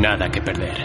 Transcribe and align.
Nada 0.00 0.30
que 0.30 0.40
perder. 0.40 0.78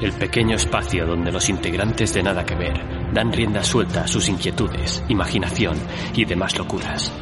El 0.00 0.14
pequeño 0.14 0.56
espacio 0.56 1.04
donde 1.04 1.30
los 1.30 1.50
integrantes 1.50 2.14
de 2.14 2.22
Nada 2.22 2.46
que 2.46 2.54
ver 2.54 3.12
dan 3.12 3.30
rienda 3.30 3.62
suelta 3.62 4.04
a 4.04 4.08
sus 4.08 4.30
inquietudes, 4.30 5.04
imaginación 5.10 5.76
y 6.14 6.24
demás 6.24 6.56
locuras. 6.56 7.12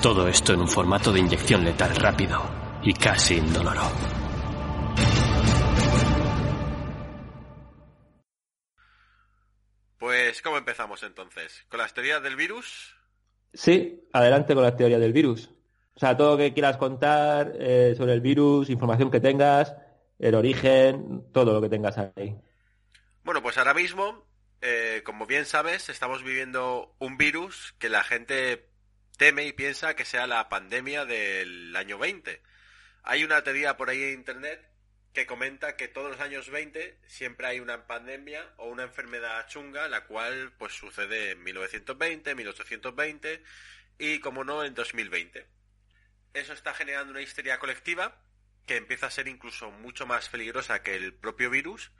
Todo 0.00 0.26
esto 0.28 0.54
en 0.54 0.60
un 0.60 0.68
formato 0.68 1.12
de 1.12 1.20
inyección 1.20 1.62
letal 1.62 1.94
rápido 1.96 2.40
y 2.82 2.94
casi 2.94 3.34
indoloro. 3.34 3.82
Pues, 9.98 10.40
¿cómo 10.40 10.56
empezamos 10.56 11.02
entonces? 11.02 11.66
¿Con 11.68 11.80
las 11.80 11.92
teorías 11.92 12.22
del 12.22 12.36
virus? 12.36 12.96
Sí, 13.52 14.08
adelante 14.10 14.54
con 14.54 14.62
las 14.62 14.78
teorías 14.78 15.02
del 15.02 15.12
virus. 15.12 15.50
O 15.94 16.00
sea, 16.00 16.16
todo 16.16 16.32
lo 16.32 16.38
que 16.38 16.54
quieras 16.54 16.78
contar 16.78 17.52
eh, 17.58 17.92
sobre 17.94 18.14
el 18.14 18.22
virus, 18.22 18.70
información 18.70 19.10
que 19.10 19.20
tengas, 19.20 19.76
el 20.22 20.36
origen, 20.36 21.24
todo 21.32 21.52
lo 21.52 21.60
que 21.60 21.68
tengas 21.68 21.98
ahí. 21.98 22.36
Bueno, 23.24 23.42
pues 23.42 23.58
ahora 23.58 23.74
mismo, 23.74 24.24
eh, 24.60 25.02
como 25.04 25.26
bien 25.26 25.44
sabes, 25.44 25.88
estamos 25.88 26.22
viviendo 26.22 26.94
un 27.00 27.18
virus 27.18 27.74
que 27.80 27.88
la 27.88 28.04
gente 28.04 28.68
teme 29.18 29.46
y 29.46 29.52
piensa 29.52 29.96
que 29.96 30.04
sea 30.04 30.28
la 30.28 30.48
pandemia 30.48 31.04
del 31.04 31.74
año 31.74 31.98
20. 31.98 32.40
Hay 33.02 33.24
una 33.24 33.42
teoría 33.42 33.76
por 33.76 33.90
ahí 33.90 34.00
en 34.00 34.14
internet 34.14 34.64
que 35.12 35.26
comenta 35.26 35.76
que 35.76 35.88
todos 35.88 36.12
los 36.12 36.20
años 36.20 36.48
20 36.50 37.00
siempre 37.08 37.48
hay 37.48 37.58
una 37.58 37.88
pandemia 37.88 38.48
o 38.58 38.68
una 38.68 38.84
enfermedad 38.84 39.48
chunga, 39.48 39.88
la 39.88 40.04
cual 40.06 40.52
pues 40.56 40.72
sucede 40.72 41.32
en 41.32 41.42
1920, 41.42 42.36
1820 42.36 43.42
y 43.98 44.20
como 44.20 44.44
no 44.44 44.62
en 44.62 44.74
2020. 44.74 45.48
Eso 46.32 46.52
está 46.52 46.74
generando 46.74 47.10
una 47.10 47.22
histeria 47.22 47.58
colectiva 47.58 48.22
que 48.66 48.76
empieza 48.76 49.06
a 49.06 49.10
ser 49.10 49.28
incluso 49.28 49.70
mucho 49.70 50.06
más 50.06 50.28
peligrosa 50.28 50.82
que 50.82 50.96
el 50.96 51.12
propio 51.12 51.50
virus 51.50 51.90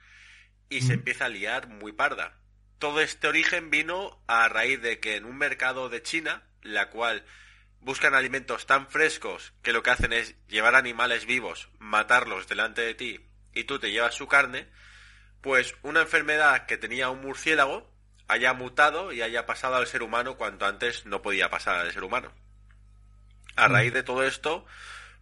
y 0.69 0.82
se 0.82 0.94
empieza 0.94 1.27
a 1.27 1.28
liar 1.28 1.69
muy 1.69 1.92
parda. 1.92 2.38
Todo 2.78 3.00
este 3.00 3.28
origen 3.28 3.70
vino 3.70 4.22
a 4.27 4.48
raíz 4.48 4.80
de 4.80 4.98
que 5.00 5.16
en 5.16 5.24
un 5.24 5.36
mercado 5.36 5.88
de 5.88 6.02
China, 6.02 6.42
la 6.62 6.91
cual 6.91 7.24
buscan 7.80 8.14
alimentos 8.14 8.66
tan 8.66 8.86
frescos 8.88 9.52
que 9.62 9.72
lo 9.72 9.82
que 9.82 9.91
hacen 9.91 10.12
es 10.12 10.34
llevar 10.46 10.74
animales 10.74 11.27
vivos, 11.27 11.69
matarlos 11.78 12.48
delante 12.48 12.80
de 12.82 12.94
ti 12.94 13.20
y 13.54 13.64
tú 13.64 13.78
te 13.78 13.91
llevas 13.91 14.14
su 14.14 14.28
carne, 14.28 14.69
pues 15.41 15.74
una 15.82 16.02
enfermedad 16.02 16.66
que 16.66 16.78
tenía 16.78 17.10
un 17.10 17.20
murciélago 17.20 17.92
haya 18.28 18.54
mutado 18.54 19.12
y 19.12 19.20
haya 19.20 19.47
pasado 19.47 19.76
al 19.76 19.86
ser 19.86 20.02
humano 20.02 20.36
cuanto 20.36 20.64
antes 20.64 21.04
no 21.04 21.20
podía 21.22 21.50
pasar 21.50 21.76
al 21.76 21.92
ser 21.92 22.04
humano. 22.04 22.32
A 23.56 23.69
raíz 23.69 23.92
de 23.92 24.02
todo 24.02 24.22
esto, 24.24 24.64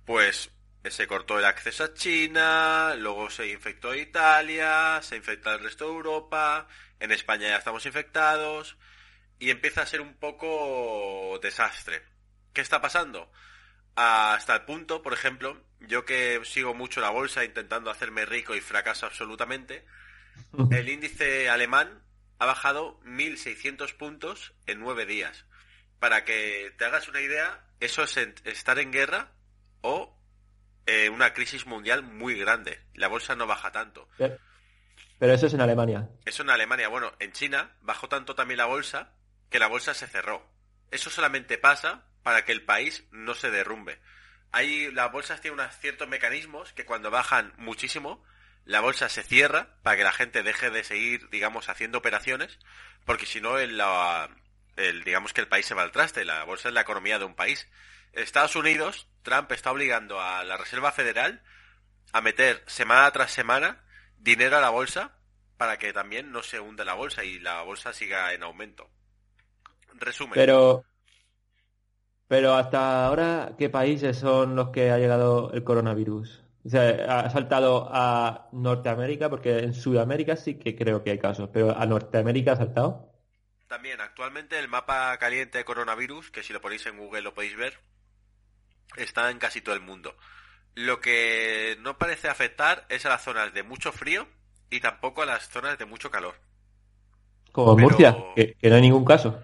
pues 0.04 0.50
se 0.88 1.06
cortó 1.06 1.38
el 1.38 1.44
acceso 1.44 1.84
a 1.84 1.94
China, 1.94 2.94
luego 2.96 3.28
se 3.28 3.48
infectó 3.48 3.94
Italia, 3.94 5.00
se 5.02 5.16
infecta 5.16 5.52
el 5.52 5.62
resto 5.62 5.86
de 5.86 5.92
Europa, 5.92 6.66
en 6.98 7.12
España 7.12 7.48
ya 7.48 7.56
estamos 7.56 7.84
infectados 7.84 8.76
y 9.38 9.50
empieza 9.50 9.82
a 9.82 9.86
ser 9.86 10.00
un 10.00 10.14
poco 10.14 11.38
desastre. 11.42 12.02
¿Qué 12.52 12.60
está 12.60 12.80
pasando? 12.80 13.30
Hasta 13.94 14.54
el 14.54 14.62
punto, 14.62 15.02
por 15.02 15.12
ejemplo, 15.12 15.62
yo 15.80 16.04
que 16.04 16.40
sigo 16.44 16.74
mucho 16.74 17.00
la 17.00 17.10
bolsa 17.10 17.44
intentando 17.44 17.90
hacerme 17.90 18.24
rico 18.24 18.54
y 18.54 18.60
fracaso 18.60 19.06
absolutamente, 19.06 19.84
el 20.70 20.88
índice 20.88 21.50
alemán 21.50 22.02
ha 22.38 22.46
bajado 22.46 22.98
1.600 23.04 23.94
puntos 23.96 24.54
en 24.66 24.80
nueve 24.80 25.04
días. 25.04 25.44
Para 25.98 26.24
que 26.24 26.72
te 26.78 26.86
hagas 26.86 27.08
una 27.08 27.20
idea, 27.20 27.66
eso 27.80 28.02
es 28.02 28.16
estar 28.44 28.78
en 28.78 28.92
guerra 28.92 29.32
o 29.82 30.19
eh, 30.86 31.08
una 31.08 31.32
crisis 31.32 31.66
mundial 31.66 32.02
muy 32.02 32.38
grande. 32.38 32.80
La 32.94 33.08
bolsa 33.08 33.34
no 33.34 33.46
baja 33.46 33.72
tanto. 33.72 34.08
Pero 34.16 35.34
eso 35.34 35.46
es 35.46 35.54
en 35.54 35.60
Alemania. 35.60 36.08
Eso 36.24 36.42
en 36.42 36.50
Alemania. 36.50 36.88
Bueno, 36.88 37.12
en 37.18 37.32
China 37.32 37.76
bajó 37.82 38.08
tanto 38.08 38.34
también 38.34 38.58
la 38.58 38.66
bolsa 38.66 39.12
que 39.50 39.58
la 39.58 39.66
bolsa 39.66 39.94
se 39.94 40.06
cerró. 40.06 40.46
Eso 40.90 41.10
solamente 41.10 41.58
pasa 41.58 42.04
para 42.22 42.44
que 42.44 42.52
el 42.52 42.62
país 42.62 43.04
no 43.10 43.34
se 43.34 43.50
derrumbe. 43.50 44.00
Hay, 44.52 44.90
las 44.92 45.12
bolsas 45.12 45.40
tienen 45.40 45.60
unos 45.60 45.76
ciertos 45.78 46.08
mecanismos 46.08 46.72
que 46.72 46.84
cuando 46.84 47.10
bajan 47.10 47.52
muchísimo, 47.56 48.24
la 48.64 48.80
bolsa 48.80 49.08
se 49.08 49.22
cierra 49.22 49.76
para 49.82 49.96
que 49.96 50.04
la 50.04 50.12
gente 50.12 50.42
deje 50.42 50.70
de 50.70 50.84
seguir, 50.84 51.28
digamos, 51.30 51.68
haciendo 51.68 51.98
operaciones, 51.98 52.58
porque 53.04 53.26
si 53.26 53.40
no, 53.40 53.58
el, 53.58 53.80
el, 54.76 55.04
digamos 55.04 55.32
que 55.32 55.40
el 55.40 55.48
país 55.48 55.66
se 55.66 55.74
va 55.74 55.82
al 55.82 55.92
traste. 55.92 56.24
La 56.24 56.44
bolsa 56.44 56.68
es 56.68 56.74
la 56.74 56.82
economía 56.82 57.18
de 57.18 57.24
un 57.24 57.34
país. 57.34 57.68
Estados 58.12 58.56
Unidos, 58.56 59.08
Trump 59.22 59.50
está 59.52 59.72
obligando 59.72 60.20
a 60.20 60.44
la 60.44 60.56
Reserva 60.56 60.92
Federal 60.92 61.42
a 62.12 62.20
meter 62.20 62.62
semana 62.66 63.10
tras 63.10 63.30
semana 63.30 63.84
dinero 64.18 64.56
a 64.56 64.60
la 64.60 64.70
bolsa 64.70 65.16
para 65.56 65.78
que 65.78 65.92
también 65.92 66.32
no 66.32 66.42
se 66.42 66.58
hunda 66.58 66.84
la 66.84 66.94
bolsa 66.94 67.24
y 67.24 67.38
la 67.38 67.62
bolsa 67.62 67.92
siga 67.92 68.32
en 68.32 68.42
aumento. 68.42 68.88
Resumen. 69.94 70.34
Pero, 70.34 70.84
pero 72.26 72.54
hasta 72.54 73.06
ahora, 73.06 73.52
¿qué 73.58 73.68
países 73.68 74.16
son 74.18 74.56
los 74.56 74.70
que 74.70 74.90
ha 74.90 74.98
llegado 74.98 75.52
el 75.52 75.62
coronavirus? 75.62 76.42
O 76.64 76.68
sea, 76.68 77.24
ha 77.24 77.30
saltado 77.30 77.88
a 77.90 78.48
Norteamérica, 78.52 79.30
porque 79.30 79.58
en 79.58 79.74
Sudamérica 79.74 80.36
sí 80.36 80.58
que 80.58 80.76
creo 80.76 81.02
que 81.02 81.10
hay 81.10 81.18
casos, 81.18 81.48
pero 81.52 81.76
a 81.76 81.86
Norteamérica 81.86 82.52
ha 82.52 82.56
saltado. 82.56 83.12
También, 83.66 84.00
actualmente 84.00 84.58
el 84.58 84.68
mapa 84.68 85.16
caliente 85.18 85.58
de 85.58 85.64
coronavirus, 85.64 86.30
que 86.30 86.42
si 86.42 86.52
lo 86.52 86.60
ponéis 86.60 86.84
en 86.86 86.98
Google 86.98 87.22
lo 87.22 87.34
podéis 87.34 87.56
ver, 87.56 87.78
está 88.96 89.30
en 89.30 89.38
casi 89.38 89.60
todo 89.60 89.74
el 89.74 89.80
mundo. 89.80 90.16
Lo 90.74 91.00
que 91.00 91.76
no 91.80 91.98
parece 91.98 92.28
afectar 92.28 92.86
es 92.88 93.04
a 93.06 93.10
las 93.10 93.22
zonas 93.22 93.52
de 93.52 93.62
mucho 93.62 93.92
frío 93.92 94.28
y 94.70 94.80
tampoco 94.80 95.22
a 95.22 95.26
las 95.26 95.48
zonas 95.48 95.78
de 95.78 95.84
mucho 95.84 96.10
calor. 96.10 96.34
Como 97.52 97.72
en 97.72 97.80
Murcia, 97.80 98.16
que, 98.36 98.56
no 98.62 98.76
hay 98.76 98.80
ningún 98.80 99.04
caso. 99.04 99.42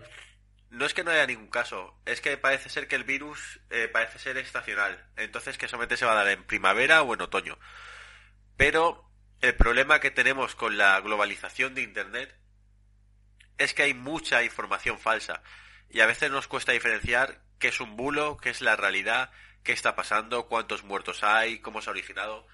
No 0.70 0.84
es 0.86 0.94
que 0.94 1.02
no 1.02 1.10
haya 1.10 1.26
ningún 1.26 1.48
caso, 1.48 1.98
es 2.04 2.20
que 2.20 2.36
parece 2.36 2.68
ser 2.68 2.86
que 2.86 2.96
el 2.96 3.04
virus 3.04 3.60
eh, 3.70 3.88
parece 3.88 4.18
ser 4.18 4.36
estacional. 4.36 5.04
Entonces 5.16 5.58
que 5.58 5.68
solamente 5.68 5.96
se 5.96 6.04
va 6.04 6.12
a 6.12 6.16
dar 6.16 6.28
en 6.28 6.44
primavera 6.44 7.02
o 7.02 7.14
en 7.14 7.22
otoño. 7.22 7.58
Pero 8.56 9.10
el 9.40 9.54
problema 9.54 10.00
que 10.00 10.10
tenemos 10.10 10.54
con 10.54 10.78
la 10.78 11.00
globalización 11.00 11.74
de 11.74 11.82
Internet 11.82 12.34
es 13.58 13.74
que 13.74 13.82
hay 13.82 13.94
mucha 13.94 14.44
información 14.44 14.98
falsa. 14.98 15.42
Y 15.90 16.00
a 16.00 16.06
veces 16.06 16.30
nos 16.30 16.48
cuesta 16.48 16.72
diferenciar 16.72 17.40
qué 17.58 17.68
es 17.68 17.80
un 17.80 17.96
bulo, 17.96 18.36
qué 18.36 18.50
es 18.50 18.60
la 18.60 18.76
realidad, 18.76 19.30
qué 19.62 19.72
está 19.72 19.96
pasando, 19.96 20.46
cuántos 20.46 20.84
muertos 20.84 21.22
hay, 21.22 21.58
cómo 21.60 21.82
se 21.82 21.90
ha 21.90 21.92
originado. 21.92 22.46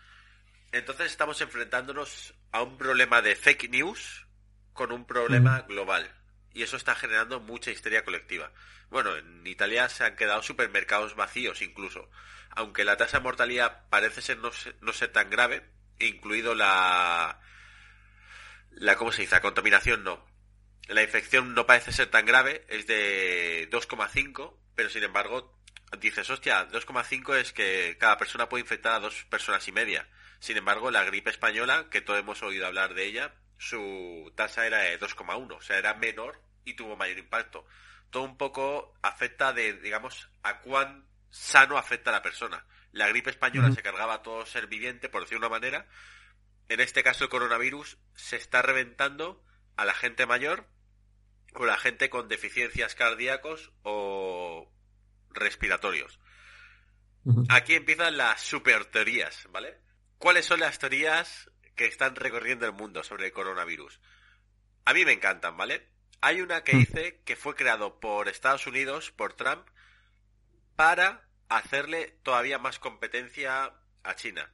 Entonces 0.73 1.07
estamos 1.07 1.41
enfrentándonos 1.41 2.35
a 2.51 2.63
un 2.63 2.79
problema 2.79 3.21
de 3.21 3.37
fake 3.37 3.71
news 3.71 4.27
con 4.73 4.93
un 4.93 5.05
problema 5.05 5.63
global. 5.63 6.11
Y 6.55 6.63
eso 6.63 6.77
está 6.77 6.95
generando 6.95 7.41
mucha 7.41 7.71
histeria 7.71 8.05
colectiva. 8.05 8.51
Bueno, 8.91 9.17
en 9.17 9.47
Italia 9.47 9.89
se 9.89 10.05
han 10.05 10.17
quedado 10.17 10.43
supermercados 10.43 11.15
vacíos 11.15 11.63
incluso. 11.63 12.11
Aunque 12.51 12.85
la 12.85 12.97
tasa 12.97 13.19
de 13.19 13.25
mortalidad 13.25 13.89
parece 13.89 14.21
ser 14.21 14.39
no, 14.39 14.51
no 14.81 14.93
ser 14.93 15.13
tan 15.13 15.31
grave, 15.31 15.63
incluido 15.99 16.55
la... 16.55 17.41
la 18.71 18.97
¿Cómo 18.97 19.13
se 19.13 19.23
dice? 19.23 19.35
La 19.35 19.41
contaminación 19.41 20.05
no. 20.05 20.25
La 20.89 21.03
infección 21.03 21.55
no 21.55 21.67
parece 21.67 21.93
ser 21.93 22.09
tan 22.09 22.27
grave, 22.27 22.65
es 22.69 22.87
de 22.87 23.69
2,5, 23.71 24.57
pero 24.75 24.89
sin 24.89 25.03
embargo 25.03 25.59
dices, 25.99 26.29
hostia, 26.31 26.69
2,5 26.69 27.37
es 27.37 27.53
que 27.53 27.97
cada 27.99 28.17
persona 28.17 28.49
puede 28.49 28.63
infectar 28.63 28.95
a 28.95 29.01
dos 29.01 29.25
personas 29.25 29.67
y 29.69 29.73
media. 29.73 30.09
Sin 30.39 30.57
embargo, 30.57 30.91
la 30.91 31.05
gripe 31.05 31.31
española, 31.31 31.87
que 31.91 32.01
todos 32.01 32.21
hemos 32.21 32.43
oído 32.43 32.67
hablar 32.67 32.95
de 32.95 33.05
ella, 33.05 33.35
su 33.59 34.33
tasa 34.35 34.67
era 34.67 34.79
de 34.79 34.99
2,1, 34.99 35.57
o 35.57 35.61
sea, 35.61 35.79
era 35.79 35.95
menor 35.95 36.41
y 36.65 36.75
tuvo 36.75 36.97
mayor 36.97 37.19
impacto. 37.19 37.67
Todo 38.11 38.25
un 38.25 38.37
poco 38.37 38.95
afecta 39.03 39.53
de, 39.53 39.75
digamos, 39.75 40.29
a 40.43 40.61
cuán 40.61 41.07
sano 41.31 41.79
afecta 41.79 42.11
a 42.11 42.15
la 42.15 42.23
persona. 42.23 42.65
La 42.93 43.09
gripe 43.09 43.31
española 43.31 43.73
se 43.73 43.83
cargaba 43.83 44.15
a 44.15 44.23
todo 44.23 44.45
ser 44.45 44.67
viviente, 44.67 45.09
por 45.09 45.23
decir 45.23 45.39
una 45.39 45.49
manera. 45.49 45.87
En 46.69 46.81
este 46.81 47.03
caso, 47.03 47.25
el 47.25 47.31
coronavirus 47.31 47.99
se 48.15 48.37
está 48.37 48.63
reventando 48.63 49.45
a 49.77 49.85
la 49.85 49.95
gente 49.95 50.27
mayor 50.27 50.67
o 51.55 51.67
la 51.67 51.77
gente 51.77 52.11
con 52.11 52.29
deficiencias 52.29 52.95
cardíacos 52.95 53.73
o 53.83 54.71
respiratorios. 55.31 56.19
Aquí 57.49 57.75
empiezan 57.75 58.17
las 58.17 58.41
super 58.41 58.85
teorías, 58.87 59.47
¿vale? 59.51 59.79
¿Cuáles 60.19 60.47
son 60.47 60.61
las 60.61 60.79
teorías 60.79 61.51
que 61.77 61.87
están 61.87 62.17
recorriendo 62.17 62.67
el 62.67 62.73
mundo 62.73 63.05
sobre 63.05 63.27
el 63.27 63.33
coronavirus? 63.33 64.01
A 64.85 64.95
mí 64.95 65.05
me 65.05 65.13
encantan, 65.13 65.57
¿vale? 65.57 65.89
Hay 66.21 66.41
una 66.41 66.65
que 66.65 66.77
dice 66.77 67.21
que 67.25 67.37
fue 67.37 67.55
creado 67.55 68.01
por 68.01 68.29
Estados 68.29 68.67
Unidos, 68.67 69.11
por 69.13 69.35
Trump, 69.35 69.67
para 70.77 71.29
hacerle 71.49 72.19
todavía 72.23 72.59
más 72.59 72.79
competencia 72.79 73.73
a 74.03 74.15
China. 74.15 74.51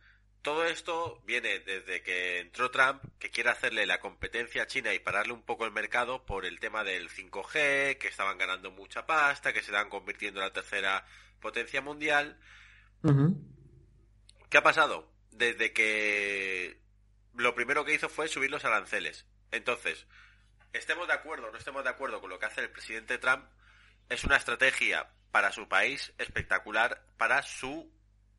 Todo 0.49 0.65
esto 0.65 1.21
viene 1.27 1.59
desde 1.59 2.03
que 2.03 2.39
entró 2.39 2.71
Trump, 2.71 3.03
que 3.19 3.29
quiere 3.29 3.51
hacerle 3.51 3.85
la 3.85 4.01
competencia 4.01 4.63
a 4.63 4.67
China 4.67 4.95
y 4.95 4.99
pararle 4.99 5.35
un 5.35 5.43
poco 5.43 5.67
el 5.67 5.73
mercado 5.73 6.25
por 6.25 6.47
el 6.47 6.59
tema 6.59 6.85
del 6.85 7.11
5G, 7.11 7.99
que 7.99 8.09
estaban 8.09 8.39
ganando 8.39 8.71
mucha 8.71 9.05
pasta, 9.05 9.53
que 9.53 9.61
se 9.61 9.67
estaban 9.67 9.91
convirtiendo 9.91 10.41
en 10.41 10.47
la 10.47 10.53
tercera 10.55 11.05
potencia 11.39 11.83
mundial. 11.83 12.39
¿Qué 14.49 14.57
ha 14.57 14.63
pasado? 14.63 15.13
Desde 15.33 15.75
que 15.75 16.81
lo 17.35 17.55
primero 17.55 17.85
que 17.85 17.93
hizo 17.93 18.09
fue 18.09 18.27
subir 18.27 18.51
los 18.51 18.65
aranceles. 18.65 19.27
Entonces, 19.51 20.07
estemos 20.73 21.09
de 21.09 21.13
acuerdo 21.13 21.49
o 21.49 21.51
no 21.53 21.59
estemos 21.59 21.85
de 21.85 21.91
acuerdo 21.91 22.23
con 22.23 22.31
lo 22.31 22.39
que 22.39 22.47
hace 22.47 22.63
el 22.63 22.71
presidente 22.71 23.19
Trump, 23.19 23.45
es 24.09 24.25
una 24.25 24.37
estrategia 24.37 25.11
para 25.31 25.53
su 25.53 25.69
país 25.69 26.15
espectacular, 26.17 27.05
para 27.19 27.43
su 27.43 27.93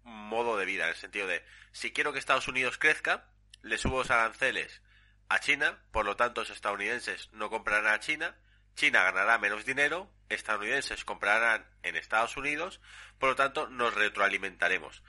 modo 0.04 0.58
de 0.58 0.66
vida, 0.66 0.86
en 0.86 0.90
el 0.90 0.96
sentido 0.96 1.28
de, 1.28 1.44
si 1.80 1.94
quiero 1.94 2.12
que 2.12 2.20
Estados 2.20 2.50
Unidos 2.50 2.78
crezca, 2.78 3.24
le 3.62 3.78
subo 3.78 4.00
los 4.00 4.12
aranceles 4.12 4.82
a 5.30 5.40
China, 5.40 5.80
por 5.94 6.06
lo 6.06 6.18
tanto 6.18 6.42
los 6.42 6.50
estadounidenses 6.50 7.30
no 7.32 7.50
comprarán 7.50 7.94
a 7.94 8.02
China, 8.02 8.36
China 8.76 9.02
ganará 9.04 9.38
menos 9.38 9.64
dinero, 9.64 10.12
estadounidenses 10.28 11.06
comprarán 11.06 11.66
en 11.84 11.96
Estados 11.96 12.36
Unidos, 12.36 12.82
por 13.18 13.30
lo 13.30 13.36
tanto 13.38 13.70
nos 13.70 13.94
retroalimentaremos. 13.94 15.04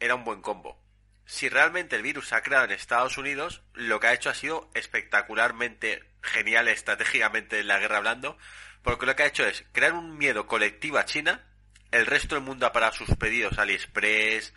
Era 0.00 0.16
un 0.16 0.24
buen 0.24 0.42
combo. 0.42 0.82
Si 1.26 1.48
realmente 1.48 1.94
el 1.94 2.02
virus 2.02 2.26
se 2.26 2.34
ha 2.34 2.42
creado 2.42 2.64
en 2.64 2.72
Estados 2.72 3.18
Unidos, 3.18 3.62
lo 3.74 4.00
que 4.00 4.08
ha 4.08 4.14
hecho 4.14 4.28
ha 4.28 4.34
sido 4.34 4.68
espectacularmente 4.74 6.10
genial 6.22 6.66
estratégicamente 6.66 7.60
en 7.60 7.68
la 7.68 7.78
guerra 7.78 7.98
hablando, 7.98 8.36
porque 8.82 9.06
lo 9.06 9.14
que 9.14 9.22
ha 9.22 9.26
hecho 9.26 9.46
es 9.46 9.64
crear 9.70 9.92
un 9.92 10.18
miedo 10.18 10.48
colectivo 10.48 10.98
a 10.98 11.04
China, 11.04 11.46
el 11.92 12.04
resto 12.04 12.34
del 12.34 12.42
mundo 12.42 12.66
ha 12.66 12.72
parado 12.72 12.94
sus 12.94 13.14
pedidos 13.14 13.58
AliExpress, 13.58 14.52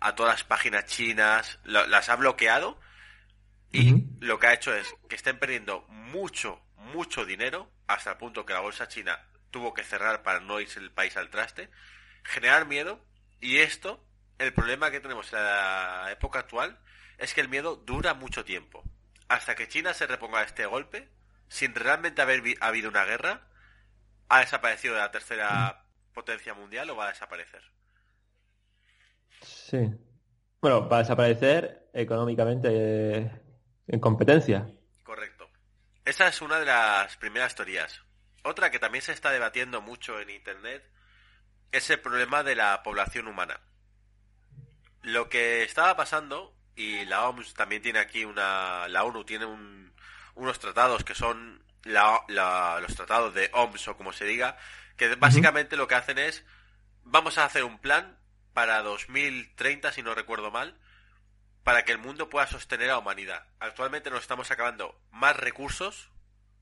a 0.00 0.14
todas 0.14 0.34
las 0.34 0.44
páginas 0.44 0.86
chinas, 0.86 1.58
las 1.64 2.08
ha 2.08 2.16
bloqueado 2.16 2.80
y 3.72 4.04
lo 4.20 4.38
que 4.38 4.46
ha 4.48 4.54
hecho 4.54 4.74
es 4.74 4.94
que 5.08 5.16
estén 5.16 5.38
perdiendo 5.38 5.82
mucho, 5.88 6.60
mucho 6.76 7.24
dinero 7.24 7.70
hasta 7.86 8.12
el 8.12 8.16
punto 8.16 8.44
que 8.44 8.52
la 8.52 8.60
bolsa 8.60 8.88
china 8.88 9.20
tuvo 9.50 9.74
que 9.74 9.84
cerrar 9.84 10.22
para 10.22 10.40
no 10.40 10.60
irse 10.60 10.80
el 10.80 10.90
país 10.90 11.16
al 11.16 11.30
traste, 11.30 11.70
generar 12.24 12.66
miedo 12.66 13.04
y 13.40 13.58
esto, 13.58 14.04
el 14.38 14.52
problema 14.52 14.90
que 14.90 15.00
tenemos 15.00 15.32
en 15.32 15.42
la 15.42 16.08
época 16.10 16.40
actual 16.40 16.78
es 17.18 17.34
que 17.34 17.40
el 17.40 17.48
miedo 17.48 17.76
dura 17.76 18.14
mucho 18.14 18.44
tiempo. 18.44 18.82
Hasta 19.28 19.54
que 19.54 19.68
China 19.68 19.94
se 19.94 20.06
reponga 20.06 20.40
a 20.40 20.44
este 20.44 20.66
golpe, 20.66 21.08
sin 21.48 21.74
realmente 21.74 22.22
haber 22.22 22.42
habido 22.60 22.88
una 22.88 23.04
guerra, 23.04 23.42
ha 24.28 24.40
desaparecido 24.40 24.94
de 24.94 25.00
la 25.00 25.10
tercera 25.10 25.84
potencia 26.14 26.54
mundial 26.54 26.90
o 26.90 26.96
va 26.96 27.06
a 27.06 27.12
desaparecer. 27.12 27.62
Sí. 29.70 29.78
Bueno, 30.60 30.88
va 30.88 30.96
a 30.96 31.00
desaparecer 31.00 31.88
económicamente 31.94 32.68
eh, 32.72 33.30
en 33.86 34.00
competencia. 34.00 34.68
Correcto. 35.04 35.48
Esa 36.04 36.26
es 36.26 36.42
una 36.42 36.58
de 36.58 36.66
las 36.66 37.16
primeras 37.18 37.54
teorías. 37.54 38.02
Otra 38.42 38.72
que 38.72 38.80
también 38.80 39.02
se 39.02 39.12
está 39.12 39.30
debatiendo 39.30 39.80
mucho 39.80 40.18
en 40.18 40.30
Internet 40.30 40.82
es 41.70 41.88
el 41.90 42.00
problema 42.00 42.42
de 42.42 42.56
la 42.56 42.82
población 42.82 43.28
humana. 43.28 43.60
Lo 45.02 45.28
que 45.28 45.62
estaba 45.62 45.96
pasando, 45.96 46.52
y 46.74 47.04
la 47.04 47.28
OMS 47.28 47.54
también 47.54 47.80
tiene 47.80 48.00
aquí 48.00 48.24
una... 48.24 48.88
La 48.88 49.04
ONU 49.04 49.24
tiene 49.24 49.46
unos 50.34 50.58
tratados 50.58 51.04
que 51.04 51.14
son 51.14 51.62
los 51.84 52.94
tratados 52.96 53.34
de 53.34 53.50
OMS 53.52 53.86
o 53.86 53.96
como 53.96 54.12
se 54.12 54.24
diga, 54.24 54.58
que 54.96 55.14
básicamente 55.14 55.76
lo 55.76 55.86
que 55.86 55.94
hacen 55.94 56.18
es, 56.18 56.44
vamos 57.04 57.38
a 57.38 57.44
hacer 57.44 57.62
un 57.62 57.78
plan 57.78 58.19
para 58.52 58.82
2030, 58.82 59.92
si 59.92 60.02
no 60.02 60.14
recuerdo 60.14 60.50
mal, 60.50 60.78
para 61.64 61.84
que 61.84 61.92
el 61.92 61.98
mundo 61.98 62.28
pueda 62.28 62.46
sostener 62.46 62.90
a 62.90 62.94
la 62.94 62.98
humanidad. 62.98 63.46
Actualmente 63.58 64.10
nos 64.10 64.22
estamos 64.22 64.50
acabando 64.50 65.00
más 65.10 65.36
recursos 65.36 66.10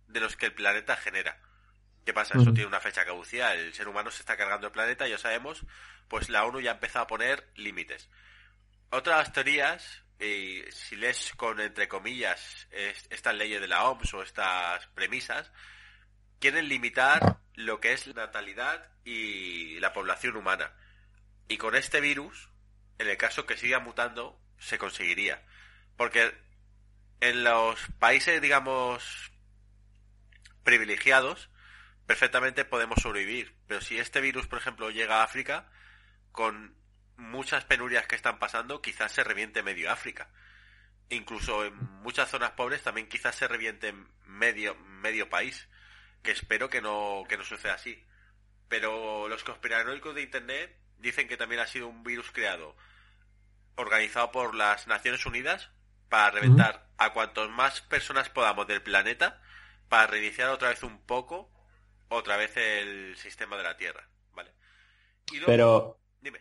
de 0.07 0.21
los 0.21 0.37
que 0.37 0.47
el 0.47 0.55
planeta 0.55 0.97
genera. 0.97 1.41
¿Qué 2.05 2.15
pasa? 2.15 2.39
Eso 2.39 2.55
tiene 2.55 2.67
una 2.67 2.81
fecha 2.81 3.05
caducidad. 3.05 3.55
El 3.55 3.75
ser 3.75 3.87
humano 3.87 4.11
se 4.11 4.21
está 4.21 4.37
cargando 4.37 4.67
el 4.67 4.73
planeta, 4.73 5.07
ya 5.07 5.19
sabemos, 5.19 5.65
pues 6.09 6.31
la 6.31 6.45
ONU 6.45 6.61
ya 6.61 6.71
ha 6.71 6.75
empezado 6.75 7.05
a 7.05 7.07
poner 7.07 7.51
límites. 7.55 8.09
Otras 8.91 9.33
teorías, 9.33 10.03
y 10.19 10.63
si 10.71 10.97
lees 10.97 11.33
con 11.37 11.61
entre 11.61 11.87
comillas 11.87 12.67
estas 12.71 13.35
leyes 13.35 13.61
de 13.61 13.69
la 13.69 13.85
OMS 13.85 14.15
o 14.15 14.23
estas 14.23 14.87
premisas, 14.89 15.53
quieren 16.41 16.69
limitar 16.69 17.41
lo 17.55 17.79
que 17.79 17.93
es 17.93 18.07
la 18.07 18.27
natalidad 18.27 18.89
y 19.05 19.79
la 19.81 19.93
población 19.93 20.37
humana. 20.37 20.73
Y 21.49 21.57
con 21.57 21.75
este 21.75 22.01
virus, 22.01 22.51
en 22.99 23.09
el 23.09 23.17
caso 23.17 23.47
que 23.47 23.57
siga 23.57 23.81
mutando, 23.81 24.41
se 24.59 24.79
conseguiría. 24.79 25.43
Porque 25.97 26.35
en 27.21 27.43
los 27.43 27.81
países, 27.99 28.41
digamos, 28.41 29.33
privilegiados, 30.63 31.51
perfectamente 32.07 32.65
podemos 32.65 33.01
sobrevivir. 33.01 33.55
Pero 33.67 33.81
si 33.81 33.99
este 33.99 34.21
virus, 34.21 34.47
por 34.47 34.59
ejemplo, 34.59 34.91
llega 34.91 35.21
a 35.21 35.25
África, 35.25 35.71
con 36.33 36.77
muchas 37.17 37.65
penurias 37.65 38.07
que 38.07 38.17
están 38.17 38.39
pasando, 38.39 38.81
quizás 38.81 39.13
se 39.13 39.25
reviente 39.25 39.63
medio 39.63 39.91
África. 39.91 40.31
Incluso 41.11 41.65
en 41.65 41.75
muchas 42.03 42.31
zonas 42.31 42.53
pobres 42.53 42.83
también 42.83 43.09
quizás 43.09 43.35
se 43.35 43.49
reviente 43.49 43.95
medio, 44.27 44.77
medio 44.77 45.29
país 45.29 45.69
que 46.23 46.33
espero 46.33 46.69
que 46.69 46.81
no, 46.81 47.25
que 47.29 47.37
no 47.37 47.45
suceda 47.45 47.75
así. 47.75 48.05
Pero 48.69 49.29
los 49.29 49.43
conspiranoicos 49.45 50.15
de 50.15 50.23
Internet 50.23 50.77
dicen 50.99 51.29
que 51.29 51.37
también 51.37 51.61
ha 51.61 51.67
sido 51.67 51.89
un 51.89 52.03
virus 52.03 52.31
creado, 52.31 52.77
organizado 53.77 54.31
por 54.33 54.55
las 54.55 54.87
Naciones 54.87 55.25
Unidas, 55.27 55.71
para 56.09 56.31
reventar 56.31 56.89
a 56.97 57.13
cuantos 57.13 57.51
más 57.51 57.81
personas 57.83 58.29
podamos 58.29 58.67
del 58.67 58.83
planeta, 58.83 59.41
para 59.89 60.07
reiniciar 60.07 60.49
otra 60.51 60.71
vez 60.71 60.83
un 60.83 60.99
poco, 60.99 61.51
otra 62.09 62.37
vez 62.37 62.57
el 62.57 63.17
sistema 63.17 63.57
de 63.57 63.63
la 63.63 63.77
Tierra. 63.77 64.09
¿Vale? 64.35 64.53
pero... 65.47 65.99
Dime. 66.21 66.41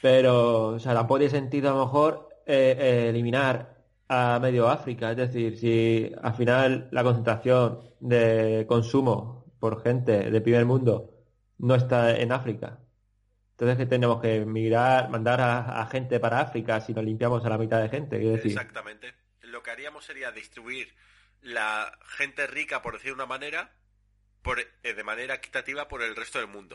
Pero, 0.00 0.68
o 0.68 0.78
sea, 0.78 0.94
la 0.94 1.06
tiene 1.06 1.28
sentido 1.28 1.70
a 1.70 1.74
lo 1.74 1.84
mejor 1.84 2.28
eh, 2.46 2.76
eh, 2.78 3.08
eliminar 3.10 3.80
a 4.08 4.38
medio 4.40 4.68
África. 4.68 5.10
Es 5.10 5.16
decir, 5.16 5.58
si 5.58 6.12
al 6.22 6.34
final 6.34 6.88
la 6.90 7.04
concentración 7.04 7.80
de 8.00 8.64
consumo 8.68 9.54
por 9.60 9.82
gente 9.82 10.30
del 10.30 10.42
primer 10.42 10.64
mundo 10.64 11.10
no 11.58 11.74
está 11.74 12.16
en 12.16 12.32
África, 12.32 12.80
entonces 13.60 13.76
que 13.76 13.90
tenemos 13.90 14.22
que 14.22 14.46
migrar, 14.46 15.10
mandar 15.10 15.38
a, 15.38 15.86
gente 15.92 16.18
para 16.18 16.40
África 16.40 16.80
si 16.80 16.94
nos 16.94 17.04
limpiamos 17.04 17.44
a 17.44 17.48
la 17.50 17.58
mitad 17.58 17.82
de 17.82 17.90
gente. 17.90 18.18
Decir? 18.18 18.52
Exactamente. 18.52 19.12
Lo 19.42 19.62
que 19.62 19.70
haríamos 19.70 20.06
sería 20.06 20.32
distribuir 20.32 20.94
la 21.42 21.92
gente 22.04 22.46
rica, 22.46 22.80
por 22.80 22.94
decir 22.94 23.12
una 23.12 23.26
manera, 23.26 23.70
por, 24.40 24.60
eh, 24.60 24.94
de 24.94 25.04
manera 25.04 25.34
equitativa 25.34 25.88
por 25.88 26.00
el 26.00 26.16
resto 26.16 26.38
del 26.38 26.48
mundo. 26.48 26.74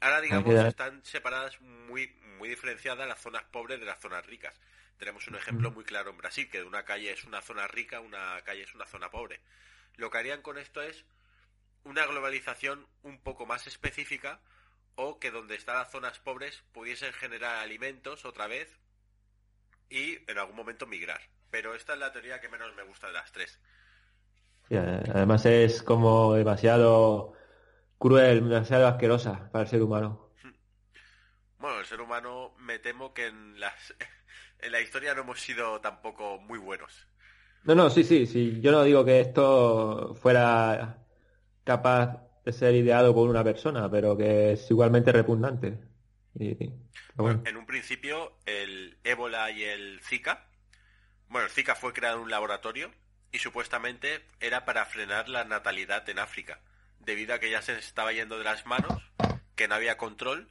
Ahora, 0.00 0.20
digamos, 0.20 0.52
están 0.52 1.04
separadas 1.04 1.60
muy, 1.60 2.12
muy 2.38 2.48
diferenciadas 2.48 3.06
las 3.06 3.20
zonas 3.20 3.44
pobres 3.44 3.78
de 3.78 3.86
las 3.86 4.00
zonas 4.00 4.26
ricas. 4.26 4.60
Tenemos 4.96 5.28
un 5.28 5.36
ejemplo 5.36 5.70
muy 5.70 5.84
claro 5.84 6.10
en 6.10 6.18
Brasil, 6.18 6.50
que 6.50 6.58
de 6.58 6.64
una 6.64 6.84
calle 6.84 7.12
es 7.12 7.22
una 7.22 7.40
zona 7.40 7.68
rica, 7.68 8.00
una 8.00 8.42
calle 8.42 8.62
es 8.62 8.74
una 8.74 8.86
zona 8.86 9.12
pobre. 9.12 9.38
Lo 9.94 10.10
que 10.10 10.18
harían 10.18 10.42
con 10.42 10.58
esto 10.58 10.82
es 10.82 11.04
una 11.84 12.04
globalización 12.04 12.84
un 13.04 13.20
poco 13.20 13.46
más 13.46 13.68
específica 13.68 14.40
o 14.96 15.18
que 15.18 15.30
donde 15.30 15.54
están 15.54 15.76
las 15.76 15.90
zonas 15.90 16.18
pobres 16.18 16.62
pudiesen 16.72 17.12
generar 17.12 17.56
alimentos 17.56 18.24
otra 18.24 18.46
vez 18.46 18.78
y 19.88 20.18
en 20.30 20.38
algún 20.38 20.56
momento 20.56 20.86
migrar. 20.86 21.20
Pero 21.50 21.74
esta 21.74 21.94
es 21.94 21.98
la 21.98 22.12
teoría 22.12 22.40
que 22.40 22.48
menos 22.48 22.74
me 22.74 22.82
gusta 22.82 23.08
de 23.08 23.12
las 23.12 23.32
tres. 23.32 23.60
además 24.70 25.44
es 25.46 25.82
como 25.82 26.34
demasiado 26.34 27.34
cruel, 27.98 28.48
demasiado 28.48 28.86
asquerosa 28.86 29.50
para 29.52 29.64
el 29.64 29.70
ser 29.70 29.82
humano. 29.82 30.30
Bueno, 31.58 31.78
el 31.78 31.86
ser 31.86 32.00
humano 32.00 32.54
me 32.58 32.78
temo 32.78 33.14
que 33.14 33.26
en 33.26 33.60
las 33.60 33.94
en 34.58 34.72
la 34.72 34.80
historia 34.80 35.14
no 35.14 35.22
hemos 35.22 35.40
sido 35.40 35.80
tampoco 35.80 36.38
muy 36.38 36.58
buenos. 36.58 37.06
No, 37.64 37.74
no, 37.76 37.90
sí, 37.90 38.02
sí, 38.02 38.26
sí. 38.26 38.60
Yo 38.60 38.72
no 38.72 38.82
digo 38.82 39.04
que 39.04 39.20
esto 39.20 40.14
fuera 40.20 40.98
capaz 41.62 42.20
de 42.44 42.52
ser 42.52 42.74
ideado 42.74 43.14
por 43.14 43.28
una 43.28 43.44
persona, 43.44 43.90
pero 43.90 44.16
que 44.16 44.52
es 44.52 44.70
igualmente 44.70 45.12
repugnante. 45.12 45.78
En 46.34 47.56
un 47.56 47.66
principio, 47.66 48.38
el 48.46 48.98
ébola 49.04 49.50
y 49.50 49.64
el 49.64 50.00
Zika, 50.02 50.46
bueno, 51.28 51.46
el 51.46 51.52
Zika 51.52 51.74
fue 51.74 51.92
creado 51.92 52.16
en 52.16 52.24
un 52.24 52.30
laboratorio 52.30 52.90
y 53.30 53.38
supuestamente 53.38 54.22
era 54.40 54.64
para 54.64 54.84
frenar 54.84 55.28
la 55.28 55.44
natalidad 55.44 56.08
en 56.08 56.18
África, 56.18 56.60
debido 57.00 57.34
a 57.34 57.38
que 57.38 57.50
ya 57.50 57.62
se 57.62 57.78
estaba 57.78 58.12
yendo 58.12 58.38
de 58.38 58.44
las 58.44 58.66
manos, 58.66 59.02
que 59.56 59.68
no 59.68 59.74
había 59.74 59.96
control, 59.96 60.50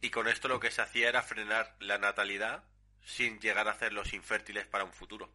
y 0.00 0.10
con 0.10 0.28
esto 0.28 0.48
lo 0.48 0.60
que 0.60 0.70
se 0.70 0.82
hacía 0.82 1.08
era 1.08 1.22
frenar 1.22 1.74
la 1.80 1.98
natalidad 1.98 2.64
sin 3.04 3.40
llegar 3.40 3.66
a 3.66 3.72
hacerlos 3.72 4.12
infértiles 4.12 4.66
para 4.66 4.84
un 4.84 4.92
futuro. 4.92 5.30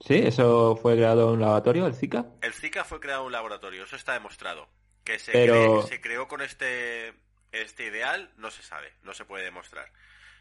Sí, 0.00 0.14
eso 0.14 0.76
fue 0.76 0.94
creado 0.94 1.28
en 1.28 1.34
un 1.34 1.40
laboratorio, 1.40 1.86
el 1.86 1.94
Zika. 1.94 2.26
El 2.40 2.52
Zika 2.52 2.84
fue 2.84 3.00
creado 3.00 3.22
en 3.22 3.26
un 3.26 3.32
laboratorio, 3.32 3.84
eso 3.84 3.96
está 3.96 4.12
demostrado. 4.12 4.68
Que 5.04 5.18
se, 5.18 5.32
creó, 5.32 5.82
se 5.82 6.00
creó 6.00 6.28
con 6.28 6.42
este, 6.42 7.14
este 7.52 7.86
ideal, 7.86 8.30
no 8.36 8.50
se 8.50 8.62
sabe, 8.62 8.92
no 9.02 9.14
se 9.14 9.24
puede 9.24 9.44
demostrar. 9.44 9.90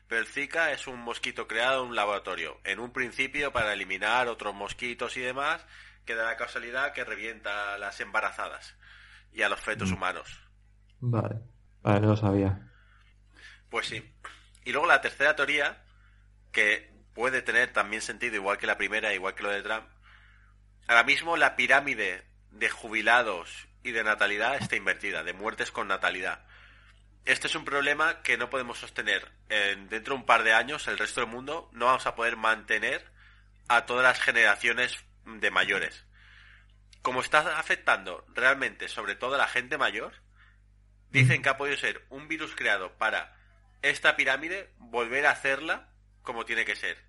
Pero 0.08 0.22
el 0.22 0.28
Zika 0.28 0.72
es 0.72 0.88
un 0.88 1.00
mosquito 1.00 1.48
creado 1.48 1.84
en 1.84 1.90
un 1.90 1.96
laboratorio, 1.96 2.60
en 2.64 2.80
un 2.80 2.92
principio 2.92 3.52
para 3.52 3.74
eliminar 3.74 4.28
otros 4.28 4.54
mosquitos 4.54 5.18
y 5.18 5.22
demás, 5.22 5.66
que 6.06 6.16
da 6.16 6.26
la 6.26 6.38
casualidad 6.38 6.94
que 6.94 7.04
revienta 7.04 7.74
a 7.74 7.78
las 7.78 8.00
embarazadas 8.00 8.76
y 9.34 9.42
a 9.42 9.50
los 9.50 9.60
fetos 9.60 9.92
mm. 9.92 9.94
humanos. 9.94 10.42
Vale, 11.00 11.40
vale, 11.82 12.00
no 12.00 12.08
lo 12.08 12.16
sabía. 12.16 12.72
Pues 13.70 13.88
sí. 13.88 14.14
Y 14.64 14.72
luego 14.72 14.88
la 14.88 15.02
tercera 15.02 15.36
teoría, 15.36 15.84
que 16.52 16.97
puede 17.18 17.42
tener 17.42 17.74
también 17.74 18.04
sentido, 18.04 18.36
igual 18.36 18.60
que 18.60 18.68
la 18.68 18.78
primera, 18.78 19.12
igual 19.12 19.34
que 19.34 19.42
lo 19.42 19.50
de 19.50 19.64
Trump. 19.64 19.88
Ahora 20.88 21.04
mismo 21.04 21.36
la 21.36 21.56
pirámide 21.56 22.24
de 22.52 22.70
jubilados 22.70 23.68
y 23.82 23.92
de 23.92 24.04
natalidad 24.04 24.56
está 24.56 24.76
invertida, 24.76 25.24
de 25.24 25.34
muertes 25.34 25.72
con 25.72 25.88
natalidad. 25.88 26.46
Este 27.26 27.48
es 27.48 27.56
un 27.56 27.66
problema 27.66 28.22
que 28.22 28.38
no 28.38 28.52
podemos 28.52 28.78
sostener. 28.78 29.32
dentro 29.90 30.14
de 30.14 30.20
un 30.20 30.28
par 30.28 30.44
de 30.44 30.54
años, 30.54 30.88
el 30.88 31.00
resto 31.00 31.22
del 31.22 31.30
mundo 31.32 31.72
no 31.74 31.88
vamos 31.88 32.06
a 32.06 32.14
poder 32.14 32.38
mantener 32.38 33.04
a 33.68 33.88
todas 33.88 34.04
las 34.04 34.22
generaciones 34.22 34.96
de 35.26 35.50
mayores. 35.50 36.06
Como 37.02 37.22
está 37.22 37.58
afectando 37.58 38.28
realmente 38.36 38.90
sobre 38.90 39.16
todo 39.16 39.34
a 39.34 39.40
la 39.40 39.48
gente 39.48 39.80
mayor, 39.80 40.14
dicen 41.10 41.42
que 41.42 41.50
ha 41.50 41.58
podido 41.58 41.78
ser 41.78 42.06
un 42.10 42.28
virus 42.28 42.54
creado 42.54 42.96
para 43.00 43.36
esta 43.82 44.16
pirámide 44.16 44.70
volver 44.78 45.26
a 45.26 45.32
hacerla 45.32 45.90
como 46.22 46.46
tiene 46.46 46.66
que 46.66 46.76
ser, 46.76 47.07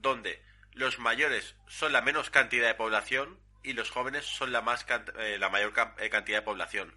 donde 0.00 0.42
los 0.72 0.98
mayores 0.98 1.56
son 1.66 1.92
la 1.92 2.02
menos 2.02 2.30
cantidad 2.30 2.68
de 2.68 2.74
población 2.74 3.38
y 3.62 3.72
los 3.72 3.90
jóvenes 3.90 4.24
son 4.24 4.52
la, 4.52 4.62
más 4.62 4.86
eh, 5.18 5.36
la 5.38 5.48
mayor 5.48 5.72
eh, 5.98 6.10
cantidad 6.10 6.38
de 6.38 6.44
población. 6.44 6.94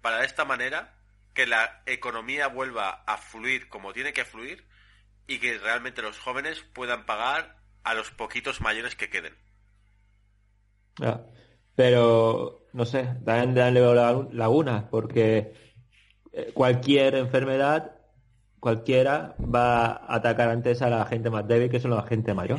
Para 0.00 0.18
de 0.18 0.26
esta 0.26 0.44
manera 0.44 0.94
que 1.34 1.46
la 1.46 1.82
economía 1.86 2.48
vuelva 2.48 3.02
a 3.06 3.18
fluir 3.18 3.68
como 3.68 3.92
tiene 3.92 4.12
que 4.12 4.24
fluir 4.24 4.66
y 5.26 5.38
que 5.38 5.58
realmente 5.58 6.02
los 6.02 6.18
jóvenes 6.18 6.64
puedan 6.72 7.04
pagar 7.04 7.56
a 7.84 7.94
los 7.94 8.10
poquitos 8.10 8.60
mayores 8.60 8.96
que 8.96 9.10
queden. 9.10 9.36
pero, 11.74 12.66
no 12.72 12.86
sé, 12.86 13.04
también 13.24 13.54
dan 13.54 13.74
lagunas, 14.36 14.84
porque 14.90 15.52
eh, 16.32 16.52
cualquier 16.54 17.14
enfermedad, 17.16 17.95
cualquiera, 18.66 19.36
va 19.38 19.84
a 19.84 20.16
atacar 20.16 20.48
antes 20.48 20.82
a 20.82 20.90
la 20.90 21.06
gente 21.06 21.30
más 21.30 21.46
débil, 21.46 21.70
que 21.70 21.78
son 21.78 21.92
la 21.92 22.02
gente 22.02 22.34
mayor. 22.34 22.58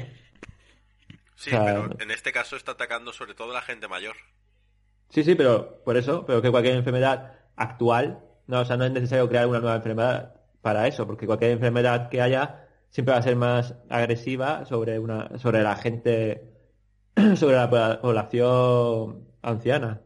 Sí, 1.35 1.51
pero 1.51 1.89
en 1.99 2.11
este 2.11 2.31
caso 2.31 2.55
está 2.55 2.71
atacando 2.71 3.11
sobre 3.11 3.33
todo 3.33 3.51
a 3.51 3.55
la 3.55 3.61
gente 3.61 3.89
mayor. 3.89 4.15
Sí, 5.09 5.25
sí, 5.25 5.35
pero 5.35 5.83
por 5.83 5.97
eso, 5.97 6.25
pero 6.25 6.41
que 6.41 6.49
cualquier 6.49 6.75
enfermedad 6.75 7.33
actual 7.57 8.23
no, 8.47 8.61
o 8.61 8.65
sea, 8.65 8.77
no 8.77 8.85
es 8.85 8.91
necesario 8.91 9.27
crear 9.27 9.47
una 9.47 9.59
nueva 9.59 9.75
enfermedad 9.75 10.41
para 10.61 10.87
eso, 10.87 11.05
porque 11.05 11.25
cualquier 11.25 11.51
enfermedad 11.51 12.09
que 12.09 12.21
haya 12.21 12.69
siempre 12.89 13.11
va 13.11 13.19
a 13.19 13.23
ser 13.23 13.35
más 13.35 13.75
agresiva 13.89 14.63
sobre 14.65 14.97
una, 14.97 15.37
sobre 15.39 15.61
la 15.61 15.75
gente, 15.75 16.53
sobre 17.35 17.57
la 17.57 17.69
población 17.69 19.27
anciana. 19.41 20.01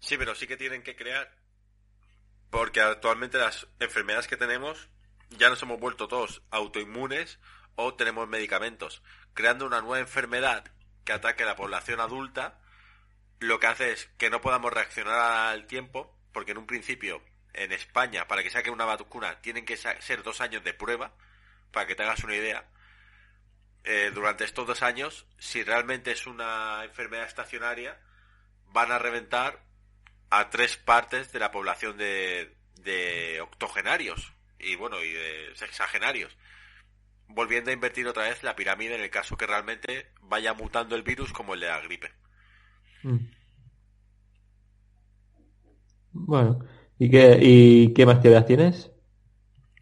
Sí, 0.00 0.18
pero 0.18 0.34
sí 0.34 0.46
que 0.46 0.58
tienen 0.58 0.82
que 0.82 0.94
crear, 0.94 1.34
porque 2.50 2.82
actualmente 2.82 3.38
las 3.38 3.66
enfermedades 3.80 4.28
que 4.28 4.36
tenemos 4.36 4.90
ya 5.30 5.48
nos 5.48 5.62
hemos 5.62 5.80
vuelto 5.80 6.08
todos 6.08 6.42
autoinmunes 6.50 7.38
o 7.74 7.94
tenemos 7.94 8.28
medicamentos. 8.28 9.02
Creando 9.34 9.66
una 9.66 9.80
nueva 9.80 10.00
enfermedad 10.00 10.64
que 11.04 11.12
ataque 11.12 11.42
a 11.42 11.46
la 11.46 11.56
población 11.56 12.00
adulta, 12.00 12.58
lo 13.38 13.60
que 13.60 13.66
hace 13.66 13.92
es 13.92 14.06
que 14.18 14.30
no 14.30 14.40
podamos 14.40 14.72
reaccionar 14.72 15.52
al 15.52 15.66
tiempo, 15.66 16.16
porque 16.32 16.52
en 16.52 16.58
un 16.58 16.66
principio 16.66 17.22
en 17.52 17.72
España, 17.72 18.26
para 18.28 18.42
que 18.42 18.50
saquen 18.50 18.72
una 18.72 18.84
vacuna, 18.84 19.40
tienen 19.40 19.64
que 19.64 19.76
ser 19.76 20.22
dos 20.22 20.40
años 20.40 20.64
de 20.64 20.74
prueba, 20.74 21.12
para 21.70 21.86
que 21.86 21.94
te 21.94 22.02
hagas 22.02 22.24
una 22.24 22.34
idea. 22.34 22.64
Eh, 23.84 24.10
durante 24.12 24.44
estos 24.44 24.66
dos 24.66 24.82
años, 24.82 25.26
si 25.38 25.62
realmente 25.62 26.12
es 26.12 26.26
una 26.26 26.84
enfermedad 26.84 27.26
estacionaria, 27.26 28.00
van 28.68 28.90
a 28.90 28.98
reventar 28.98 29.62
a 30.30 30.50
tres 30.50 30.76
partes 30.76 31.32
de 31.32 31.38
la 31.38 31.52
población 31.52 31.96
de, 31.96 32.56
de 32.74 33.40
octogenarios 33.40 34.35
y 34.58 34.76
bueno, 34.76 35.02
y 35.02 35.12
de 35.12 35.54
sexagenarios. 35.54 36.36
Volviendo 37.28 37.70
a 37.70 37.74
invertir 37.74 38.06
otra 38.06 38.24
vez 38.24 38.42
la 38.42 38.54
pirámide 38.54 38.94
en 38.94 39.02
el 39.02 39.10
caso 39.10 39.36
que 39.36 39.46
realmente 39.46 40.12
vaya 40.22 40.54
mutando 40.54 40.94
el 40.94 41.02
virus 41.02 41.32
como 41.32 41.54
el 41.54 41.60
de 41.60 41.66
la 41.66 41.80
gripe. 41.80 42.12
Mm. 43.02 43.18
Bueno, 46.12 46.66
¿Y 46.98 47.10
qué, 47.10 47.38
¿Y 47.40 47.92
qué 47.92 48.06
más 48.06 48.20
teorías 48.20 48.46
tienes? 48.46 48.90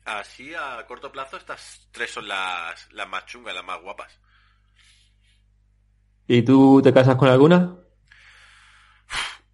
Así 0.04 0.52
a 0.54 0.85
corto 0.87 1.11
plazo 1.11 1.37
estas 1.37 1.88
tres 1.93 2.11
son 2.11 2.28
las, 2.28 2.93
las 2.93 3.09
más 3.09 3.25
chungas, 3.26 3.54
las 3.54 3.64
más 3.64 3.81
guapas. 3.81 4.19
¿Y 6.26 6.43
tú 6.43 6.81
te 6.83 6.93
casas 6.93 7.16
con 7.16 7.28
alguna? 7.28 7.76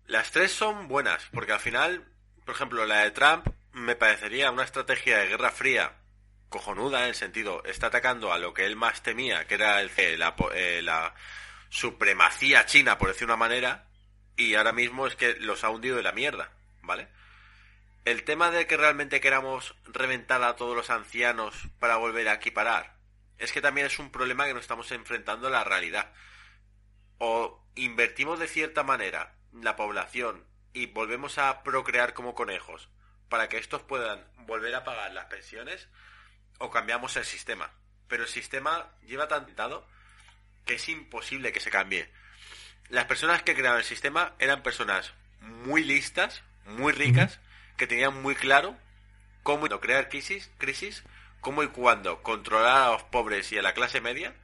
Las 0.06 0.30
tres 0.30 0.52
son 0.52 0.88
buenas, 0.88 1.28
porque 1.32 1.52
al 1.52 1.60
final, 1.60 2.04
por 2.44 2.54
ejemplo, 2.54 2.84
la 2.86 3.00
de 3.00 3.10
Trump 3.10 3.46
me 3.72 3.96
parecería 3.96 4.50
una 4.50 4.64
estrategia 4.64 5.18
de 5.18 5.28
guerra 5.28 5.50
fría 5.50 5.96
cojonuda 6.48 7.02
en 7.02 7.08
el 7.08 7.14
sentido, 7.14 7.62
está 7.64 7.86
atacando 7.86 8.32
a 8.32 8.38
lo 8.38 8.52
que 8.52 8.66
él 8.66 8.74
más 8.74 9.02
temía, 9.02 9.46
que 9.46 9.54
era 9.54 9.80
el, 9.80 9.90
la, 10.18 10.34
eh, 10.54 10.80
la 10.82 11.14
supremacía 11.68 12.66
china, 12.66 12.98
por 12.98 13.08
decir 13.08 13.26
una 13.26 13.36
manera, 13.36 13.86
y 14.36 14.54
ahora 14.54 14.72
mismo 14.72 15.06
es 15.06 15.14
que 15.14 15.36
los 15.36 15.62
ha 15.62 15.70
hundido 15.70 15.96
de 15.96 16.02
la 16.02 16.10
mierda, 16.10 16.50
¿vale? 16.82 17.08
el 18.04 18.24
tema 18.24 18.50
de 18.50 18.66
que 18.66 18.76
realmente 18.76 19.20
queramos 19.20 19.74
reventar 19.84 20.42
a 20.42 20.56
todos 20.56 20.74
los 20.74 20.90
ancianos 20.90 21.68
para 21.78 21.96
volver 21.96 22.28
a 22.28 22.34
equiparar, 22.34 22.96
es 23.38 23.52
que 23.52 23.60
también 23.60 23.86
es 23.86 23.98
un 23.98 24.10
problema 24.10 24.46
que 24.46 24.54
nos 24.54 24.62
estamos 24.62 24.90
enfrentando 24.92 25.48
a 25.48 25.50
la 25.50 25.64
realidad. 25.64 26.12
O 27.18 27.62
invertimos 27.74 28.38
de 28.38 28.48
cierta 28.48 28.82
manera 28.82 29.34
la 29.52 29.76
población 29.76 30.44
y 30.72 30.86
volvemos 30.86 31.38
a 31.38 31.62
procrear 31.62 32.14
como 32.14 32.34
conejos 32.34 32.88
para 33.30 33.48
que 33.48 33.56
estos 33.56 33.80
puedan 33.80 34.22
volver 34.40 34.74
a 34.74 34.84
pagar 34.84 35.12
las 35.12 35.26
pensiones, 35.26 35.88
o 36.58 36.70
cambiamos 36.70 37.16
el 37.16 37.24
sistema. 37.24 37.70
Pero 38.08 38.24
el 38.24 38.28
sistema 38.28 38.90
lleva 39.06 39.28
tan 39.28 39.46
tentado 39.46 39.86
que 40.66 40.74
es 40.74 40.88
imposible 40.90 41.52
que 41.52 41.60
se 41.60 41.70
cambie. 41.70 42.10
Las 42.90 43.06
personas 43.06 43.42
que 43.42 43.54
crearon 43.54 43.78
el 43.78 43.84
sistema 43.84 44.34
eran 44.40 44.62
personas 44.62 45.14
muy 45.40 45.84
listas, 45.84 46.42
muy 46.66 46.92
ricas, 46.92 47.40
que 47.78 47.86
tenían 47.86 48.20
muy 48.20 48.34
claro 48.34 48.76
cómo 49.42 49.68
crear 49.80 50.08
crisis, 50.08 50.50
crisis, 50.58 51.04
cómo 51.40 51.62
y 51.62 51.68
cuándo 51.68 52.22
controlar 52.22 52.82
a 52.82 52.92
los 52.92 53.04
pobres 53.04 53.50
y 53.52 53.58
a 53.58 53.62
la 53.62 53.74
clase 53.74 54.00
media, 54.00 54.34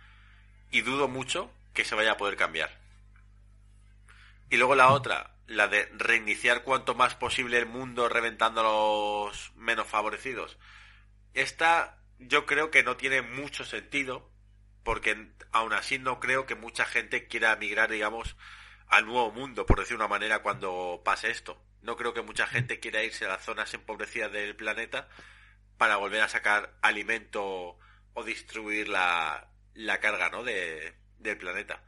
y 0.70 0.82
dudo 0.82 1.08
mucho 1.08 1.50
que 1.74 1.84
se 1.84 1.96
vaya 1.96 2.12
a 2.12 2.16
poder 2.16 2.36
cambiar. 2.36 2.70
Y 4.48 4.56
luego 4.56 4.76
la 4.76 4.88
otra, 4.90 5.32
la 5.46 5.68
de 5.68 5.86
reiniciar 5.96 6.62
cuanto 6.62 6.94
más 6.94 7.14
posible 7.14 7.58
el 7.58 7.66
mundo 7.66 8.08
reventando 8.08 8.60
a 8.60 8.64
los 8.64 9.52
menos 9.54 9.86
favorecidos. 9.86 10.58
Esta 11.34 11.98
yo 12.18 12.46
creo 12.46 12.70
que 12.70 12.82
no 12.82 12.96
tiene 12.96 13.22
mucho 13.22 13.64
sentido, 13.64 14.30
porque 14.82 15.32
aún 15.52 15.72
así 15.72 15.98
no 15.98 16.20
creo 16.20 16.46
que 16.46 16.54
mucha 16.54 16.84
gente 16.84 17.28
quiera 17.28 17.56
migrar, 17.56 17.90
digamos, 17.90 18.36
al 18.88 19.06
nuevo 19.06 19.30
mundo, 19.32 19.66
por 19.66 19.80
decir 19.80 19.96
una 19.96 20.08
manera, 20.08 20.42
cuando 20.42 21.02
pase 21.04 21.30
esto. 21.30 21.60
No 21.82 21.96
creo 21.96 22.14
que 22.14 22.22
mucha 22.22 22.46
gente 22.46 22.80
quiera 22.80 23.02
irse 23.02 23.26
a 23.26 23.28
las 23.28 23.44
zonas 23.44 23.72
empobrecidas 23.74 24.32
del 24.32 24.56
planeta 24.56 25.08
para 25.76 25.96
volver 25.96 26.22
a 26.22 26.28
sacar 26.28 26.76
alimento 26.82 27.78
o 28.14 28.24
distribuir 28.24 28.88
la, 28.88 29.50
la 29.74 30.00
carga 30.00 30.30
¿no? 30.30 30.42
de, 30.42 30.94
del 31.18 31.36
planeta. 31.36 31.82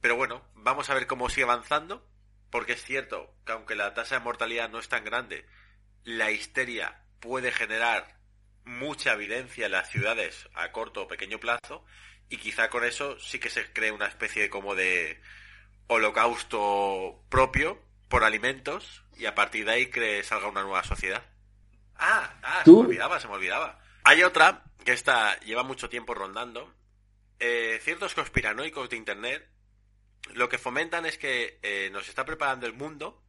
Pero 0.00 0.16
bueno, 0.16 0.44
vamos 0.54 0.90
a 0.90 0.94
ver 0.94 1.06
cómo 1.06 1.28
sigue 1.28 1.44
avanzando, 1.44 2.06
porque 2.50 2.72
es 2.72 2.82
cierto 2.82 3.34
que 3.44 3.52
aunque 3.52 3.74
la 3.74 3.94
tasa 3.94 4.16
de 4.16 4.24
mortalidad 4.24 4.68
no 4.70 4.78
es 4.78 4.88
tan 4.88 5.04
grande, 5.04 5.46
la 6.04 6.30
histeria 6.30 7.02
puede 7.20 7.52
generar 7.52 8.18
mucha 8.64 9.12
evidencia 9.12 9.66
en 9.66 9.72
las 9.72 9.90
ciudades 9.90 10.48
a 10.54 10.72
corto 10.72 11.02
o 11.02 11.08
pequeño 11.08 11.38
plazo, 11.38 11.84
y 12.28 12.36
quizá 12.36 12.70
con 12.70 12.84
eso 12.84 13.18
sí 13.18 13.38
que 13.38 13.50
se 13.50 13.72
cree 13.72 13.90
una 13.90 14.06
especie 14.06 14.48
como 14.48 14.74
de 14.74 15.20
holocausto 15.88 17.24
propio 17.28 17.82
por 18.08 18.24
alimentos 18.24 19.04
y 19.16 19.26
a 19.26 19.34
partir 19.34 19.64
de 19.64 19.72
ahí 19.72 19.86
que 19.86 20.22
salga 20.22 20.48
una 20.48 20.62
nueva 20.62 20.84
sociedad. 20.84 21.22
Ah, 21.96 22.38
ah, 22.42 22.62
se 22.64 22.70
me 22.70 22.78
olvidaba, 22.78 23.20
se 23.20 23.28
me 23.28 23.34
olvidaba. 23.34 23.80
Hay 24.04 24.22
otra 24.22 24.62
que 24.84 24.92
está, 24.92 25.38
lleva 25.40 25.64
mucho 25.64 25.90
tiempo 25.90 26.14
rondando. 26.14 26.72
Eh, 27.40 27.80
ciertos 27.82 28.14
conspiranoicos 28.14 28.88
de 28.88 28.96
Internet 28.96 29.48
lo 30.34 30.48
que 30.48 30.58
fomentan 30.58 31.06
es 31.06 31.18
que 31.18 31.58
eh, 31.62 31.90
nos 31.92 32.08
está 32.08 32.24
preparando 32.24 32.66
el 32.66 32.72
mundo 32.72 33.22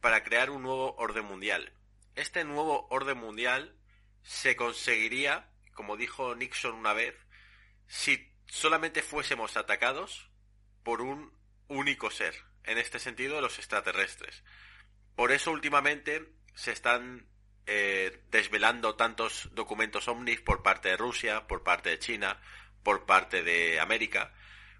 para 0.00 0.22
crear 0.22 0.50
un 0.50 0.62
nuevo 0.62 0.94
orden 0.96 1.24
mundial. 1.24 1.72
Este 2.14 2.44
nuevo 2.44 2.86
orden 2.90 3.18
mundial 3.18 3.76
se 4.22 4.56
conseguiría, 4.56 5.50
como 5.74 5.96
dijo 5.96 6.34
Nixon 6.34 6.74
una 6.74 6.92
vez, 6.92 7.14
si 7.86 8.32
solamente 8.46 9.02
fuésemos 9.02 9.56
atacados 9.56 10.30
por 10.82 11.00
un 11.00 11.32
único 11.68 12.10
ser, 12.10 12.34
en 12.64 12.78
este 12.78 12.98
sentido 12.98 13.40
los 13.40 13.58
extraterrestres. 13.58 14.42
Por 15.14 15.32
eso 15.32 15.50
últimamente 15.50 16.32
se 16.54 16.72
están 16.72 17.26
eh, 17.66 18.22
desvelando 18.30 18.94
tantos 18.94 19.50
documentos 19.52 20.08
ovnis 20.08 20.40
por 20.40 20.62
parte 20.62 20.90
de 20.90 20.96
Rusia, 20.96 21.46
por 21.46 21.62
parte 21.62 21.90
de 21.90 21.98
China, 21.98 22.40
por 22.82 23.04
parte 23.04 23.42
de 23.42 23.80
América, 23.80 24.34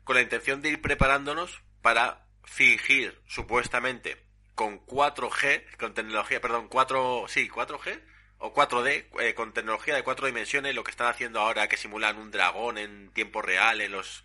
con 0.05 0.17
la 0.17 0.23
intención 0.23 0.63
de 0.63 0.71
ir 0.71 0.81
preparándonos 0.81 1.63
para 1.83 2.27
fingir 2.45 3.21
supuestamente 3.27 4.17
con 4.55 4.85
4G, 4.87 5.77
con 5.79 5.95
tecnología, 5.95 6.41
perdón, 6.41 6.69
4, 6.69 7.27
sí, 7.29 7.49
4G 7.49 8.01
o 8.39 8.55
4D, 8.55 9.07
eh, 9.21 9.35
con 9.35 9.53
tecnología 9.53 9.95
de 9.95 10.03
cuatro 10.03 10.27
dimensiones, 10.27 10.75
lo 10.75 10.85
que 10.85 10.91
están 10.91 11.09
haciendo 11.09 11.41
ahora 11.41 11.69
que 11.69 11.77
simulan 11.77 12.19
un 12.19 12.31
dragón 12.31 12.79
en 12.79 13.11
tiempo 13.11 13.43
real 13.43 13.81
en 13.81 13.93
los, 13.93 14.25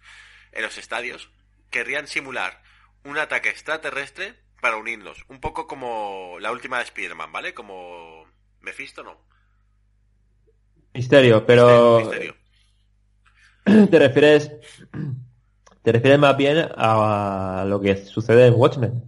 en 0.52 0.64
los 0.64 0.78
estadios, 0.78 1.30
querrían 1.70 2.08
simular 2.08 2.62
un 3.04 3.18
ataque 3.18 3.50
extraterrestre 3.50 4.36
para 4.62 4.78
unirnos. 4.78 5.26
Un 5.28 5.40
poco 5.40 5.68
como 5.68 6.38
la 6.40 6.52
última 6.52 6.78
de 6.78 6.84
Spider-Man, 6.84 7.32
¿vale? 7.32 7.54
Como 7.54 8.26
Mephisto, 8.62 9.04
¿no? 9.04 9.20
Misterio, 10.94 11.46
pero... 11.46 12.12
¿Te 13.66 14.00
refieres... 14.00 14.52
¿Te 15.84 15.92
refieres 15.92 16.18
más 16.18 16.38
bien 16.38 16.70
a 16.78 17.66
lo 17.68 17.82
que 17.82 18.06
sucede 18.06 18.48
en 18.48 18.54
Watchmen? 18.56 19.04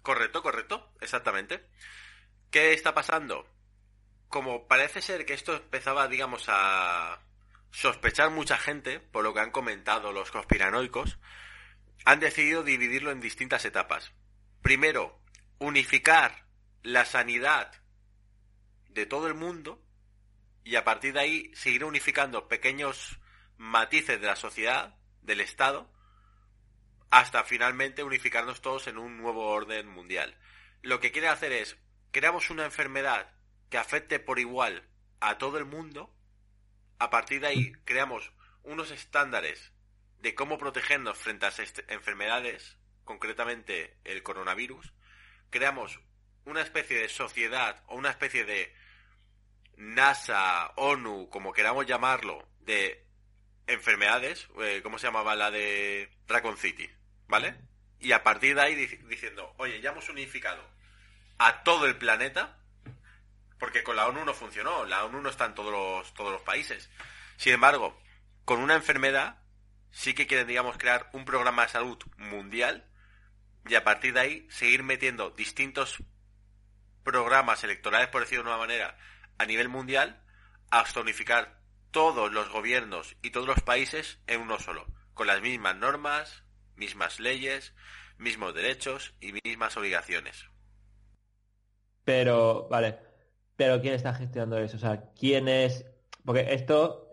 Correcto, 0.00 0.42
correcto, 0.42 0.92
exactamente. 1.00 1.66
¿Qué 2.50 2.72
está 2.72 2.94
pasando? 2.94 3.46
Como 4.28 4.68
parece 4.68 5.02
ser 5.02 5.26
que 5.26 5.34
esto 5.34 5.56
empezaba, 5.56 6.06
digamos, 6.06 6.44
a 6.46 7.18
sospechar 7.72 8.30
mucha 8.30 8.56
gente, 8.56 9.00
por 9.00 9.24
lo 9.24 9.34
que 9.34 9.40
han 9.40 9.50
comentado 9.50 10.12
los 10.12 10.30
conspiranoicos, 10.30 11.18
han 12.04 12.20
decidido 12.20 12.62
dividirlo 12.62 13.10
en 13.10 13.20
distintas 13.20 13.64
etapas. 13.64 14.12
Primero, 14.62 15.18
unificar 15.58 16.46
la 16.84 17.04
sanidad 17.06 17.72
de 18.88 19.04
todo 19.04 19.26
el 19.26 19.34
mundo 19.34 19.82
y 20.62 20.76
a 20.76 20.84
partir 20.84 21.12
de 21.14 21.20
ahí 21.20 21.50
seguir 21.54 21.84
unificando 21.84 22.46
pequeños 22.46 23.18
matices 23.56 24.20
de 24.20 24.26
la 24.28 24.36
sociedad, 24.36 24.94
del 25.22 25.40
Estado, 25.40 25.90
hasta 27.10 27.44
finalmente 27.44 28.04
unificarnos 28.04 28.60
todos 28.62 28.86
en 28.86 28.96
un 28.96 29.18
nuevo 29.18 29.48
orden 29.48 29.88
mundial. 29.88 30.36
Lo 30.82 31.00
que 31.00 31.12
quiere 31.12 31.28
hacer 31.28 31.52
es, 31.52 31.76
creamos 32.12 32.50
una 32.50 32.64
enfermedad 32.64 33.32
que 33.68 33.78
afecte 33.78 34.18
por 34.20 34.38
igual 34.38 34.88
a 35.20 35.38
todo 35.38 35.58
el 35.58 35.64
mundo, 35.64 36.14
a 36.98 37.10
partir 37.10 37.40
de 37.40 37.48
ahí 37.48 37.72
creamos 37.84 38.32
unos 38.62 38.90
estándares 38.90 39.72
de 40.20 40.34
cómo 40.34 40.58
protegernos 40.58 41.18
frente 41.18 41.46
a 41.46 41.52
enfermedades, 41.88 42.76
concretamente 43.04 43.96
el 44.04 44.22
coronavirus, 44.22 44.92
creamos 45.50 46.00
una 46.44 46.62
especie 46.62 46.98
de 46.98 47.08
sociedad 47.08 47.82
o 47.86 47.96
una 47.96 48.10
especie 48.10 48.44
de 48.44 48.74
NASA, 49.76 50.72
ONU, 50.76 51.28
como 51.30 51.52
queramos 51.52 51.86
llamarlo, 51.86 52.46
de 52.60 53.06
enfermedades, 53.66 54.48
eh, 54.60 54.80
¿cómo 54.82 54.98
se 54.98 55.06
llamaba 55.06 55.34
la 55.34 55.50
de 55.50 56.10
Dragon 56.26 56.56
City? 56.56 56.88
¿Vale? 57.30 57.54
Y 58.00 58.12
a 58.12 58.24
partir 58.24 58.56
de 58.56 58.62
ahí 58.62 58.74
diciendo, 58.74 59.54
oye, 59.58 59.80
ya 59.80 59.90
hemos 59.90 60.08
unificado 60.08 60.62
a 61.38 61.62
todo 61.62 61.86
el 61.86 61.96
planeta, 61.96 62.58
porque 63.58 63.84
con 63.84 63.94
la 63.94 64.08
ONU 64.08 64.24
no 64.24 64.34
funcionó, 64.34 64.84
la 64.84 65.04
ONU 65.04 65.22
no 65.22 65.30
está 65.30 65.46
en 65.46 65.54
todos 65.54 65.72
los, 65.72 66.12
todos 66.14 66.32
los 66.32 66.42
países. 66.42 66.90
Sin 67.36 67.52
embargo, 67.52 67.98
con 68.44 68.60
una 68.60 68.74
enfermedad 68.74 69.38
sí 69.92 70.12
que 70.12 70.26
quieren, 70.26 70.48
digamos, 70.48 70.76
crear 70.76 71.08
un 71.12 71.24
programa 71.24 71.62
de 71.62 71.68
salud 71.68 71.98
mundial 72.16 72.84
y 73.68 73.76
a 73.76 73.84
partir 73.84 74.14
de 74.14 74.20
ahí 74.20 74.46
seguir 74.50 74.82
metiendo 74.82 75.30
distintos 75.30 76.02
programas 77.04 77.62
electorales, 77.62 78.08
por 78.08 78.22
decirlo 78.22 78.44
de 78.44 78.50
una 78.50 78.58
manera, 78.58 78.98
a 79.38 79.46
nivel 79.46 79.68
mundial, 79.68 80.20
hasta 80.70 81.00
unificar 81.00 81.60
todos 81.92 82.32
los 82.32 82.48
gobiernos 82.48 83.16
y 83.22 83.30
todos 83.30 83.46
los 83.46 83.60
países 83.60 84.18
en 84.26 84.40
uno 84.40 84.58
solo, 84.58 84.86
con 85.14 85.26
las 85.26 85.40
mismas 85.40 85.76
normas, 85.76 86.44
mismas 86.80 87.20
leyes, 87.20 87.72
mismos 88.18 88.54
derechos 88.54 89.14
y 89.20 89.32
mismas 89.44 89.76
obligaciones. 89.76 90.46
Pero, 92.04 92.66
vale, 92.68 92.98
pero 93.54 93.80
¿quién 93.80 93.94
está 93.94 94.14
gestionando 94.14 94.58
eso? 94.58 94.76
O 94.76 94.80
sea, 94.80 95.12
¿quién 95.16 95.46
es...? 95.46 95.84
Porque 96.24 96.52
esto 96.52 97.10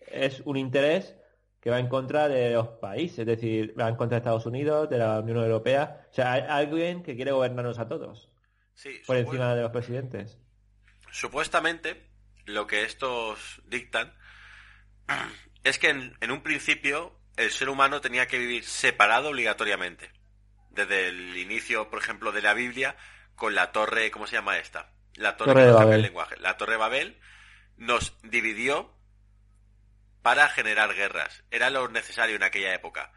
es 0.00 0.42
un 0.44 0.56
interés 0.56 1.14
que 1.60 1.70
va 1.70 1.78
en 1.78 1.88
contra 1.88 2.28
de 2.28 2.52
los 2.52 2.68
países, 2.68 3.20
es 3.20 3.26
decir, 3.26 3.74
va 3.78 3.88
en 3.88 3.96
contra 3.96 4.16
de 4.16 4.20
Estados 4.20 4.46
Unidos, 4.46 4.88
de 4.88 4.98
la 4.98 5.20
Unión 5.20 5.38
Europea. 5.38 6.06
O 6.10 6.14
sea, 6.14 6.32
hay 6.32 6.42
alguien 6.48 7.02
que 7.02 7.14
quiere 7.14 7.32
gobernarnos 7.32 7.78
a 7.78 7.86
todos. 7.88 8.30
Sí, 8.74 9.00
por 9.06 9.16
encima 9.16 9.54
de 9.54 9.62
los 9.62 9.70
presidentes. 9.70 10.38
Supuestamente, 11.12 12.08
lo 12.46 12.66
que 12.66 12.84
estos 12.84 13.60
dictan 13.66 14.14
es 15.64 15.78
que 15.78 15.90
en, 15.90 16.30
un 16.30 16.42
principio 16.42 17.19
el 17.36 17.50
ser 17.50 17.68
humano 17.68 18.00
tenía 18.00 18.26
que 18.26 18.38
vivir 18.38 18.64
separado 18.64 19.30
obligatoriamente. 19.30 20.10
Desde 20.70 21.08
el 21.08 21.36
inicio, 21.36 21.90
por 21.90 22.00
ejemplo, 22.00 22.32
de 22.32 22.42
la 22.42 22.54
Biblia, 22.54 22.96
con 23.34 23.54
la 23.54 23.72
torre, 23.72 24.10
¿cómo 24.10 24.26
se 24.26 24.36
llama 24.36 24.58
esta? 24.58 24.92
La 25.14 25.36
torre, 25.36 25.66
de 25.66 25.72
Babel. 25.72 26.02
lenguaje. 26.02 26.36
La 26.38 26.56
torre 26.56 26.72
de 26.72 26.78
Babel 26.78 27.20
nos 27.76 28.14
dividió 28.22 28.94
para 30.22 30.48
generar 30.48 30.94
guerras. 30.94 31.44
Era 31.50 31.70
lo 31.70 31.88
necesario 31.88 32.36
en 32.36 32.42
aquella 32.42 32.74
época. 32.74 33.12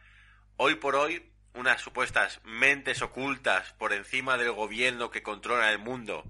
Hoy 0.57 0.75
por 0.75 0.95
hoy, 0.95 1.31
unas 1.53 1.81
supuestas 1.81 2.39
mentes 2.43 3.01
ocultas 3.01 3.73
por 3.73 3.93
encima 3.93 4.37
del 4.37 4.51
gobierno 4.51 5.11
que 5.11 5.23
controla 5.23 5.71
el 5.71 5.79
mundo, 5.79 6.23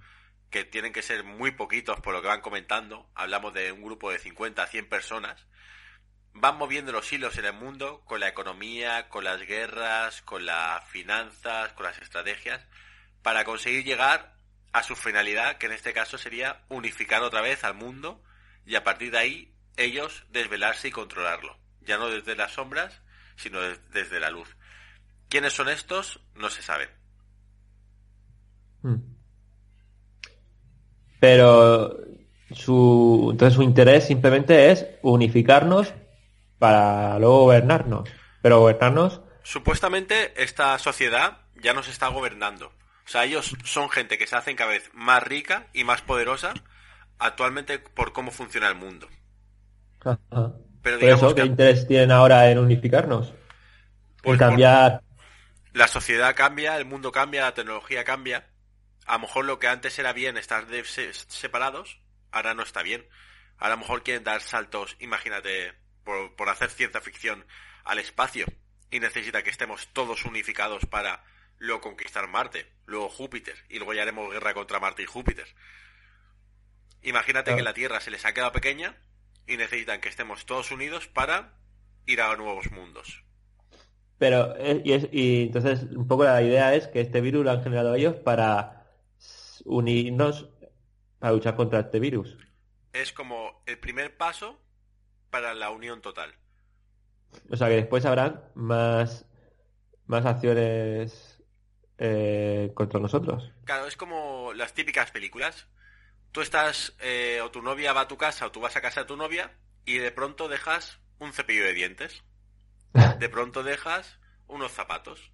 que 0.50 0.66
tienen 0.66 0.94
que 0.94 1.02
ser 1.02 1.24
muy 1.24 1.52
poquitos 1.52 2.00
por 2.02 2.14
lo 2.14 2.22
que 2.22 2.28
van 2.28 2.42
comentando, 2.42 3.10
hablamos 3.16 3.54
de 3.54 3.72
un 3.72 3.82
grupo 3.84 4.12
de 4.12 4.20
50 4.20 4.64
a 4.64 4.68
100 4.68 4.90
personas, 4.90 5.46
van 6.34 6.58
moviendo 6.58 6.92
los 6.92 7.12
hilos 7.14 7.38
en 7.38 7.46
el 7.46 7.54
mundo 7.54 8.02
con 8.06 8.20
la 8.20 8.28
economía, 8.28 9.08
con 9.10 9.24
las 9.24 9.42
guerras, 9.42 10.22
con 10.24 10.46
las 10.46 10.84
finanzas, 10.90 11.74
con 11.74 11.86
las 11.86 12.00
estrategias, 12.00 12.62
para 13.22 13.46
conseguir 13.46 13.84
llegar 13.84 14.34
a 14.72 14.84
su 14.84 14.96
finalidad, 14.96 15.58
que 15.58 15.68
en 15.68 15.74
este 15.74 15.94
caso 15.94 16.18
sería 16.18 16.64
unificar 16.70 17.22
otra 17.22 17.42
vez 17.42 17.64
al 17.64 17.76
mundo 17.76 18.22
y 18.66 18.76
a 18.76 18.84
partir 18.84 19.12
de 19.12 19.20
ahí 19.20 19.54
ellos 19.78 20.26
desvelarse 20.30 20.88
y 20.88 20.92
controlarlo, 20.92 21.58
ya 21.82 21.98
no 21.98 22.10
desde 22.10 22.36
las 22.36 22.54
sombras, 22.54 23.02
sino 23.36 23.60
desde 23.62 24.20
la 24.20 24.30
luz. 24.30 24.56
¿Quiénes 25.30 25.54
son 25.54 25.70
estos? 25.70 26.20
No 26.36 26.50
se 26.50 26.62
sabe. 26.62 26.90
Hmm. 28.82 28.98
Pero 31.20 31.98
su, 32.52 33.30
entonces 33.32 33.56
su 33.56 33.64
interés 33.64 34.08
simplemente 34.08 34.72
es 34.72 34.86
unificarnos 35.02 35.94
para 36.64 37.20
luego 37.20 37.40
gobernarnos. 37.40 38.10
Pero 38.42 38.62
gobernarnos. 38.62 39.20
Supuestamente 39.42 40.42
esta 40.42 40.80
sociedad 40.80 41.40
ya 41.62 41.74
nos 41.74 41.90
está 41.90 42.08
gobernando. 42.08 42.68
O 42.68 43.10
sea, 43.10 43.26
ellos 43.26 43.54
son 43.66 43.90
gente 43.90 44.18
que 44.18 44.28
se 44.28 44.38
hacen 44.38 44.56
cada 44.56 44.70
vez 44.70 44.90
más 44.94 45.22
rica 45.22 45.68
y 45.74 45.84
más 45.84 46.02
poderosa 46.02 46.54
actualmente 47.20 47.80
por 47.80 48.14
cómo 48.14 48.32
funciona 48.32 48.70
el 48.70 48.76
mundo. 48.76 49.10
Pero 50.82 50.98
digamos 51.00 51.34
¿qué 51.34 51.44
interés 51.44 51.86
tienen 51.86 52.12
ahora 52.12 52.50
en 52.50 52.60
unificarnos? 52.60 53.34
Pues 54.22 54.40
cambiar... 54.40 55.02
La 55.74 55.90
sociedad 55.90 56.34
cambia, 56.34 56.78
el 56.78 56.86
mundo 56.86 57.12
cambia, 57.12 57.42
la 57.42 57.54
tecnología 57.54 58.06
cambia. 58.06 58.48
A 59.06 59.16
lo 59.16 59.20
mejor 59.20 59.44
lo 59.44 59.60
que 59.60 59.68
antes 59.68 60.00
era 60.00 60.14
bien 60.14 60.38
estar 60.38 60.66
separados, 61.28 62.00
ahora 62.32 62.54
no 62.54 62.64
está 62.64 62.84
bien. 62.84 63.06
a 63.58 63.68
lo 63.68 63.76
mejor 63.76 64.02
quieren 64.02 64.24
dar 64.24 64.40
saltos, 64.40 64.96
imagínate, 65.02 65.83
por, 66.04 66.36
por 66.36 66.50
hacer 66.50 66.70
ciencia 66.70 67.02
ficción 67.02 67.46
al 67.84 68.00
espacio 68.00 68.46
y 68.92 69.00
necesita 69.00 69.44
que 69.44 69.50
estemos 69.50 69.88
todos 69.94 70.26
unificados 70.26 70.86
para 70.86 71.24
luego 71.58 71.82
conquistar 71.82 72.28
Marte, 72.28 72.66
luego 72.86 73.10
Júpiter 73.10 73.56
y 73.70 73.78
luego 73.78 73.94
ya 73.94 74.04
haremos 74.04 74.32
guerra 74.32 74.54
contra 74.54 74.80
Marte 74.80 75.04
y 75.04 75.06
Júpiter. 75.06 75.48
Imagínate 77.02 77.56
que 77.56 77.64
la 77.64 77.74
Tierra 77.74 78.00
se 78.00 78.12
les 78.12 78.26
ha 78.26 78.34
quedado 78.34 78.52
pequeña 78.52 78.96
y 79.48 79.58
necesitan 79.58 80.00
que 80.00 80.10
estemos 80.10 80.46
todos 80.46 80.72
unidos 80.72 81.08
para 81.08 81.54
ir 82.06 82.22
a 82.22 82.36
nuevos 82.36 82.72
mundos. 82.72 83.24
Pero, 84.18 84.56
eh, 84.58 84.82
y, 85.12 85.44
entonces, 85.44 85.84
un 85.96 86.08
poco 86.08 86.24
la 86.24 86.42
idea 86.42 86.76
es 86.76 86.88
que 86.88 87.02
este 87.02 87.20
virus 87.20 87.44
lo 87.44 87.52
han 87.52 87.64
generado 87.64 87.96
ellos 87.96 88.16
para 88.16 88.86
unirnos, 89.66 90.50
para 91.20 91.34
luchar 91.34 91.56
contra 91.56 91.82
este 91.82 92.00
virus. 92.00 92.38
Es 92.94 93.12
como 93.12 93.64
el 93.66 93.80
primer 93.80 94.16
paso 94.16 94.63
para 95.34 95.54
la 95.54 95.72
unión 95.72 96.02
total. 96.02 96.32
O 97.50 97.58
sea 97.58 97.68
que 97.68 97.76
después 97.76 98.06
habrán 98.06 98.44
más, 98.54 99.26
más 100.06 100.26
acciones 100.26 101.42
eh, 101.98 102.72
contra 102.76 103.00
nosotros. 103.00 103.52
Claro, 103.66 103.88
es 103.88 103.98
como 103.98 104.54
las 104.54 104.74
típicas 104.74 105.10
películas 105.10 105.68
tú 106.34 106.42
estás, 106.42 106.94
eh, 107.00 107.40
o 107.42 107.52
tu 107.52 107.62
novia 107.62 107.94
va 107.94 108.02
a 108.02 108.08
tu 108.08 108.18
casa, 108.18 108.48
o 108.48 108.52
tú 108.52 108.60
vas 108.60 108.76
a 108.76 108.82
casa 108.82 109.02
de 109.02 109.06
tu 109.06 109.16
novia, 109.16 109.56
y 109.86 110.00
de 110.00 110.12
pronto 110.12 110.50
dejas 110.50 111.00
un 111.20 111.32
cepillo 111.32 111.64
de 111.64 111.74
dientes. 111.74 112.24
De 113.20 113.28
pronto 113.28 113.64
dejas 113.64 114.20
unos 114.46 114.72
zapatos. 114.72 115.32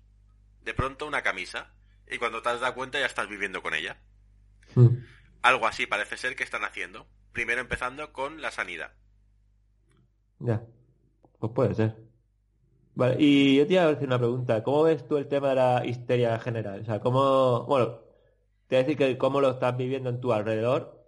De 0.62 0.74
pronto 0.74 1.06
una 1.06 1.24
camisa. 1.24 1.74
Y 2.10 2.18
cuando 2.18 2.42
te 2.42 2.50
has 2.50 2.62
dado 2.62 2.74
cuenta 2.74 3.00
ya 3.00 3.06
estás 3.06 3.28
viviendo 3.28 3.62
con 3.62 3.74
ella. 3.74 3.98
Hmm. 4.76 5.04
Algo 5.42 5.68
así 5.68 5.86
parece 5.86 6.16
ser 6.16 6.38
que 6.38 6.44
están 6.44 6.64
haciendo. 6.64 7.06
Primero 7.34 7.60
empezando 7.60 8.14
con 8.14 8.42
la 8.42 8.52
sanidad. 8.52 8.94
Ya. 10.40 10.66
Pues 11.40 11.52
puede 11.54 11.76
ser. 11.76 11.96
Vale, 12.96 13.16
y 13.20 13.58
yo 13.58 13.68
te 13.68 13.74
iba 13.74 13.84
a 13.84 13.90
hacer 13.90 14.08
una 14.08 14.18
pregunta. 14.18 14.64
¿Cómo 14.64 14.84
ves 14.84 15.08
tú 15.08 15.18
el 15.18 15.28
tema 15.28 15.50
de 15.50 15.56
la 15.56 15.86
histeria 15.86 16.38
general? 16.40 16.82
O 16.82 16.86
sea, 16.86 17.00
¿cómo... 17.00 17.66
Bueno, 17.66 18.00
te 18.68 18.76
voy 18.76 18.78
a 18.78 18.84
decir 18.84 18.98
que 18.98 19.18
cómo 19.18 19.42
lo 19.42 19.52
estás 19.52 19.78
viviendo 19.78 20.10
en 20.10 20.20
tu 20.20 20.34
alrededor 20.34 21.00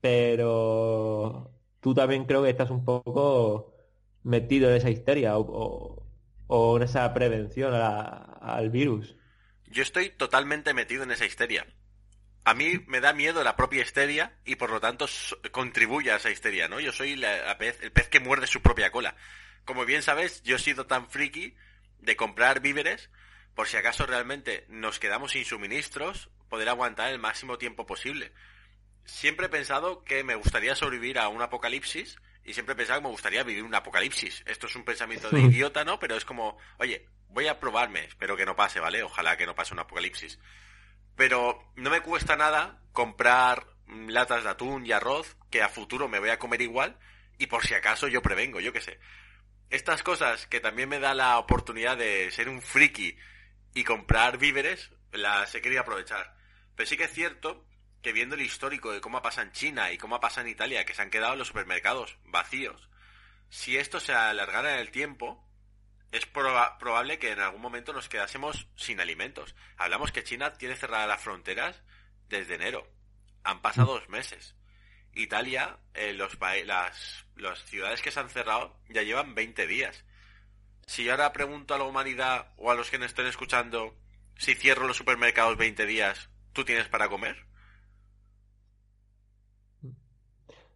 pero 0.00 1.52
tú 1.80 1.94
también 1.94 2.24
creo 2.24 2.42
que 2.42 2.50
estás 2.50 2.70
un 2.70 2.84
poco 2.84 3.74
metido 4.22 4.70
en 4.70 4.76
esa 4.76 4.90
histeria 4.90 5.38
o, 5.38 6.06
en 6.76 6.82
esa 6.82 7.12
prevención 7.14 7.72
al 7.74 8.70
virus. 8.70 9.16
Yo 9.66 9.82
estoy 9.82 10.10
totalmente 10.10 10.74
metido 10.74 11.04
en 11.04 11.12
esa 11.12 11.26
histeria. 11.26 11.66
A 12.44 12.54
mí 12.54 12.82
me 12.86 13.00
da 13.00 13.12
miedo 13.12 13.44
la 13.44 13.56
propia 13.56 13.82
histeria 13.82 14.34
y 14.44 14.56
por 14.56 14.70
lo 14.70 14.80
tanto 14.80 15.06
contribuye 15.52 16.10
a 16.10 16.16
esa 16.16 16.30
histeria, 16.30 16.68
¿no? 16.68 16.80
Yo 16.80 16.92
soy 16.92 17.20
pez, 17.58 17.78
el 17.82 17.92
pez 17.92 18.08
que 18.08 18.20
muerde 18.20 18.46
su 18.46 18.62
propia 18.62 18.90
cola. 18.90 19.14
Como 19.64 19.84
bien 19.84 20.02
sabes, 20.02 20.42
yo 20.42 20.56
he 20.56 20.58
sido 20.58 20.86
tan 20.86 21.10
friki 21.10 21.54
de 21.98 22.16
comprar 22.16 22.60
víveres 22.60 23.10
por 23.54 23.68
si 23.68 23.76
acaso 23.76 24.06
realmente 24.06 24.64
nos 24.68 24.98
quedamos 24.98 25.32
sin 25.32 25.44
suministros, 25.44 26.30
poder 26.48 26.68
aguantar 26.68 27.10
el 27.10 27.18
máximo 27.18 27.58
tiempo 27.58 27.84
posible. 27.86 28.32
Siempre 29.04 29.46
he 29.46 29.50
pensado 29.50 30.04
que 30.04 30.24
me 30.24 30.34
gustaría 30.34 30.74
sobrevivir 30.74 31.18
a 31.18 31.28
un 31.28 31.42
apocalipsis 31.42 32.16
y 32.44 32.54
siempre 32.54 32.72
he 32.72 32.76
pensado 32.76 33.00
que 33.00 33.04
me 33.04 33.10
gustaría 33.10 33.42
vivir 33.42 33.64
un 33.64 33.74
apocalipsis. 33.74 34.42
Esto 34.46 34.66
es 34.66 34.76
un 34.76 34.84
pensamiento 34.84 35.30
de 35.30 35.40
idiota, 35.42 35.84
¿no? 35.84 35.98
Pero 35.98 36.16
es 36.16 36.24
como, 36.24 36.56
oye, 36.78 37.06
voy 37.28 37.48
a 37.48 37.60
probarme, 37.60 38.04
espero 38.04 38.36
que 38.36 38.46
no 38.46 38.56
pase, 38.56 38.80
¿vale? 38.80 39.02
Ojalá 39.02 39.36
que 39.36 39.46
no 39.46 39.54
pase 39.54 39.74
un 39.74 39.80
apocalipsis. 39.80 40.38
Pero 41.20 41.70
no 41.76 41.90
me 41.90 42.00
cuesta 42.00 42.34
nada 42.34 42.80
comprar 42.94 43.66
latas 43.86 44.42
de 44.42 44.48
atún 44.48 44.86
y 44.86 44.92
arroz 44.92 45.36
que 45.50 45.60
a 45.60 45.68
futuro 45.68 46.08
me 46.08 46.18
voy 46.18 46.30
a 46.30 46.38
comer 46.38 46.62
igual 46.62 46.98
y 47.36 47.46
por 47.46 47.62
si 47.62 47.74
acaso 47.74 48.08
yo 48.08 48.22
prevengo, 48.22 48.58
yo 48.58 48.72
qué 48.72 48.80
sé. 48.80 48.98
Estas 49.68 50.02
cosas 50.02 50.46
que 50.46 50.60
también 50.60 50.88
me 50.88 50.98
da 50.98 51.12
la 51.12 51.38
oportunidad 51.38 51.98
de 51.98 52.30
ser 52.30 52.48
un 52.48 52.62
friki 52.62 53.18
y 53.74 53.84
comprar 53.84 54.38
víveres, 54.38 54.92
las 55.12 55.54
he 55.54 55.60
querido 55.60 55.82
aprovechar. 55.82 56.38
Pero 56.74 56.88
sí 56.88 56.96
que 56.96 57.04
es 57.04 57.12
cierto 57.12 57.66
que 58.00 58.14
viendo 58.14 58.34
el 58.34 58.40
histórico 58.40 58.90
de 58.90 59.02
cómo 59.02 59.20
pasa 59.20 59.42
en 59.42 59.52
China 59.52 59.92
y 59.92 59.98
cómo 59.98 60.20
pasa 60.20 60.40
en 60.40 60.48
Italia, 60.48 60.86
que 60.86 60.94
se 60.94 61.02
han 61.02 61.10
quedado 61.10 61.36
los 61.36 61.48
supermercados 61.48 62.16
vacíos, 62.24 62.88
si 63.50 63.76
esto 63.76 64.00
se 64.00 64.14
alargara 64.14 64.72
en 64.72 64.80
el 64.80 64.90
tiempo, 64.90 65.46
es 66.12 66.26
probable 66.26 67.18
que 67.18 67.32
en 67.32 67.40
algún 67.40 67.60
momento 67.60 67.92
nos 67.92 68.08
quedásemos 68.08 68.68
sin 68.76 69.00
alimentos. 69.00 69.54
Hablamos 69.76 70.12
que 70.12 70.24
China 70.24 70.52
tiene 70.54 70.76
cerradas 70.76 71.08
las 71.08 71.22
fronteras 71.22 71.82
desde 72.28 72.56
enero. 72.56 72.86
Han 73.44 73.62
pasado 73.62 73.94
dos 73.94 74.08
meses. 74.08 74.56
Italia, 75.14 75.78
eh, 75.94 76.12
los 76.12 76.38
las, 76.66 77.26
las 77.36 77.64
ciudades 77.64 78.02
que 78.02 78.10
se 78.10 78.20
han 78.20 78.30
cerrado 78.30 78.76
ya 78.88 79.02
llevan 79.02 79.34
20 79.34 79.66
días. 79.66 80.04
Si 80.86 81.08
ahora 81.08 81.32
pregunto 81.32 81.74
a 81.74 81.78
la 81.78 81.84
humanidad 81.84 82.52
o 82.56 82.70
a 82.70 82.74
los 82.74 82.90
que 82.90 82.98
nos 82.98 83.08
estén 83.08 83.26
escuchando 83.26 83.96
si 84.36 84.54
cierro 84.54 84.86
los 84.86 84.96
supermercados 84.96 85.56
20 85.56 85.86
días, 85.86 86.30
¿tú 86.52 86.64
tienes 86.64 86.88
para 86.88 87.08
comer? 87.08 87.44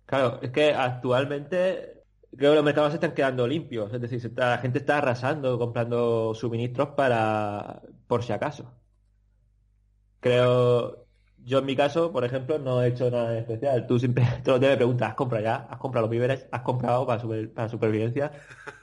Claro, 0.06 0.38
es 0.42 0.50
que 0.50 0.74
actualmente 0.74 1.93
creo 2.36 2.52
que 2.52 2.56
los 2.56 2.64
mercados 2.64 2.90
se 2.92 2.96
están 2.96 3.12
quedando 3.14 3.46
limpios, 3.46 3.92
es 3.92 4.00
decir, 4.00 4.32
la 4.36 4.58
gente 4.58 4.78
está 4.78 4.98
arrasando 4.98 5.58
comprando 5.58 6.34
suministros 6.34 6.90
para 6.90 7.82
por 8.06 8.22
si 8.24 8.32
acaso. 8.32 8.72
Creo, 10.20 11.06
yo 11.44 11.58
en 11.58 11.66
mi 11.66 11.76
caso, 11.76 12.10
por 12.12 12.24
ejemplo, 12.24 12.58
no 12.58 12.82
he 12.82 12.88
hecho 12.88 13.10
nada 13.10 13.36
especial. 13.38 13.86
Tú 13.86 13.98
siempre 13.98 14.24
todos 14.44 14.56
los 14.56 14.60
días 14.60 14.72
me 14.72 14.76
preguntas, 14.76 15.10
¿has 15.10 15.14
comprado 15.14 15.44
ya? 15.44 15.56
¿Has 15.70 15.78
comprado 15.78 16.06
los 16.06 16.10
víveres? 16.10 16.48
¿Has 16.50 16.62
comprado 16.62 17.06
para, 17.06 17.22
para 17.54 17.68
supervivencia? 17.68 18.32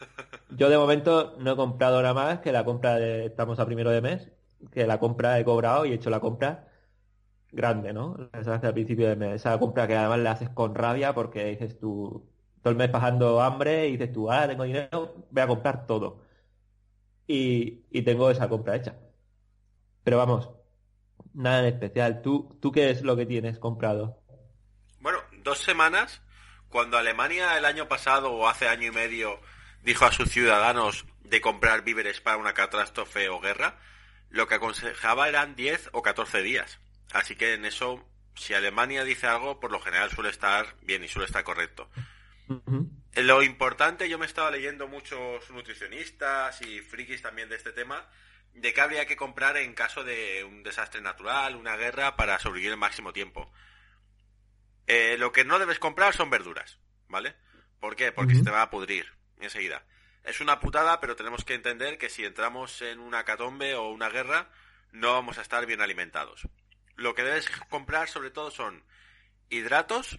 Yo 0.52 0.70
de 0.70 0.78
momento 0.78 1.36
no 1.40 1.54
he 1.54 1.56
comprado 1.56 2.02
nada 2.02 2.14
más 2.14 2.40
que 2.40 2.52
la 2.52 2.66
compra 2.66 2.96
de, 2.96 3.26
estamos 3.28 3.60
a 3.60 3.66
primero 3.66 3.90
de 3.92 4.02
mes, 4.02 4.32
que 4.72 4.86
la 4.86 5.00
compra 5.00 5.40
he 5.40 5.46
cobrado 5.46 5.86
y 5.86 5.92
he 5.92 5.96
hecho 5.96 6.10
la 6.10 6.20
compra 6.20 6.68
grande, 7.52 7.94
¿no? 7.94 8.18
Esa 8.34 8.56
hace 8.56 8.68
al 8.68 8.74
principio 8.74 9.08
de 9.10 9.16
mes. 9.16 9.36
Esa 9.36 9.60
compra 9.60 9.88
que 9.88 9.96
además 9.96 10.20
le 10.20 10.30
haces 10.30 10.50
con 10.50 10.76
rabia 10.76 11.14
porque 11.14 11.46
dices 11.46 11.80
tú, 11.80 12.31
todo 12.62 12.72
el 12.72 12.78
mes 12.78 12.90
pasando 12.90 13.42
hambre 13.42 13.88
y 13.88 13.98
dices 13.98 14.14
tú, 14.14 14.32
ah, 14.32 14.48
tengo 14.48 14.64
dinero, 14.64 15.16
voy 15.30 15.44
a 15.44 15.48
comprar 15.48 15.86
todo. 15.88 16.22
Y, 17.28 17.86
y 17.92 18.02
tengo 18.04 18.30
esa 18.30 18.50
compra 18.50 18.76
hecha. 18.76 18.96
Pero 20.04 20.18
vamos, 20.18 20.50
nada 21.34 21.60
en 21.60 21.74
especial. 21.74 22.22
¿Tú, 22.22 22.58
¿Tú 22.62 22.72
qué 22.72 22.90
es 22.90 23.02
lo 23.02 23.16
que 23.16 23.26
tienes 23.26 23.60
comprado? 23.60 24.20
Bueno, 25.00 25.20
dos 25.44 25.60
semanas. 25.60 26.22
Cuando 26.70 26.98
Alemania 26.98 27.58
el 27.58 27.66
año 27.66 27.88
pasado 27.88 28.32
o 28.32 28.48
hace 28.48 28.68
año 28.68 28.88
y 28.88 28.92
medio 28.92 29.42
dijo 29.84 30.06
a 30.06 30.12
sus 30.12 30.30
ciudadanos 30.30 31.06
de 31.22 31.42
comprar 31.42 31.84
víveres 31.84 32.22
para 32.22 32.38
una 32.38 32.54
catástrofe 32.54 33.28
o 33.30 33.40
guerra, 33.40 33.78
lo 34.30 34.48
que 34.48 34.56
aconsejaba 34.56 35.28
eran 35.28 35.56
10 35.56 35.90
o 35.92 36.02
14 36.02 36.42
días. 36.42 36.80
Así 37.12 37.36
que 37.36 37.54
en 37.54 37.66
eso, 37.66 38.06
si 38.36 38.54
Alemania 38.54 39.04
dice 39.04 39.28
algo, 39.28 39.60
por 39.60 39.72
lo 39.72 39.82
general 39.82 40.12
suele 40.12 40.30
estar 40.30 40.78
bien 40.82 41.04
y 41.04 41.10
suele 41.10 41.26
estar 41.26 41.44
correcto. 41.44 41.90
Lo 43.16 43.44
importante, 43.44 44.10
yo 44.10 44.18
me 44.18 44.26
estaba 44.26 44.52
leyendo 44.52 44.88
muchos 44.88 45.50
nutricionistas 45.52 46.62
y 46.62 46.82
frikis 46.82 47.22
también 47.22 47.50
de 47.50 47.56
este 47.56 47.72
tema, 47.72 48.08
de 48.54 48.74
qué 48.74 48.82
habría 48.82 49.06
que 49.06 49.16
comprar 49.16 49.58
en 49.58 49.74
caso 49.74 50.04
de 50.04 50.44
un 50.44 50.64
desastre 50.64 51.02
natural, 51.02 51.56
una 51.56 51.76
guerra, 51.76 52.16
para 52.16 52.40
sobrevivir 52.40 52.72
el 52.72 52.78
máximo 52.78 53.14
tiempo. 53.14 53.52
Eh, 54.88 55.16
lo 55.18 55.32
que 55.32 55.46
no 55.46 55.60
debes 55.60 55.80
comprar 55.80 56.14
son 56.14 56.30
verduras, 56.30 56.80
¿vale? 57.08 57.36
¿Por 57.80 57.96
qué? 57.96 58.12
Porque 58.12 58.36
se 58.36 58.44
te 58.44 58.52
va 58.52 58.62
a 58.62 58.70
pudrir 58.70 59.12
enseguida. 59.40 59.86
Es 60.24 60.40
una 60.40 60.60
putada, 60.60 61.00
pero 61.00 61.16
tenemos 61.16 61.44
que 61.44 61.56
entender 61.56 61.98
que 61.98 62.10
si 62.10 62.24
entramos 62.24 62.82
en 62.82 63.00
una 63.00 63.24
catombe 63.24 63.76
o 63.76 63.90
una 63.90 64.10
guerra, 64.10 64.50
no 64.92 65.14
vamos 65.14 65.38
a 65.38 65.42
estar 65.42 65.66
bien 65.66 65.82
alimentados 65.82 66.48
lo 67.02 67.16
que 67.16 67.24
debes 67.24 67.50
comprar 67.70 68.08
sobre 68.08 68.32
todo 68.32 68.52
son 68.52 68.84
hidratos 69.50 70.18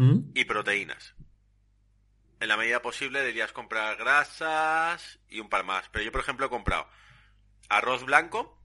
¿Mm? 0.00 0.30
y 0.34 0.46
proteínas. 0.46 1.14
En 2.40 2.48
la 2.48 2.56
medida 2.56 2.80
posible 2.80 3.18
deberías 3.18 3.52
comprar 3.52 3.98
grasas 3.98 5.20
y 5.28 5.40
un 5.40 5.50
par 5.50 5.62
más. 5.62 5.90
Pero 5.90 6.02
yo, 6.06 6.10
por 6.10 6.22
ejemplo, 6.22 6.46
he 6.46 6.48
comprado 6.48 6.88
arroz 7.68 8.06
blanco, 8.06 8.58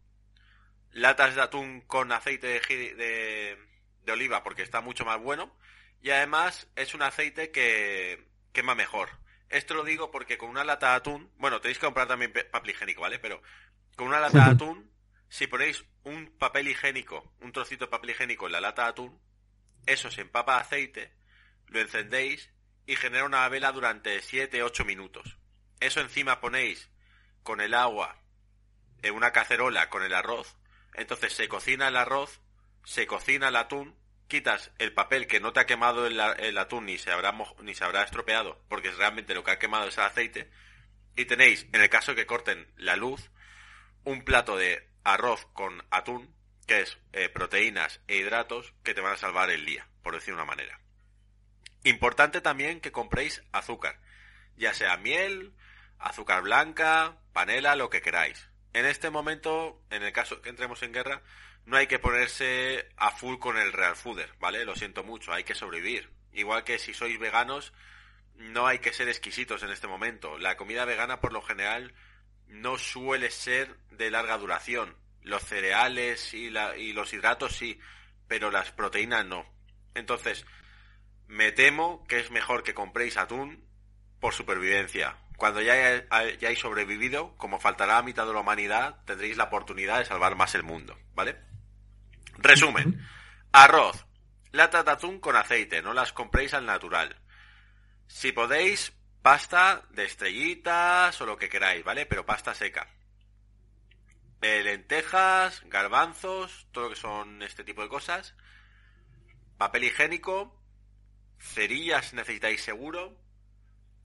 latas 0.91 1.35
de 1.35 1.41
atún 1.41 1.81
con 1.81 2.13
aceite 2.13 2.47
de, 2.47 3.57
de, 4.05 4.11
oliva 4.13 4.43
porque 4.43 4.61
está 4.61 4.79
mucho 4.79 5.03
más 5.03 5.21
bueno 5.21 5.53
y 6.01 6.11
además 6.11 6.69
es 6.77 6.93
un 6.93 7.01
aceite 7.01 7.51
que 7.51 8.29
quema 8.53 8.73
mejor. 8.73 9.09
Esto 9.49 9.73
lo 9.73 9.83
digo 9.83 10.11
porque 10.11 10.37
con 10.37 10.49
una 10.49 10.63
lata 10.63 10.91
de 10.91 10.95
atún, 10.95 11.31
bueno, 11.35 11.59
tenéis 11.59 11.79
que 11.79 11.85
comprar 11.85 12.07
también 12.07 12.31
papel 12.49 12.71
higiénico, 12.71 13.01
¿vale? 13.01 13.19
Pero 13.19 13.41
con 13.97 14.07
una 14.07 14.21
lata 14.21 14.45
de 14.45 14.51
atún 14.51 14.89
si 15.27 15.47
ponéis 15.47 15.83
un 16.03 16.31
papel 16.37 16.69
higiénico, 16.69 17.33
un 17.41 17.51
trocito 17.51 17.85
de 17.85 17.91
papel 17.91 18.11
higiénico 18.11 18.45
en 18.45 18.53
la 18.53 18.61
lata 18.61 18.83
de 18.83 18.89
atún, 18.89 19.19
eso 19.85 20.09
se 20.09 20.21
empapa 20.21 20.55
de 20.55 20.61
aceite, 20.61 21.24
lo 21.67 21.79
encendéis 21.79 22.51
y 22.85 22.95
genera 22.95 23.25
una 23.25 23.47
vela 23.49 23.71
durante 23.71 24.21
7-8 24.21 24.85
minutos. 24.85 25.37
Eso 25.79 26.01
encima 26.01 26.39
ponéis 26.39 26.89
con 27.43 27.61
el 27.61 27.73
agua 27.73 28.21
en 29.01 29.13
una 29.13 29.31
cacerola 29.31 29.89
con 29.89 30.03
el 30.03 30.13
arroz. 30.13 30.57
Entonces 30.93 31.33
se 31.33 31.47
cocina 31.47 31.89
el 31.89 31.95
arroz, 31.95 32.41
se 32.83 33.07
cocina 33.07 33.49
el 33.49 33.55
atún, 33.55 33.95
quitas 34.27 34.71
el 34.79 34.93
papel 34.93 35.27
que 35.27 35.39
no 35.39 35.53
te 35.53 35.59
ha 35.59 35.65
quemado 35.65 36.07
el, 36.07 36.57
atún 36.57 36.85
ni 36.85 36.97
se, 36.97 37.11
habrá 37.11 37.33
ni 37.61 37.75
se 37.75 37.83
habrá 37.83 38.03
estropeado, 38.03 38.63
porque 38.67 38.91
realmente 38.91 39.33
lo 39.33 39.43
que 39.43 39.51
ha 39.51 39.59
quemado 39.59 39.87
es 39.87 39.97
el 39.97 40.05
aceite, 40.05 40.49
y 41.15 41.25
tenéis, 41.25 41.67
en 41.71 41.81
el 41.81 41.89
caso 41.89 42.15
que 42.15 42.25
corten 42.25 42.67
la 42.75 42.95
luz, 42.95 43.31
un 44.03 44.23
plato 44.23 44.57
de 44.57 44.89
arroz 45.03 45.45
con 45.53 45.83
atún, 45.91 46.33
que 46.67 46.81
es 46.81 46.97
eh, 47.13 47.29
proteínas 47.29 48.01
e 48.07 48.17
hidratos 48.17 48.73
que 48.83 48.93
te 48.93 49.01
van 49.01 49.13
a 49.13 49.17
salvar 49.17 49.49
el 49.49 49.65
día, 49.65 49.87
por 50.01 50.15
decir 50.15 50.33
una 50.33 50.45
manera. 50.45 50.79
Importante 51.85 52.41
también 52.41 52.81
que 52.81 52.91
compréis 52.91 53.43
azúcar, 53.51 53.99
ya 54.57 54.73
sea 54.73 54.97
miel, 54.97 55.53
azúcar 55.99 56.41
blanca, 56.41 57.19
panela, 57.31 57.75
lo 57.75 57.91
que 57.91 58.01
queráis. 58.01 58.49
En 58.73 58.87
este 58.87 59.11
momento, 59.11 59.79
en 59.91 60.01
el 60.01 60.11
caso 60.11 60.41
que 60.41 60.49
entremos 60.49 60.81
en 60.81 60.93
guerra, 60.93 61.21
no 61.65 61.77
hay 61.77 61.85
que 61.85 61.99
ponerse 61.99 62.89
a 62.97 63.11
full 63.11 63.37
con 63.37 63.57
el 63.59 63.71
real 63.71 63.95
fooder, 63.95 64.33
¿vale? 64.39 64.65
Lo 64.65 64.75
siento 64.75 65.03
mucho, 65.03 65.31
hay 65.31 65.43
que 65.43 65.53
sobrevivir. 65.53 66.09
Igual 66.33 66.63
que 66.63 66.79
si 66.79 66.91
sois 66.91 67.19
veganos, 67.19 67.71
no 68.33 68.65
hay 68.65 68.79
que 68.79 68.91
ser 68.91 69.07
exquisitos 69.07 69.61
en 69.61 69.69
este 69.69 69.85
momento. 69.85 70.39
La 70.39 70.57
comida 70.57 70.85
vegana 70.85 71.21
por 71.21 71.33
lo 71.33 71.43
general 71.43 71.93
no 72.47 72.79
suele 72.79 73.29
ser 73.29 73.77
de 73.91 74.09
larga 74.09 74.39
duración. 74.39 74.97
Los 75.21 75.43
cereales 75.43 76.33
y, 76.33 76.49
los 76.49 77.13
hidratos 77.13 77.55
sí, 77.55 77.79
pero 78.27 78.49
las 78.49 78.71
proteínas 78.71 79.23
no. 79.23 79.45
Entonces, 79.93 80.47
me 81.27 81.51
temo 81.51 82.05
que 82.07 82.19
es 82.19 82.31
mejor 82.31 82.63
que 82.63 82.73
compréis 82.73 83.17
atún 83.17 83.65
por 84.19 84.33
supervivencia. 84.33 85.17
Cuando 85.37 85.61
ya 85.61 86.05
hayáis 86.09 86.59
sobrevivido, 86.59 87.35
como 87.37 87.59
faltará 87.59 87.97
a 87.97 88.03
mitad 88.03 88.25
de 88.25 88.33
la 88.33 88.39
humanidad, 88.39 89.03
tendréis 89.05 89.37
la 89.37 89.45
oportunidad 89.45 89.99
de 89.99 90.05
salvar 90.05 90.35
más 90.35 90.55
el 90.55 90.63
mundo, 90.63 90.97
¿vale? 91.13 91.35
Resumen. 92.37 93.05
Arroz. 93.51 94.05
Lata 94.51 94.83
de 94.83 94.91
atún 94.91 95.19
con 95.19 95.35
aceite, 95.35 95.81
no 95.81 95.93
las 95.93 96.13
compréis 96.13 96.53
al 96.53 96.65
natural. 96.65 97.17
Si 98.07 98.31
podéis, 98.31 98.93
Pasta 99.25 99.81
de 99.89 100.05
estrellitas 100.05 101.19
o 101.19 101.25
lo 101.25 101.35
que 101.35 101.49
queráis, 101.49 101.83
¿vale? 101.83 102.05
Pero 102.05 102.27
pasta 102.27 102.53
seca. 102.53 102.87
lentejas, 104.39 105.63
garbanzos, 105.65 106.67
todo 106.71 106.83
lo 106.83 106.89
que 106.91 106.95
son 106.95 107.41
este 107.41 107.63
tipo 107.63 107.81
de 107.81 107.89
cosas. 107.89 108.35
papel 109.57 109.85
higiénico, 109.85 110.55
cerillas 111.45 112.13
necesitáis 112.13 112.61
seguro, 112.61 113.17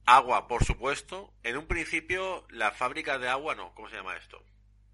agua, 0.05 0.47
por 0.47 0.63
supuesto. 0.63 1.33
En 1.43 1.57
un 1.57 1.67
principio, 1.67 2.45
la 2.49 2.71
fábrica 2.71 3.17
de 3.17 3.29
agua 3.29 3.55
no, 3.55 3.73
¿cómo 3.73 3.89
se 3.89 3.95
llama 3.95 4.17
esto? 4.17 4.43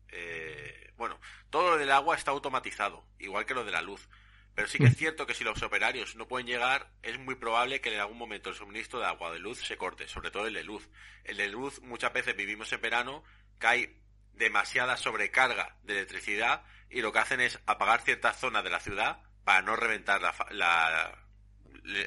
Eh, 0.10 0.92
bueno, 0.98 1.20
todo 1.50 1.72
lo 1.72 1.78
del 1.78 1.92
agua 1.92 2.16
está 2.16 2.32
automatizado, 2.32 3.06
igual 3.20 3.46
que 3.46 3.54
lo 3.54 3.66
de 3.66 3.72
la 3.72 3.82
luz. 3.82 4.08
Pero 4.56 4.68
sí 4.68 4.80
que 4.80 4.86
es 4.86 4.94
mm. 4.94 4.96
cierto 4.96 5.28
que 5.28 5.36
si 5.36 5.44
los 5.44 5.62
operarios 5.62 6.16
no 6.16 6.28
pueden 6.28 6.48
llegar, 6.48 6.90
es 7.04 7.20
muy 7.20 7.36
probable 7.36 7.80
que 7.80 7.94
en 7.94 8.00
algún 8.00 8.18
momento 8.18 8.50
el 8.50 8.56
suministro 8.56 9.00
de 9.00 9.06
agua 9.06 9.30
o 9.30 9.34
de 9.34 9.40
luz 9.40 9.60
se 9.60 9.78
corte, 9.78 10.08
sobre 10.08 10.32
todo 10.32 10.48
el 10.48 10.56
de 10.56 10.64
luz. 10.64 10.90
El 11.24 11.38
de 11.38 11.48
luz 11.48 11.80
muchas 11.84 12.12
veces 12.12 12.36
vivimos 12.36 12.74
en 12.74 12.82
verano, 12.82 13.24
que 13.60 13.68
hay 13.68 14.02
demasiada 14.34 14.98
sobrecarga 14.98 15.76
de 15.84 15.94
electricidad 15.94 16.64
y 16.90 17.02
lo 17.02 17.12
que 17.12 17.20
hacen 17.20 17.42
es 17.42 17.60
apagar 17.66 18.02
ciertas 18.02 18.40
zonas 18.40 18.64
de 18.64 18.70
la 18.70 18.80
ciudad 18.80 19.22
para 19.44 19.62
no 19.62 19.76
reventar 19.76 20.22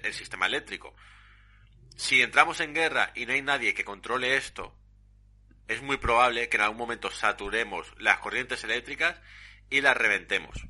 el 0.02 0.14
sistema 0.14 0.46
eléctrico. 0.46 0.94
Si 1.96 2.22
entramos 2.22 2.60
en 2.60 2.74
guerra 2.74 3.12
y 3.14 3.26
no 3.26 3.32
hay 3.32 3.42
nadie 3.42 3.74
que 3.74 3.84
controle 3.84 4.36
esto, 4.36 4.74
es 5.68 5.82
muy 5.82 5.98
probable 5.98 6.48
que 6.48 6.56
en 6.56 6.62
algún 6.62 6.78
momento 6.78 7.10
saturemos 7.10 7.92
las 7.98 8.18
corrientes 8.18 8.64
eléctricas 8.64 9.20
y 9.68 9.80
las 9.80 9.96
reventemos. 9.96 10.66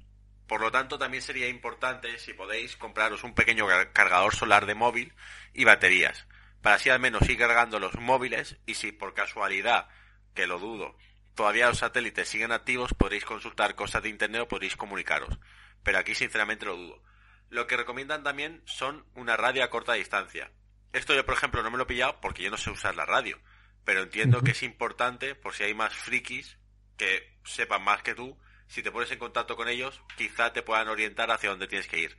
Por 0.47 0.61
lo 0.61 0.71
tanto, 0.71 0.99
también 0.99 1.23
sería 1.23 1.49
importante, 1.49 2.19
si 2.19 2.35
podéis, 2.35 2.77
compraros 2.77 3.23
un 3.23 3.35
pequeño 3.35 3.67
cargador 3.93 4.35
solar 4.35 4.67
de 4.67 4.75
móvil 4.75 5.15
y 5.55 5.65
baterías, 5.65 6.27
para 6.61 6.77
así 6.77 6.91
al 6.91 7.01
menos 7.01 7.29
ir 7.29 7.39
cargando 7.39 7.79
los 7.79 7.95
móviles 7.95 8.57
y 8.67 8.75
si 8.75 8.93
por 8.93 9.15
casualidad, 9.15 9.89
que 10.35 10.47
lo 10.47 10.59
dudo, 10.59 10.97
todavía 11.35 11.69
los 11.69 11.79
satélites 11.79 12.29
siguen 12.29 12.53
activos, 12.53 12.93
podréis 12.93 13.25
consultar 13.25 13.75
cosas 13.75 14.03
de 14.03 14.09
internet 14.09 14.43
o 14.43 14.49
podréis 14.49 14.77
comunicaros. 14.77 15.39
Pero 15.83 15.99
aquí 15.99 16.15
sinceramente 16.15 16.67
lo 16.67 16.77
dudo. 16.77 17.03
Lo 17.51 17.67
que 17.67 17.77
recomiendan 17.77 18.23
también 18.23 18.63
son 18.65 19.05
una 19.15 19.37
radio 19.37 19.65
a 19.65 19.71
corta 19.71 19.95
distancia. 19.95 20.53
Esto 20.93 21.15
yo, 21.15 21.27
por 21.27 21.35
ejemplo, 21.35 21.63
no 21.63 21.71
me 21.71 21.77
lo 21.77 21.83
he 21.83 21.87
pillado 21.87 22.21
porque 22.21 22.45
yo 22.45 22.51
no 22.51 22.57
sé 22.57 22.71
usar 22.71 22.95
la 22.95 23.05
radio. 23.05 23.39
Pero 23.85 24.03
entiendo 24.03 24.43
que 24.43 24.53
es 24.53 24.63
importante, 24.63 25.35
por 25.35 25.53
si 25.53 25.65
hay 25.65 25.75
más 25.75 25.93
frikis 25.93 26.59
que 26.97 27.39
sepan 27.45 27.83
más 27.83 28.03
que 28.03 28.15
tú, 28.15 28.39
si 28.69 28.83
te 28.83 28.93
pones 28.93 29.11
en 29.11 29.19
contacto 29.19 29.57
con 29.57 29.69
ellos, 29.69 30.01
quizá 30.17 30.53
te 30.53 30.63
puedan 30.63 30.89
orientar 30.89 31.31
hacia 31.33 31.51
dónde 31.51 31.67
tienes 31.67 31.89
que 31.89 31.99
ir. 31.99 32.17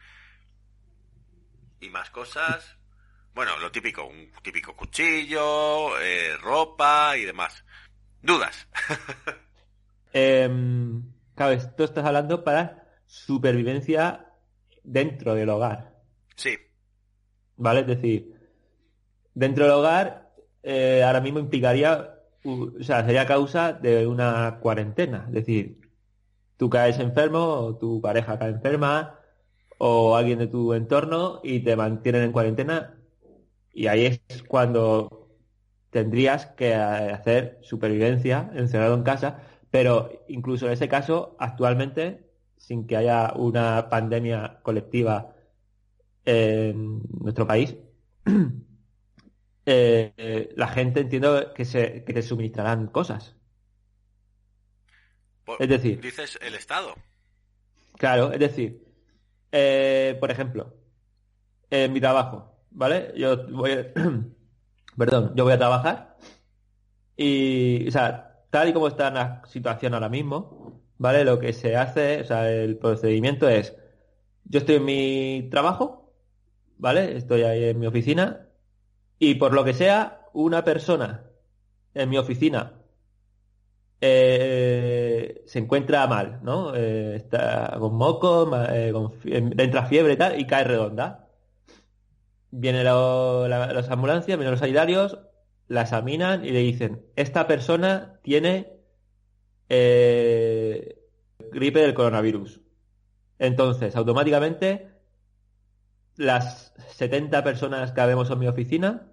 Y 1.80 1.90
más 1.90 2.10
cosas. 2.10 2.76
Bueno, 3.34 3.58
lo 3.60 3.72
típico, 3.72 4.06
un 4.06 4.32
típico 4.42 4.76
cuchillo, 4.76 5.98
eh, 6.00 6.36
ropa 6.38 7.16
y 7.16 7.24
demás. 7.24 7.64
¿Dudas? 8.22 8.68
eh, 10.14 10.50
claro, 11.36 11.54
esto 11.54 11.86
estás 11.86 12.06
hablando 12.06 12.44
para 12.44 12.84
supervivencia 13.08 14.31
dentro 14.84 15.36
del 15.36 15.50
hogar. 15.50 15.96
Sí. 16.36 16.58
¿Vale? 17.58 17.82
Es 17.82 17.88
decir, 17.88 18.36
dentro 19.34 19.66
del 19.66 19.74
hogar 19.74 20.32
eh, 20.64 21.04
ahora 21.04 21.22
mismo 21.22 21.40
implicaría, 21.40 22.16
o 22.44 22.84
sea, 22.84 23.06
sería 23.06 23.26
causa 23.26 23.74
de 23.74 24.08
una 24.08 24.60
cuarentena. 24.60 25.26
Es 25.28 25.34
decir, 25.34 25.80
tú 26.58 26.70
caes 26.70 27.00
enfermo 27.00 27.40
o 27.40 27.78
tu 27.78 28.02
pareja 28.02 28.38
cae 28.38 28.50
enferma 28.50 29.20
o 29.78 30.16
alguien 30.16 30.40
de 30.40 30.48
tu 30.48 30.74
entorno 30.74 31.40
y 31.44 31.62
te 31.62 31.76
mantienen 31.76 32.24
en 32.24 32.32
cuarentena 32.32 33.02
y 33.74 33.88
ahí 33.88 34.06
es 34.06 34.44
cuando 34.44 35.30
tendrías 35.90 36.48
que 36.48 36.74
hacer 36.74 37.60
supervivencia 37.62 38.52
encerrado 38.54 38.96
en 38.96 39.04
casa, 39.04 39.42
pero 39.70 40.12
incluso 40.28 40.68
en 40.68 40.74
ese 40.74 40.88
caso, 40.88 41.36
actualmente, 41.40 42.31
sin 42.62 42.88
que 42.88 42.98
haya 42.98 43.34
una 43.36 43.90
pandemia 43.90 44.60
colectiva 44.64 45.36
en 46.24 47.02
nuestro 47.20 47.48
país, 47.48 47.76
eh, 49.66 50.54
la 50.56 50.68
gente 50.68 51.02
entiendo 51.02 51.54
que, 51.54 51.66
se, 51.66 52.04
que 52.04 52.14
te 52.14 52.22
suministrarán 52.22 52.88
cosas 52.88 53.36
es 55.60 55.70
decir... 55.70 56.00
Dices 56.02 56.40
el 56.42 56.56
Estado. 56.56 56.96
Claro, 57.98 58.32
es 58.32 58.40
decir, 58.40 58.84
eh, 59.52 60.18
por 60.20 60.32
ejemplo, 60.32 60.74
en 61.70 61.94
mi 61.94 62.00
trabajo, 62.00 62.58
¿vale? 62.72 63.14
Yo 63.16 63.48
voy 63.48 63.72
a, 63.72 63.92
perdón, 64.98 65.34
yo 65.36 65.44
voy 65.44 65.54
a 65.54 65.58
trabajar 65.58 66.18
y, 67.16 67.88
o 67.88 67.92
sea, 67.92 68.46
tal 68.50 68.70
y 68.70 68.74
como 68.74 68.88
está 68.88 69.12
la 69.12 69.42
situación 69.46 69.94
ahora 69.94 70.10
mismo, 70.10 70.71
¿vale? 71.02 71.26
Lo 71.26 71.40
que 71.40 71.52
se 71.52 71.76
hace, 71.76 72.22
o 72.22 72.24
sea, 72.26 72.52
el 72.52 72.78
procedimiento 72.78 73.50
es, 73.50 73.76
yo 74.46 74.60
estoy 74.60 74.76
en 74.76 74.86
mi 74.86 75.48
trabajo, 75.50 76.14
¿vale? 76.78 77.18
Estoy 77.18 77.42
ahí 77.42 77.64
en 77.66 77.80
mi 77.80 77.88
oficina 77.88 78.50
y 79.18 79.36
por 79.36 79.54
lo 79.54 79.64
que 79.64 79.74
sea, 79.74 80.28
una 80.34 80.64
persona 80.64 81.24
en 81.96 82.08
mi 82.08 82.20
oficina 82.20 82.74
eh, 84.00 85.42
se 85.48 85.60
encuentra 85.60 86.06
mal, 86.06 86.40
¿no? 86.44 86.76
Eh, 86.76 87.16
está 87.16 87.76
con 87.80 87.96
moco, 87.96 88.52
eh, 88.70 88.94
entra 89.26 89.88
fiebre 89.88 90.14
y 90.14 90.18
tal, 90.18 90.40
y 90.40 90.46
cae 90.46 90.66
redonda. 90.66 91.30
Vienen 92.52 92.84
las 92.86 93.90
ambulancias, 93.90 94.38
vienen 94.38 94.52
los 94.52 94.60
sanitarios, 94.60 95.18
la 95.68 95.82
examinan 95.82 96.46
y 96.46 96.52
le 96.52 96.60
dicen, 96.60 97.06
esta 97.16 97.48
persona 97.48 98.20
tiene 98.22 98.81
gripe 101.52 101.80
del 101.80 101.94
coronavirus. 101.94 102.62
Entonces, 103.40 103.96
automáticamente, 103.96 104.90
las 106.18 106.74
70 106.96 107.44
personas 107.44 107.92
que 107.94 108.06
vemos 108.06 108.30
en 108.30 108.40
mi 108.40 108.48
oficina, 108.48 109.12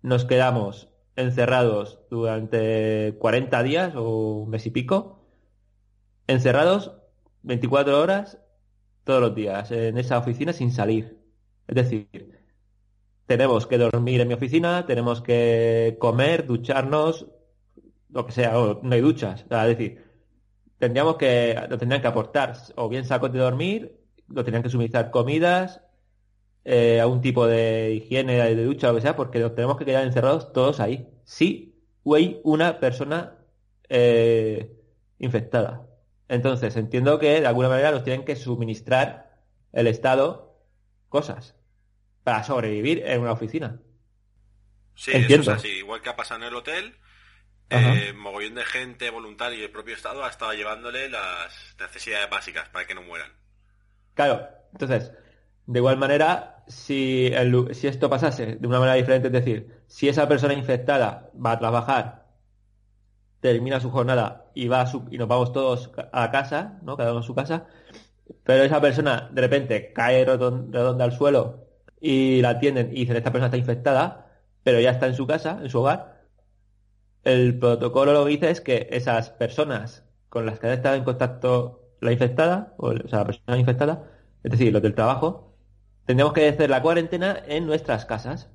nos 0.00 0.24
quedamos 0.24 0.88
encerrados 1.14 2.00
durante 2.10 3.16
40 3.18 3.62
días 3.62 3.94
o 3.94 4.42
un 4.42 4.50
mes 4.50 4.66
y 4.66 4.70
pico, 4.70 5.26
encerrados 6.26 6.92
24 7.42 8.00
horas 8.00 8.38
todos 9.04 9.20
los 9.20 9.34
días 9.34 9.70
en 9.72 9.98
esa 9.98 10.18
oficina 10.18 10.52
sin 10.52 10.72
salir. 10.72 11.18
Es 11.68 11.74
decir, 11.74 12.40
tenemos 13.26 13.66
que 13.66 13.78
dormir 13.78 14.20
en 14.20 14.28
mi 14.28 14.34
oficina, 14.34 14.86
tenemos 14.86 15.20
que 15.20 15.96
comer, 16.00 16.46
ducharnos, 16.46 17.26
lo 18.12 18.26
que 18.26 18.32
sea, 18.32 18.52
no 18.52 18.94
hay 18.94 19.00
duchas. 19.00 19.44
es 19.48 19.66
decir, 19.66 20.04
tendríamos 20.78 21.16
que, 21.16 21.58
lo 21.68 21.78
tendrían 21.78 22.02
que 22.02 22.08
aportar 22.08 22.54
o 22.76 22.88
bien 22.88 23.04
sacos 23.04 23.32
de 23.32 23.38
dormir, 23.38 24.00
lo 24.28 24.44
tendrían 24.44 24.62
que 24.62 24.68
suministrar 24.68 25.10
comidas, 25.10 25.80
eh, 26.64 27.00
a 27.00 27.06
un 27.06 27.20
tipo 27.20 27.46
de 27.46 27.94
higiene, 27.94 28.34
de 28.34 28.64
ducha, 28.64 28.88
o 28.88 28.92
lo 28.92 28.96
que 28.96 29.02
sea, 29.02 29.16
porque 29.16 29.38
nos 29.38 29.54
tenemos 29.54 29.76
que 29.76 29.84
quedar 29.84 30.04
encerrados 30.04 30.52
todos 30.52 30.80
ahí. 30.80 31.08
Sí, 31.24 31.82
hay 32.04 32.40
una 32.44 32.78
persona 32.78 33.38
eh, 33.88 34.72
infectada. 35.18 35.88
Entonces, 36.28 36.76
entiendo 36.76 37.18
que 37.18 37.40
de 37.40 37.46
alguna 37.46 37.68
manera 37.68 37.90
nos 37.90 38.04
tienen 38.04 38.24
que 38.24 38.36
suministrar 38.36 39.40
el 39.72 39.86
Estado 39.86 40.56
cosas 41.08 41.56
para 42.22 42.44
sobrevivir 42.44 43.02
en 43.04 43.20
una 43.20 43.32
oficina. 43.32 43.80
Sí, 44.94 45.12
eso 45.12 45.40
es 45.42 45.48
así. 45.48 45.68
Igual 45.68 46.00
que 46.00 46.10
ha 46.10 46.16
pasado 46.16 46.40
en 46.40 46.48
el 46.48 46.54
hotel, 46.54 46.94
eh, 47.72 48.12
mogollón 48.12 48.54
de 48.54 48.64
gente 48.64 49.10
voluntaria 49.10 49.58
y 49.58 49.62
el 49.62 49.70
propio 49.70 49.94
Estado 49.94 50.24
ha 50.24 50.28
estado 50.28 50.52
llevándole 50.52 51.08
las 51.08 51.74
necesidades 51.78 52.28
básicas 52.30 52.68
para 52.68 52.86
que 52.86 52.94
no 52.94 53.02
mueran. 53.02 53.32
Claro, 54.14 54.46
entonces, 54.72 55.12
de 55.66 55.78
igual 55.78 55.96
manera, 55.96 56.64
si, 56.66 57.32
si 57.72 57.86
esto 57.86 58.10
pasase 58.10 58.56
de 58.56 58.66
una 58.66 58.78
manera 58.78 58.96
diferente, 58.96 59.28
es 59.28 59.32
decir, 59.32 59.82
si 59.86 60.08
esa 60.08 60.28
persona 60.28 60.54
infectada 60.54 61.30
va 61.34 61.52
a 61.52 61.58
trabajar, 61.58 62.26
termina 63.40 63.80
su 63.80 63.90
jornada 63.90 64.50
y 64.54 64.68
va 64.68 64.90
y 65.10 65.18
nos 65.18 65.28
vamos 65.28 65.52
todos 65.52 65.90
a 66.12 66.30
casa, 66.30 66.78
¿no? 66.82 66.96
Cada 66.96 67.10
uno 67.10 67.20
a 67.20 67.24
su 67.24 67.34
casa, 67.34 67.66
pero 68.44 68.62
esa 68.64 68.80
persona 68.80 69.28
de 69.32 69.40
repente 69.40 69.92
cae 69.92 70.24
redonda 70.24 71.04
al 71.04 71.12
suelo 71.12 71.66
y 72.00 72.40
la 72.42 72.50
atienden 72.50 72.90
y 72.92 73.00
dicen 73.00 73.16
esta 73.16 73.30
persona 73.30 73.46
está 73.46 73.56
infectada, 73.56 74.26
pero 74.62 74.80
ya 74.80 74.90
está 74.90 75.06
en 75.06 75.14
su 75.14 75.26
casa, 75.26 75.58
en 75.62 75.70
su 75.70 75.80
hogar, 75.80 76.11
el 77.24 77.58
protocolo 77.58 78.12
lo 78.12 78.24
que 78.24 78.30
dice 78.30 78.50
es 78.50 78.60
que 78.60 78.88
esas 78.90 79.30
personas 79.30 80.04
con 80.28 80.46
las 80.46 80.58
que 80.58 80.66
ha 80.66 80.74
estado 80.74 80.96
en 80.96 81.04
contacto 81.04 81.82
la 82.00 82.12
infectada, 82.12 82.74
o, 82.78 82.92
sea, 83.08 83.20
la 83.20 83.26
persona 83.26 83.58
infectada, 83.58 84.10
es 84.42 84.50
decir, 84.50 84.72
los 84.72 84.82
del 84.82 84.94
trabajo, 84.94 85.54
tendríamos 86.04 86.34
que 86.34 86.48
hacer 86.48 86.68
la 86.68 86.82
cuarentena 86.82 87.40
en 87.46 87.66
nuestras 87.66 88.04
casas. 88.06 88.50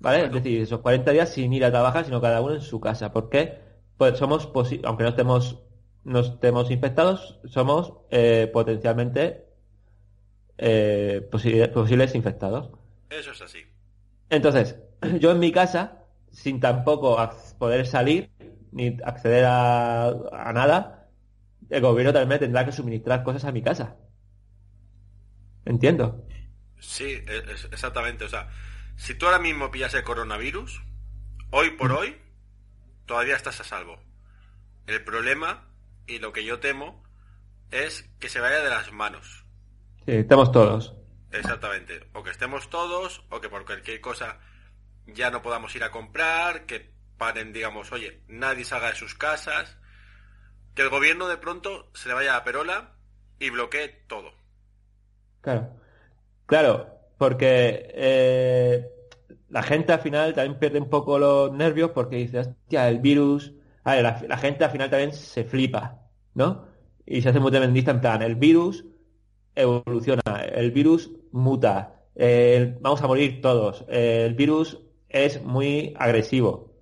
¿Vale? 0.00 0.24
Es 0.24 0.32
decir, 0.32 0.62
esos 0.62 0.80
40 0.80 1.10
días 1.12 1.28
sin 1.28 1.52
ir 1.52 1.64
a 1.64 1.70
trabajar, 1.70 2.06
sino 2.06 2.20
cada 2.20 2.40
uno 2.40 2.54
en 2.54 2.62
su 2.62 2.80
casa. 2.80 3.12
Porque 3.12 3.58
pues 3.98 4.18
somos, 4.18 4.50
aunque 4.84 5.04
no 5.04 5.10
estemos, 5.10 5.62
no 6.04 6.20
estemos 6.20 6.70
infectados, 6.70 7.38
somos 7.44 7.92
eh, 8.10 8.50
potencialmente 8.50 9.44
eh, 10.56 11.28
posibles 11.30 12.14
infectados. 12.14 12.70
Eso 13.10 13.32
es 13.32 13.42
así. 13.42 13.58
Entonces, 14.30 14.76
yo 15.20 15.32
en 15.32 15.38
mi 15.38 15.52
casa, 15.52 15.99
sin 16.30 16.60
tampoco 16.60 17.16
poder 17.58 17.86
salir 17.86 18.30
ni 18.72 18.96
acceder 19.04 19.44
a, 19.46 20.08
a 20.08 20.52
nada, 20.52 21.08
el 21.68 21.80
gobierno 21.80 22.12
también 22.12 22.40
tendrá 22.40 22.64
que 22.64 22.72
suministrar 22.72 23.22
cosas 23.22 23.44
a 23.44 23.52
mi 23.52 23.62
casa. 23.62 23.96
Entiendo. 25.64 26.26
Sí, 26.78 27.22
exactamente. 27.72 28.24
O 28.24 28.28
sea, 28.28 28.48
si 28.96 29.14
tú 29.14 29.26
ahora 29.26 29.38
mismo 29.38 29.70
pillas 29.70 29.94
el 29.94 30.02
coronavirus, 30.02 30.82
hoy 31.50 31.70
por 31.70 31.92
hoy, 31.92 32.16
todavía 33.06 33.36
estás 33.36 33.60
a 33.60 33.64
salvo. 33.64 34.00
El 34.86 35.04
problema, 35.04 35.68
y 36.06 36.18
lo 36.18 36.32
que 36.32 36.44
yo 36.44 36.58
temo, 36.58 37.04
es 37.70 38.10
que 38.18 38.28
se 38.28 38.40
vaya 38.40 38.62
de 38.62 38.70
las 38.70 38.92
manos. 38.92 39.44
Sí, 40.06 40.12
estamos 40.12 40.50
todos. 40.50 40.96
Exactamente. 41.30 42.08
O 42.14 42.22
que 42.22 42.30
estemos 42.30 42.70
todos, 42.70 43.24
o 43.30 43.40
que 43.40 43.48
por 43.48 43.64
cualquier 43.64 44.00
cosa 44.00 44.40
ya 45.06 45.30
no 45.30 45.42
podamos 45.42 45.74
ir 45.76 45.84
a 45.84 45.90
comprar, 45.90 46.66
que 46.66 46.90
paren, 47.18 47.52
digamos, 47.52 47.92
oye, 47.92 48.22
nadie 48.28 48.64
salga 48.64 48.88
de 48.88 48.94
sus 48.94 49.14
casas, 49.14 49.76
que 50.74 50.82
el 50.82 50.88
gobierno 50.88 51.28
de 51.28 51.36
pronto 51.36 51.90
se 51.94 52.08
le 52.08 52.14
vaya 52.14 52.36
a 52.36 52.44
Perola 52.44 52.94
y 53.38 53.50
bloquee 53.50 54.04
todo. 54.06 54.32
Claro. 55.40 55.80
Claro, 56.46 56.88
porque 57.18 57.90
eh, 57.94 58.86
la 59.50 59.62
gente 59.62 59.92
al 59.92 60.00
final 60.00 60.34
también 60.34 60.58
pierde 60.58 60.80
un 60.80 60.90
poco 60.90 61.18
los 61.18 61.52
nervios 61.52 61.90
porque 61.90 62.16
dice, 62.16 62.40
hostia, 62.40 62.88
el 62.88 62.98
virus... 62.98 63.52
A 63.84 63.94
ver, 63.94 64.26
la, 64.28 64.36
gente 64.36 64.64
al 64.64 64.70
final 64.70 64.90
también 64.90 65.12
se 65.12 65.44
flipa, 65.44 66.02
¿no? 66.34 66.66
Y 67.06 67.22
se 67.22 67.30
hace 67.30 67.40
muy 67.40 67.50
tremendista 67.50 67.92
en 67.92 68.00
plan, 68.00 68.22
el 68.22 68.36
virus 68.36 68.84
evoluciona, 69.54 70.22
el 70.52 70.70
virus 70.70 71.10
muta, 71.32 72.02
vamos 72.80 73.02
a 73.02 73.06
morir 73.06 73.40
todos, 73.40 73.84
el 73.88 74.34
virus 74.34 74.78
es 75.10 75.42
muy 75.42 75.94
agresivo. 75.98 76.72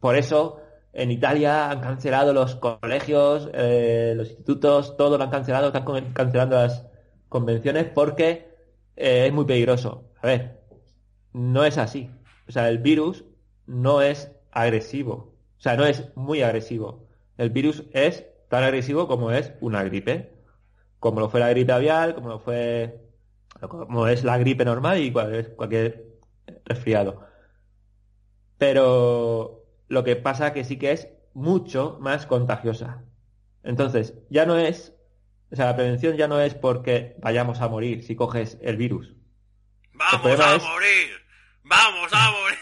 Por 0.00 0.16
eso 0.16 0.60
en 0.92 1.10
Italia 1.10 1.70
han 1.70 1.80
cancelado 1.80 2.32
los 2.32 2.56
colegios, 2.56 3.48
eh, 3.54 4.14
los 4.16 4.28
institutos, 4.28 4.96
todo 4.96 5.16
lo 5.16 5.24
han 5.24 5.30
cancelado, 5.30 5.68
están 5.68 6.12
cancelando 6.12 6.56
las 6.56 6.86
convenciones 7.28 7.86
porque 7.86 8.48
eh, 8.96 9.26
es 9.26 9.32
muy 9.32 9.44
peligroso. 9.44 10.10
A 10.22 10.26
ver, 10.26 10.60
no 11.32 11.64
es 11.64 11.78
así. 11.78 12.10
O 12.48 12.52
sea, 12.52 12.68
el 12.68 12.78
virus 12.78 13.24
no 13.66 14.02
es 14.02 14.30
agresivo. 14.50 15.34
O 15.58 15.60
sea, 15.60 15.76
no 15.76 15.84
es 15.84 16.04
muy 16.16 16.42
agresivo. 16.42 17.06
El 17.36 17.50
virus 17.50 17.84
es 17.92 18.26
tan 18.48 18.64
agresivo 18.64 19.06
como 19.06 19.30
es 19.30 19.52
una 19.60 19.82
gripe. 19.84 20.32
Como 20.98 21.20
lo 21.20 21.28
fue 21.28 21.40
la 21.40 21.50
gripe 21.50 21.72
avial, 21.72 22.14
como 22.14 22.28
lo 22.28 22.38
fue 22.40 23.00
como 23.60 24.06
es 24.06 24.24
la 24.24 24.38
gripe 24.38 24.64
normal 24.64 24.98
y 24.98 25.12
cualquier 25.12 26.06
resfriado. 26.64 27.27
Pero 28.58 29.64
lo 29.88 30.04
que 30.04 30.16
pasa 30.16 30.52
que 30.52 30.64
sí 30.64 30.78
que 30.78 30.92
es 30.92 31.08
mucho 31.32 31.98
más 32.00 32.26
contagiosa. 32.26 33.04
Entonces, 33.62 34.14
ya 34.28 34.44
no 34.46 34.58
es 34.58 34.98
o 35.50 35.56
sea, 35.56 35.66
la 35.66 35.76
prevención 35.76 36.16
ya 36.16 36.28
no 36.28 36.40
es 36.40 36.54
porque 36.54 37.16
vayamos 37.20 37.60
a 37.60 37.68
morir 37.68 38.04
si 38.04 38.14
coges 38.14 38.58
el 38.60 38.76
virus. 38.76 39.14
¡Vamos 39.94 40.40
a 40.40 40.58
morir! 40.58 41.10
¡Vamos 41.64 42.10
a 42.12 42.30
morir! 42.30 42.58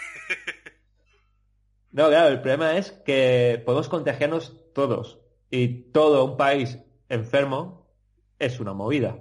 No, 1.90 2.09
claro, 2.09 2.28
el 2.28 2.40
problema 2.40 2.76
es 2.76 2.92
que 2.92 3.62
podemos 3.64 3.88
contagiarnos 3.88 4.54
todos. 4.74 5.18
Y 5.50 5.90
todo 5.92 6.24
un 6.24 6.37
país 6.37 6.78
enfermo 7.09 7.90
es 8.38 8.61
una 8.61 8.74
movida. 8.74 9.18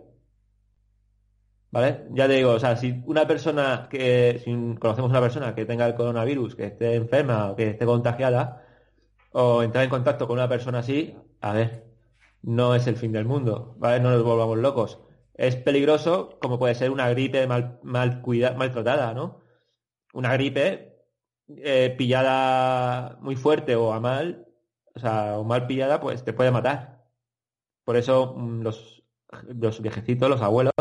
¿Vale? 1.76 2.08
Ya 2.12 2.26
te 2.28 2.36
digo, 2.36 2.52
o 2.52 2.60
sea, 2.60 2.78
si 2.78 3.04
una 3.06 3.28
persona 3.28 3.90
que, 3.90 4.40
si 4.42 4.52
conocemos 4.80 5.12
una 5.12 5.20
persona 5.20 5.54
que 5.56 5.66
tenga 5.66 5.86
el 5.86 5.96
coronavirus, 5.96 6.56
que 6.56 6.68
esté 6.68 6.96
enferma 6.96 7.52
o 7.52 7.56
que 7.58 7.72
esté 7.72 7.86
contagiada, 7.86 8.64
o 9.34 9.62
entrar 9.62 9.84
en 9.84 9.90
contacto 9.90 10.26
con 10.28 10.38
una 10.38 10.48
persona 10.48 10.80
así, 10.80 11.16
a 11.42 11.52
ver, 11.54 11.86
no 12.44 12.76
es 12.76 12.88
el 12.88 12.96
fin 12.96 13.12
del 13.12 13.26
mundo, 13.26 13.76
¿vale? 13.78 14.00
No 14.02 14.12
nos 14.12 14.24
volvamos 14.24 14.58
locos. 14.58 15.00
Es 15.34 15.58
peligroso 15.58 16.38
como 16.42 16.60
puede 16.60 16.76
ser 16.76 16.92
una 16.92 17.10
gripe 17.10 17.46
mal, 17.48 17.80
mal, 17.84 18.24
mal 18.58 18.72
tratada, 18.72 19.14
¿no? 19.14 19.42
Una 20.14 20.34
gripe 20.34 20.98
eh, 21.58 21.94
pillada 21.98 23.18
muy 23.22 23.36
fuerte 23.36 23.76
o 23.76 23.92
a 23.94 24.00
mal, 24.00 24.48
o 24.96 25.00
sea, 25.00 25.38
o 25.40 25.44
mal 25.44 25.68
pillada, 25.68 26.00
pues 26.00 26.24
te 26.24 26.34
puede 26.34 26.52
matar. 26.52 27.06
Por 27.84 27.98
eso 27.98 28.36
mm, 28.38 28.62
los, 28.62 29.04
los 29.60 29.82
viejecitos, 29.82 30.30
los 30.30 30.42
abuelos, 30.42 30.74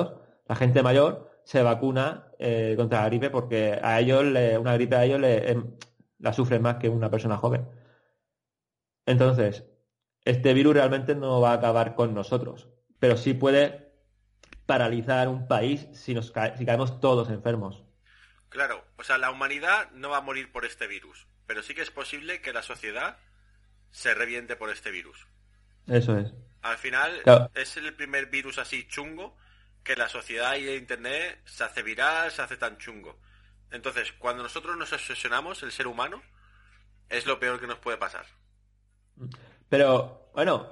la 0.47 0.57
gente 0.57 0.83
mayor 0.83 1.31
se 1.45 1.63
vacuna 1.63 2.29
eh, 2.39 2.75
contra 2.77 3.03
la 3.03 3.09
gripe 3.09 3.31
porque 3.31 3.79
a 3.83 4.01
ellos 4.01 4.25
una 4.59 4.75
gripe 4.75 4.97
a 4.97 5.05
ellos 5.05 5.21
le, 5.21 5.51
em, 5.51 5.77
la 6.19 6.33
sufren 6.33 6.63
más 6.63 6.77
que 6.77 6.89
una 6.89 7.11
persona 7.11 7.37
joven. 7.37 7.69
Entonces, 9.07 9.65
este 10.25 10.55
virus 10.55 10.75
realmente 10.75 11.15
no 11.15 11.41
va 11.41 11.51
a 11.51 11.55
acabar 11.55 11.95
con 11.95 12.15
nosotros, 12.15 12.69
pero 12.99 13.17
sí 13.17 13.35
puede 13.35 13.93
paralizar 14.67 15.29
un 15.29 15.47
país 15.47 15.87
si, 15.93 16.15
nos 16.15 16.33
si 16.57 16.65
caemos 16.67 17.01
todos 17.01 17.29
enfermos. 17.29 17.85
Claro, 18.49 18.85
o 18.97 19.05
sea, 19.05 19.19
la 19.19 19.31
humanidad 19.31 19.91
no 19.93 20.11
va 20.11 20.19
a 20.19 20.23
morir 20.23 20.51
por 20.51 20.65
este 20.65 20.87
virus, 20.87 21.27
pero 21.47 21.63
sí 21.63 21.75
que 21.75 21.83
es 21.83 21.91
posible 21.91 22.41
que 22.41 22.53
la 22.53 22.63
sociedad 22.63 23.19
se 23.91 24.15
reviente 24.15 24.57
por 24.57 24.71
este 24.71 24.91
virus. 24.91 25.27
Eso 25.87 26.17
es. 26.17 26.33
Al 26.63 26.79
final 26.79 27.21
es 27.55 27.77
el 27.77 27.93
primer 27.95 28.27
virus 28.27 28.59
así 28.59 28.89
chungo 28.89 29.37
que 29.85 29.95
la 29.97 30.09
sociedad 30.09 30.57
y 30.57 30.67
el 30.67 30.77
Internet 30.77 31.41
se 31.45 31.63
hace 31.63 31.83
viral, 31.83 32.31
se 32.31 32.43
hace 32.43 32.57
tan 32.57 32.79
chungo. 32.79 33.19
Entonces, 33.71 34.13
cuando 34.13 34.43
nosotros 34.43 34.77
nos 34.77 34.93
obsesionamos, 34.93 35.63
el 35.63 35.73
ser 35.73 35.87
humano, 35.87 36.23
es 37.09 37.27
lo 37.27 37.39
peor 37.39 37.61
que 37.61 37.67
nos 37.67 37.79
puede 37.79 37.99
pasar. 37.99 38.25
Pero, 39.69 40.31
bueno, 40.35 40.69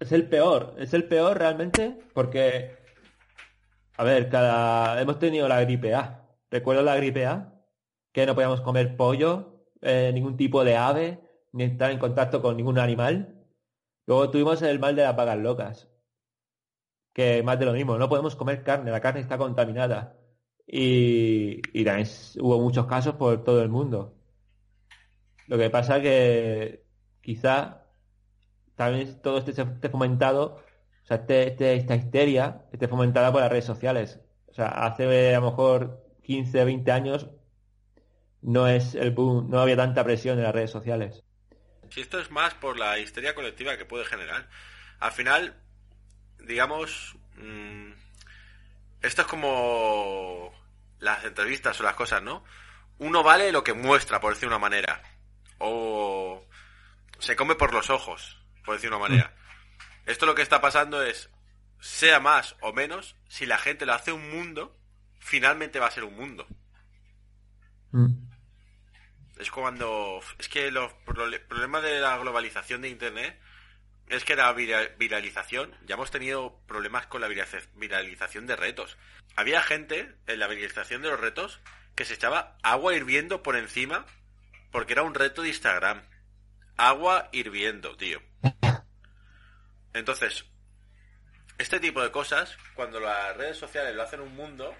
es 0.00 0.12
el 0.12 0.28
peor. 0.28 0.74
Es 0.78 0.94
el 0.94 1.04
peor 1.04 1.38
realmente 1.38 1.98
porque, 2.14 2.76
a 3.96 4.04
ver, 4.04 4.30
cada... 4.30 5.00
hemos 5.00 5.18
tenido 5.18 5.46
la 5.46 5.60
gripe 5.60 5.94
A. 5.94 6.26
¿Recuerdo 6.50 6.82
la 6.82 6.96
gripe 6.96 7.26
A? 7.26 7.52
Que 8.12 8.26
no 8.26 8.34
podíamos 8.34 8.60
comer 8.62 8.96
pollo, 8.96 9.66
eh, 9.82 10.10
ningún 10.14 10.36
tipo 10.36 10.64
de 10.64 10.76
ave, 10.76 11.20
ni 11.52 11.64
estar 11.64 11.90
en 11.90 11.98
contacto 11.98 12.40
con 12.40 12.56
ningún 12.56 12.78
animal. 12.78 13.44
Luego 14.06 14.30
tuvimos 14.30 14.62
el 14.62 14.78
mal 14.78 14.96
de 14.96 15.02
las 15.02 15.16
vagas 15.16 15.38
locas. 15.38 15.88
Que 17.14 17.42
más 17.42 17.58
de 17.58 17.64
lo 17.64 17.72
mismo, 17.72 17.96
no 17.96 18.08
podemos 18.08 18.36
comer 18.36 18.62
carne, 18.62 18.90
la 18.90 19.00
carne 19.00 19.20
está 19.20 19.38
contaminada. 19.38 20.18
Y, 20.66 21.62
y 21.72 21.84
también 21.84 22.08
hubo 22.40 22.60
muchos 22.60 22.86
casos 22.86 23.14
por 23.14 23.44
todo 23.44 23.62
el 23.62 23.70
mundo. 23.70 24.14
Lo 25.46 25.56
que 25.56 25.70
pasa 25.70 26.00
que 26.00 26.84
quizá 27.20 27.84
también 28.76 29.20
todo 29.22 29.38
este 29.38 29.50
esté 29.50 29.88
fomentado, 29.88 30.62
o 31.04 31.06
sea, 31.06 31.18
este, 31.18 31.48
este, 31.48 31.74
esta 31.76 31.94
histeria 31.94 32.62
esté 32.72 32.88
fomentada 32.88 33.30
por 33.30 33.40
las 33.40 33.50
redes 33.50 33.64
sociales. 33.64 34.20
O 34.48 34.54
sea, 34.54 34.68
hace 34.68 35.34
a 35.34 35.40
lo 35.40 35.50
mejor 35.50 36.04
15, 36.22 36.64
20 36.64 36.92
años 36.92 37.28
no 38.42 38.68
es 38.68 38.94
el 38.94 39.10
boom, 39.10 39.50
no 39.50 39.60
había 39.60 39.76
tanta 39.76 40.04
presión 40.04 40.38
en 40.38 40.44
las 40.44 40.54
redes 40.54 40.70
sociales. 40.70 41.24
Si 41.90 42.00
esto 42.00 42.18
es 42.18 42.30
más 42.30 42.54
por 42.54 42.78
la 42.78 42.98
histeria 42.98 43.34
colectiva 43.34 43.76
que 43.76 43.84
puede 43.84 44.04
generar. 44.04 44.48
Al 45.00 45.12
final, 45.12 45.54
digamos, 46.46 47.16
mm, 47.36 47.92
esto 49.02 49.22
es 49.22 49.28
como 49.28 50.52
las 50.98 51.24
entrevistas 51.24 51.78
o 51.80 51.82
las 51.82 51.94
cosas, 51.94 52.22
¿no? 52.22 52.44
Uno 52.98 53.22
vale 53.22 53.52
lo 53.52 53.64
que 53.64 53.74
muestra, 53.74 54.20
por 54.20 54.34
decir 54.34 54.48
una 54.48 54.58
manera. 54.58 55.02
O 55.58 56.46
se 57.18 57.36
come 57.36 57.54
por 57.54 57.72
los 57.72 57.90
ojos 57.90 58.40
por 58.64 58.74
decir 58.74 58.90
una 58.90 58.98
manera. 58.98 59.34
Mm. 59.36 60.10
Esto 60.10 60.26
lo 60.26 60.34
que 60.34 60.42
está 60.42 60.60
pasando 60.60 61.02
es, 61.02 61.30
sea 61.80 62.20
más 62.20 62.56
o 62.60 62.72
menos, 62.72 63.16
si 63.28 63.46
la 63.46 63.58
gente 63.58 63.86
lo 63.86 63.94
hace 63.94 64.12
un 64.12 64.30
mundo, 64.30 64.76
finalmente 65.18 65.78
va 65.78 65.86
a 65.86 65.92
ser 65.92 66.04
un 66.04 66.16
mundo. 66.16 66.46
Mm. 67.92 68.12
Es 69.38 69.50
cuando... 69.50 70.20
Es 70.38 70.48
que 70.48 70.70
los 70.70 70.92
problemas 70.94 71.82
de 71.82 72.00
la 72.00 72.16
globalización 72.18 72.82
de 72.82 72.88
Internet 72.88 73.40
es 74.08 74.24
que 74.24 74.36
la 74.36 74.52
viralización, 74.52 75.74
ya 75.86 75.94
hemos 75.94 76.10
tenido 76.10 76.60
problemas 76.66 77.06
con 77.06 77.20
la 77.20 77.28
viralización 77.28 78.46
de 78.46 78.56
retos. 78.56 78.96
Había 79.36 79.62
gente 79.62 80.14
en 80.26 80.38
la 80.38 80.46
viralización 80.46 81.02
de 81.02 81.08
los 81.08 81.20
retos 81.20 81.60
que 81.94 82.04
se 82.04 82.14
echaba 82.14 82.56
agua 82.62 82.94
hirviendo 82.94 83.42
por 83.42 83.56
encima 83.56 84.06
porque 84.70 84.92
era 84.92 85.02
un 85.02 85.14
reto 85.14 85.42
de 85.42 85.48
Instagram. 85.48 86.02
Agua 86.76 87.28
hirviendo, 87.32 87.96
tío. 87.96 88.20
Entonces, 89.92 90.44
este 91.58 91.78
tipo 91.78 92.02
de 92.02 92.10
cosas, 92.10 92.58
cuando 92.74 92.98
las 92.98 93.36
redes 93.36 93.56
sociales 93.56 93.94
lo 93.94 94.02
hacen 94.02 94.20
un 94.20 94.34
mundo, 94.34 94.74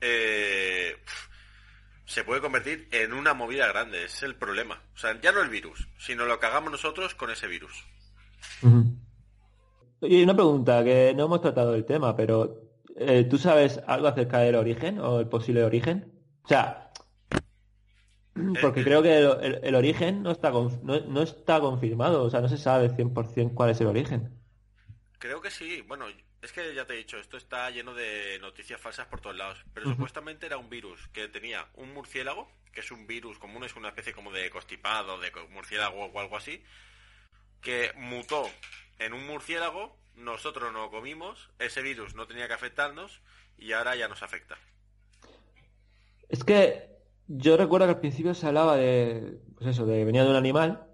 eh, 0.00 1.02
se 2.04 2.24
puede 2.24 2.42
convertir 2.42 2.88
en 2.92 3.14
una 3.14 3.32
movida 3.32 3.66
grande. 3.68 4.04
es 4.04 4.22
el 4.22 4.36
problema. 4.36 4.82
O 4.94 4.98
sea, 4.98 5.18
ya 5.20 5.32
no 5.32 5.40
el 5.40 5.48
virus, 5.48 5.88
sino 5.98 6.26
lo 6.26 6.38
que 6.38 6.46
hagamos 6.46 6.70
nosotros 6.70 7.14
con 7.14 7.30
ese 7.30 7.46
virus. 7.46 7.86
Y 10.02 10.22
una 10.22 10.34
pregunta, 10.34 10.82
que 10.82 11.12
no 11.14 11.24
hemos 11.24 11.40
tratado 11.40 11.74
el 11.74 11.84
tema, 11.84 12.16
pero 12.16 12.70
eh, 12.96 13.24
¿tú 13.24 13.38
sabes 13.38 13.80
algo 13.86 14.08
acerca 14.08 14.38
del 14.40 14.54
origen 14.54 14.98
o 14.98 15.20
el 15.20 15.28
posible 15.28 15.64
origen? 15.64 16.12
O 16.44 16.48
sea, 16.48 16.90
Porque 18.60 18.84
creo 18.84 19.02
que 19.02 19.18
el, 19.18 19.74
origen 19.74 20.22
no 20.22 20.30
está, 20.30 20.50
no, 20.50 21.22
está 21.22 21.60
confirmado, 21.60 22.22
o 22.22 22.30
sea, 22.30 22.40
no 22.40 22.48
se 22.48 22.58
sabe 22.58 22.90
100% 22.90 23.54
cuál 23.54 23.70
es 23.70 23.80
el 23.80 23.88
origen. 23.88 24.38
Creo 25.18 25.40
que 25.40 25.50
sí, 25.50 25.82
bueno, 25.82 26.06
Es 26.40 26.52
que 26.52 26.74
ya 26.74 26.86
te 26.86 26.94
he 26.94 26.96
dicho, 26.96 27.18
esto 27.18 27.36
está 27.36 27.68
lleno 27.70 27.92
de 27.92 28.38
noticias 28.40 28.80
falsas 28.80 29.06
por 29.06 29.20
todos 29.20 29.36
lados. 29.36 29.62
Pero 29.74 29.90
supuestamente 29.90 30.46
era 30.46 30.56
un 30.56 30.70
virus 30.70 31.08
que 31.08 31.28
tenía 31.28 31.68
un 31.74 31.92
murciélago, 31.92 32.50
que 32.72 32.80
es 32.80 32.90
un 32.90 33.06
virus 33.06 33.38
común, 33.38 33.64
es 33.64 33.76
una 33.76 33.88
especie 33.88 34.14
como 34.14 34.32
de 34.32 34.48
constipado, 34.48 35.18
de 35.18 35.30
murciélago 35.50 36.06
o 36.06 36.20
algo 36.20 36.36
así, 36.38 36.62
que 37.62 37.90
mutó 37.96 38.44
en 38.98 39.12
un 39.12 39.26
murciélago, 39.26 39.96
nosotros 40.16 40.72
no 40.72 40.90
comimos, 40.90 41.50
ese 41.58 41.82
virus 41.82 42.14
no 42.14 42.26
tenía 42.26 42.48
que 42.48 42.54
afectarnos 42.54 43.20
y 43.58 43.72
ahora 43.72 43.96
ya 43.96 44.08
nos 44.08 44.22
afecta. 44.22 44.56
Es 46.28 46.44
que 46.44 46.90
yo 47.26 47.56
recuerdo 47.56 47.86
que 47.86 47.92
al 47.92 48.00
principio 48.00 48.34
se 48.34 48.46
hablaba 48.46 48.76
de, 48.76 49.40
pues 49.56 49.68
eso, 49.68 49.86
de 49.86 49.98
que 49.98 50.04
venía 50.04 50.24
de 50.24 50.30
un 50.30 50.36
animal, 50.36 50.86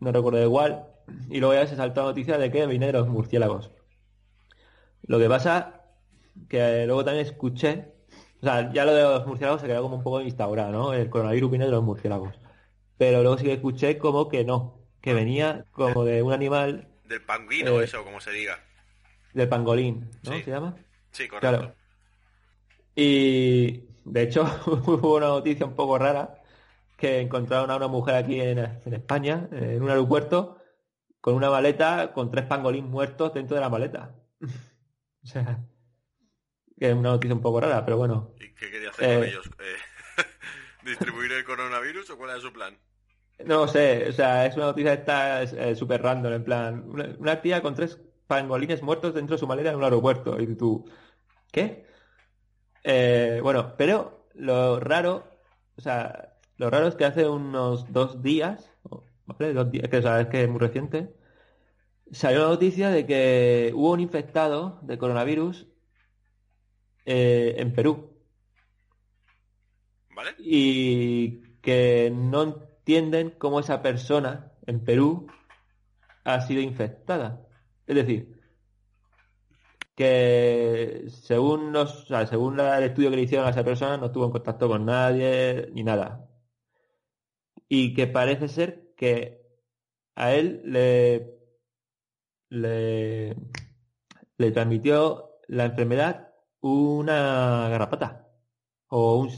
no 0.00 0.12
recuerdo 0.12 0.42
igual, 0.42 0.86
y 1.28 1.40
luego 1.40 1.54
ya 1.54 1.66
se 1.66 1.76
saltó 1.76 2.02
la 2.02 2.08
noticia 2.08 2.38
de 2.38 2.50
que 2.50 2.66
venía 2.66 2.88
de 2.88 2.92
los 2.92 3.08
murciélagos. 3.08 3.70
Lo 5.02 5.18
que 5.18 5.28
pasa 5.28 5.82
que 6.48 6.86
luego 6.86 7.04
también 7.04 7.26
escuché, 7.26 7.94
o 8.40 8.44
sea, 8.44 8.72
ya 8.72 8.84
lo 8.84 8.94
de 8.94 9.02
los 9.02 9.26
murciélagos 9.26 9.60
se 9.60 9.66
quedó 9.66 9.82
como 9.82 9.96
un 9.96 10.02
poco 10.02 10.20
instaurado, 10.20 10.70
¿no? 10.70 10.92
El 10.92 11.10
coronavirus 11.10 11.50
viene 11.50 11.64
de 11.64 11.70
los 11.72 11.82
murciélagos. 11.82 12.38
Pero 12.96 13.22
luego 13.22 13.38
sí 13.38 13.44
que 13.44 13.54
escuché 13.54 13.98
como 13.98 14.28
que 14.28 14.44
no, 14.44 14.77
que 15.00 15.14
venía 15.14 15.64
como 15.72 16.04
de 16.04 16.22
un 16.22 16.32
animal... 16.32 16.88
Del 17.04 17.22
pangolino, 17.22 17.80
Eh, 17.80 17.84
eso, 17.84 18.04
como 18.04 18.20
se 18.20 18.30
diga. 18.32 18.58
Del 19.32 19.48
pangolín, 19.48 20.10
¿no? 20.24 20.32
Sí. 20.32 20.42
¿Se 20.42 20.50
llama? 20.50 20.76
Sí, 21.12 21.28
correcto. 21.28 21.48
Claro. 21.58 21.74
Y 22.94 23.84
de 24.04 24.22
hecho 24.22 24.42
hubo 24.66 25.16
una 25.16 25.28
noticia 25.28 25.66
un 25.66 25.74
poco 25.74 25.98
rara 25.98 26.42
que 26.96 27.20
encontraron 27.20 27.70
a 27.70 27.76
una 27.76 27.88
mujer 27.88 28.16
aquí 28.16 28.40
en, 28.40 28.58
en 28.58 28.94
España, 28.94 29.48
en 29.52 29.82
un 29.82 29.88
aeropuerto, 29.90 30.60
con 31.20 31.34
una 31.34 31.50
maleta 31.50 32.12
con 32.12 32.30
tres 32.30 32.44
pangolín 32.46 32.86
muertos 32.90 33.32
dentro 33.34 33.54
de 33.54 33.60
la 33.60 33.68
maleta. 33.68 34.14
o 35.22 35.26
sea, 35.26 35.60
que 36.78 36.88
es 36.90 36.94
una 36.94 37.10
noticia 37.10 37.34
un 37.34 37.40
poco 37.42 37.60
rara, 37.60 37.84
pero 37.84 37.96
bueno. 37.98 38.34
¿Y 38.40 38.52
qué 38.54 38.70
quería 38.70 38.90
hacer 38.90 39.14
con 39.16 39.24
Eh. 39.24 39.28
ellos? 39.28 39.46
Eh, 39.60 40.24
¿Distribuir 40.84 41.32
el 41.32 41.44
coronavirus 41.44 42.10
o 42.10 42.16
cuál 42.18 42.30
era 42.30 42.40
su 42.40 42.52
plan? 42.52 42.76
No 43.44 43.68
sé, 43.68 44.08
o 44.08 44.12
sea, 44.12 44.46
es 44.46 44.56
una 44.56 44.66
noticia 44.66 44.92
esta 44.94 45.42
eh, 45.42 45.76
súper 45.76 46.02
random, 46.02 46.32
en 46.32 46.44
plan, 46.44 46.84
una, 46.88 47.14
una 47.18 47.40
tía 47.40 47.62
con 47.62 47.74
tres 47.74 48.00
pangolines 48.26 48.82
muertos 48.82 49.14
dentro 49.14 49.36
de 49.36 49.40
su 49.40 49.46
maleta 49.46 49.70
en 49.70 49.76
un 49.76 49.84
aeropuerto. 49.84 50.40
Y 50.40 50.56
tú, 50.56 50.84
¿qué? 51.52 51.86
Eh, 52.84 53.40
bueno, 53.42 53.74
pero 53.76 54.28
lo 54.34 54.80
raro, 54.80 55.24
o 55.76 55.80
sea, 55.80 56.38
lo 56.56 56.70
raro 56.70 56.88
es 56.88 56.96
que 56.96 57.04
hace 57.04 57.28
unos 57.28 57.92
dos 57.92 58.22
días, 58.22 58.72
¿vale? 59.26 59.52
Dos 59.52 59.70
días, 59.70 59.88
que 59.88 60.02
sabes 60.02 60.28
que 60.28 60.44
es 60.44 60.48
muy 60.48 60.58
reciente, 60.60 61.14
salió 62.12 62.42
la 62.42 62.48
noticia 62.48 62.90
de 62.90 63.06
que 63.06 63.72
hubo 63.74 63.92
un 63.92 64.00
infectado 64.00 64.80
de 64.82 64.98
coronavirus 64.98 65.66
eh, 67.06 67.54
en 67.58 67.72
Perú 67.72 68.10
¿Vale? 70.14 70.34
y 70.38 71.42
que 71.60 72.10
no 72.14 72.67
entienden 72.88 73.34
cómo 73.36 73.60
esa 73.60 73.82
persona 73.82 74.50
en 74.66 74.82
Perú 74.82 75.26
ha 76.24 76.40
sido 76.40 76.62
infectada. 76.62 77.46
Es 77.86 77.94
decir, 77.94 78.40
que 79.94 81.04
según 81.08 81.70
nos, 81.70 82.10
o 82.10 82.26
según 82.26 82.58
el 82.58 82.84
estudio 82.84 83.10
que 83.10 83.16
le 83.16 83.22
hicieron 83.24 83.46
a 83.46 83.50
esa 83.50 83.62
persona, 83.62 83.98
no 83.98 84.06
estuvo 84.06 84.24
en 84.24 84.30
contacto 84.30 84.68
con 84.68 84.86
nadie 84.86 85.68
ni 85.74 85.84
nada. 85.84 86.26
Y 87.68 87.92
que 87.92 88.06
parece 88.06 88.48
ser 88.48 88.94
que 88.96 89.42
a 90.14 90.32
él 90.32 90.62
le, 90.64 91.38
le, 92.48 93.36
le 94.38 94.50
transmitió 94.50 95.40
la 95.48 95.66
enfermedad 95.66 96.32
una 96.60 97.68
garrapata 97.68 98.30
o 98.88 99.18
un, 99.18 99.28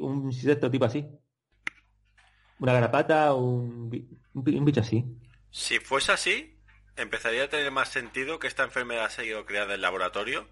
un 0.00 0.26
insecto 0.26 0.70
tipo 0.70 0.84
así. 0.84 1.15
Una 2.58 2.72
garrapata 2.72 3.32
o 3.34 3.38
un, 3.38 3.90
un 4.34 4.44
bi- 4.44 4.56
un 4.56 4.64
bicho 4.64 4.80
así. 4.80 5.04
Si 5.50 5.78
fuese 5.78 6.12
así, 6.12 6.58
empezaría 6.96 7.44
a 7.44 7.48
tener 7.48 7.70
más 7.70 7.88
sentido 7.90 8.38
que 8.38 8.46
esta 8.46 8.64
enfermedad 8.64 9.04
ha 9.06 9.10
sido 9.10 9.44
creada 9.46 9.74
en 9.74 9.80
laboratorio 9.82 10.48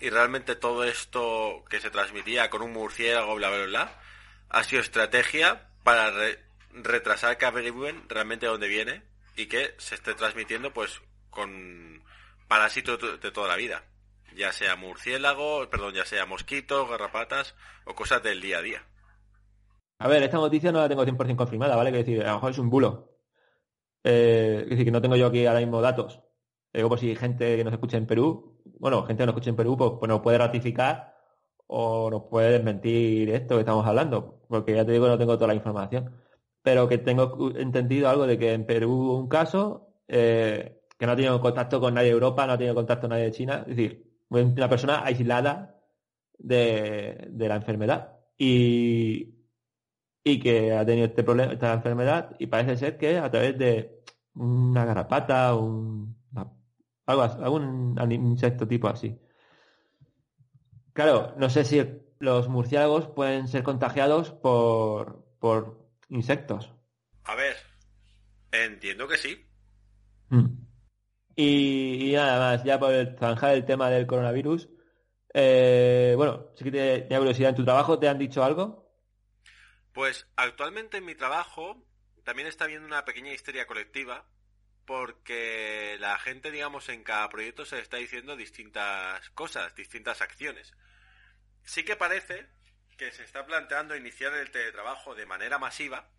y 0.00 0.10
realmente 0.10 0.56
todo 0.56 0.84
esto 0.84 1.64
que 1.68 1.80
se 1.80 1.90
transmitía 1.90 2.50
con 2.50 2.62
un 2.62 2.72
murciélago, 2.72 3.34
bla, 3.36 3.50
bla, 3.50 3.64
bla, 3.66 4.00
ha 4.48 4.64
sido 4.64 4.80
estrategia 4.82 5.68
para 5.82 6.10
re- 6.10 6.38
retrasar 6.72 7.38
que 7.38 7.46
averigüen 7.46 8.08
realmente 8.08 8.46
de 8.46 8.52
dónde 8.52 8.68
viene 8.68 9.02
y 9.36 9.46
que 9.46 9.74
se 9.78 9.94
esté 9.96 10.14
transmitiendo 10.14 10.72
pues 10.72 11.00
con 11.30 12.02
parásitos 12.48 13.20
de 13.20 13.30
toda 13.32 13.48
la 13.48 13.56
vida. 13.56 13.84
Ya 14.36 14.52
sea 14.52 14.74
murciélago, 14.76 15.68
perdón, 15.70 15.94
ya 15.94 16.04
sea 16.04 16.26
mosquitos, 16.26 16.88
garrapatas 16.88 17.54
o 17.84 17.94
cosas 17.94 18.22
del 18.22 18.40
día 18.40 18.58
a 18.58 18.62
día. 18.62 18.84
A 20.04 20.08
ver, 20.08 20.22
esta 20.22 20.36
noticia 20.36 20.70
no 20.70 20.80
la 20.80 20.88
tengo 20.88 21.02
100% 21.02 21.34
confirmada, 21.34 21.76
¿vale? 21.76 21.90
Que 21.90 21.98
decir, 21.98 22.22
a 22.22 22.28
lo 22.28 22.34
mejor 22.34 22.50
es 22.50 22.58
un 22.58 22.68
bulo. 22.68 23.16
Eh, 24.04 24.60
es 24.64 24.68
decir, 24.68 24.84
que 24.84 24.90
no 24.90 25.00
tengo 25.00 25.16
yo 25.16 25.28
aquí 25.28 25.46
ahora 25.46 25.60
mismo 25.60 25.80
datos. 25.80 26.20
Digo, 26.74 26.90
por 26.90 26.98
si 26.98 27.16
gente 27.16 27.56
que 27.56 27.64
nos 27.64 27.72
escucha 27.72 27.96
en 27.96 28.06
Perú, 28.06 28.60
bueno, 28.78 29.04
gente 29.04 29.22
que 29.22 29.26
nos 29.26 29.34
escucha 29.34 29.48
en 29.48 29.56
Perú, 29.56 29.78
pues, 29.78 29.92
pues 29.98 30.08
nos 30.10 30.20
puede 30.20 30.36
ratificar 30.36 31.14
o 31.68 32.10
nos 32.10 32.24
puede 32.24 32.52
desmentir 32.52 33.30
esto 33.30 33.54
que 33.54 33.60
estamos 33.60 33.86
hablando, 33.86 34.42
porque 34.48 34.74
ya 34.74 34.84
te 34.84 34.92
digo, 34.92 35.08
no 35.08 35.16
tengo 35.16 35.36
toda 35.36 35.48
la 35.48 35.54
información. 35.54 36.12
Pero 36.62 36.86
que 36.86 36.98
tengo 36.98 37.52
entendido 37.56 38.10
algo 38.10 38.26
de 38.26 38.38
que 38.38 38.52
en 38.52 38.66
Perú 38.66 39.12
un 39.12 39.28
caso 39.28 39.94
eh, 40.06 40.82
que 40.98 41.06
no 41.06 41.12
ha 41.12 41.16
tenido 41.16 41.40
contacto 41.40 41.80
con 41.80 41.94
nadie 41.94 42.08
de 42.08 42.14
Europa, 42.14 42.46
no 42.46 42.52
ha 42.52 42.58
tenido 42.58 42.74
contacto 42.74 43.02
con 43.02 43.10
nadie 43.10 43.24
de 43.24 43.32
China, 43.32 43.64
es 43.66 43.76
decir, 43.76 44.18
una 44.28 44.68
persona 44.68 45.02
aislada 45.02 45.80
de 46.38 47.30
la 47.48 47.56
enfermedad. 47.56 48.18
Y, 48.36 49.43
y 50.24 50.40
que 50.40 50.72
ha 50.72 50.84
tenido 50.86 51.06
este 51.06 51.22
problema, 51.22 51.52
esta 51.52 51.74
enfermedad, 51.74 52.34
y 52.38 52.46
parece 52.46 52.76
ser 52.78 52.96
que 52.98 53.18
a 53.18 53.30
través 53.30 53.58
de 53.58 54.00
una 54.34 54.84
garrapata, 54.86 55.54
un, 55.54 56.16
una- 56.32 56.50
algo, 57.06 57.22
algún 57.22 57.96
insecto 58.10 58.66
tipo 58.66 58.88
así. 58.88 59.18
Claro, 60.92 61.34
no 61.36 61.50
sé 61.50 61.64
si 61.64 61.82
los 62.20 62.48
murciélagos 62.48 63.08
pueden 63.08 63.48
ser 63.48 63.62
contagiados 63.62 64.30
por, 64.30 65.24
por 65.40 65.88
insectos. 66.08 66.72
A 67.24 67.34
ver, 67.34 67.56
entiendo 68.52 69.08
que 69.08 69.16
sí. 69.18 69.44
Mm. 70.30 70.46
Y, 71.36 72.10
y 72.10 72.12
nada 72.14 72.38
más, 72.38 72.64
ya 72.64 72.78
por 72.78 72.92
zanjar 73.18 73.54
el 73.54 73.64
tema 73.64 73.90
del 73.90 74.06
coronavirus. 74.06 74.68
eh, 75.34 76.14
bueno, 76.16 76.46
sí 76.54 76.64
que 76.64 76.70
te- 76.70 77.00
tenía 77.02 77.18
curiosidad, 77.18 77.50
¿en 77.50 77.56
tu 77.56 77.64
trabajo 77.64 77.98
te 77.98 78.08
han 78.08 78.18
dicho 78.18 78.44
algo? 78.44 78.83
Pues 79.94 80.26
actualmente 80.34 80.96
en 80.96 81.04
mi 81.04 81.14
trabajo 81.14 81.80
también 82.24 82.48
está 82.48 82.64
habiendo 82.64 82.84
una 82.84 83.04
pequeña 83.04 83.32
histeria 83.32 83.68
colectiva 83.68 84.26
porque 84.86 85.96
la 86.00 86.18
gente, 86.18 86.50
digamos, 86.50 86.88
en 86.88 87.04
cada 87.04 87.28
proyecto 87.28 87.64
se 87.64 87.76
le 87.76 87.82
está 87.82 87.98
diciendo 87.98 88.34
distintas 88.34 89.30
cosas, 89.30 89.72
distintas 89.76 90.20
acciones. 90.20 90.74
Sí 91.62 91.84
que 91.84 91.94
parece 91.94 92.48
que 92.98 93.12
se 93.12 93.22
está 93.22 93.46
planteando 93.46 93.94
iniciar 93.94 94.34
el 94.34 94.50
teletrabajo 94.50 95.14
de 95.14 95.26
manera 95.26 95.58
masiva 95.60 96.10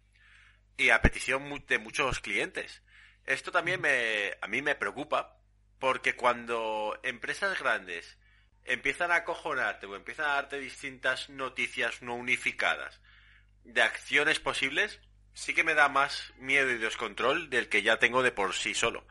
y 0.78 0.90
a 0.90 1.02
petición 1.02 1.66
de 1.68 1.78
muchos 1.78 2.22
clientes. 2.22 2.82
Esto 3.26 3.52
también 3.52 3.82
me, 3.82 4.38
a 4.40 4.48
mí 4.48 4.62
me 4.62 4.76
preocupa 4.76 5.38
porque 5.80 6.16
cuando 6.16 6.98
empresas 7.04 7.60
grandes 7.60 8.18
empiezan 8.64 9.12
a 9.12 9.18
acojonarte 9.18 9.86
o 9.86 9.98
empiezan 9.98 10.28
a 10.28 10.36
darte 10.36 10.60
distintas 10.60 11.30
noticias 11.30 12.02
no 12.02 12.16
unificadas 12.16 13.02
de 13.66 13.82
acciones 13.82 14.40
posibles, 14.40 15.00
sí 15.34 15.54
que 15.54 15.64
me 15.64 15.74
da 15.74 15.90
más 15.90 16.34
miedo 16.38 16.72
y 16.72 16.78
descontrol 16.78 17.50
del 17.50 17.70
que 17.70 17.82
ya 17.82 18.00
tengo 18.00 18.24
de 18.24 18.32
por 18.32 18.54
sí 18.54 18.74
solo. 18.74 19.06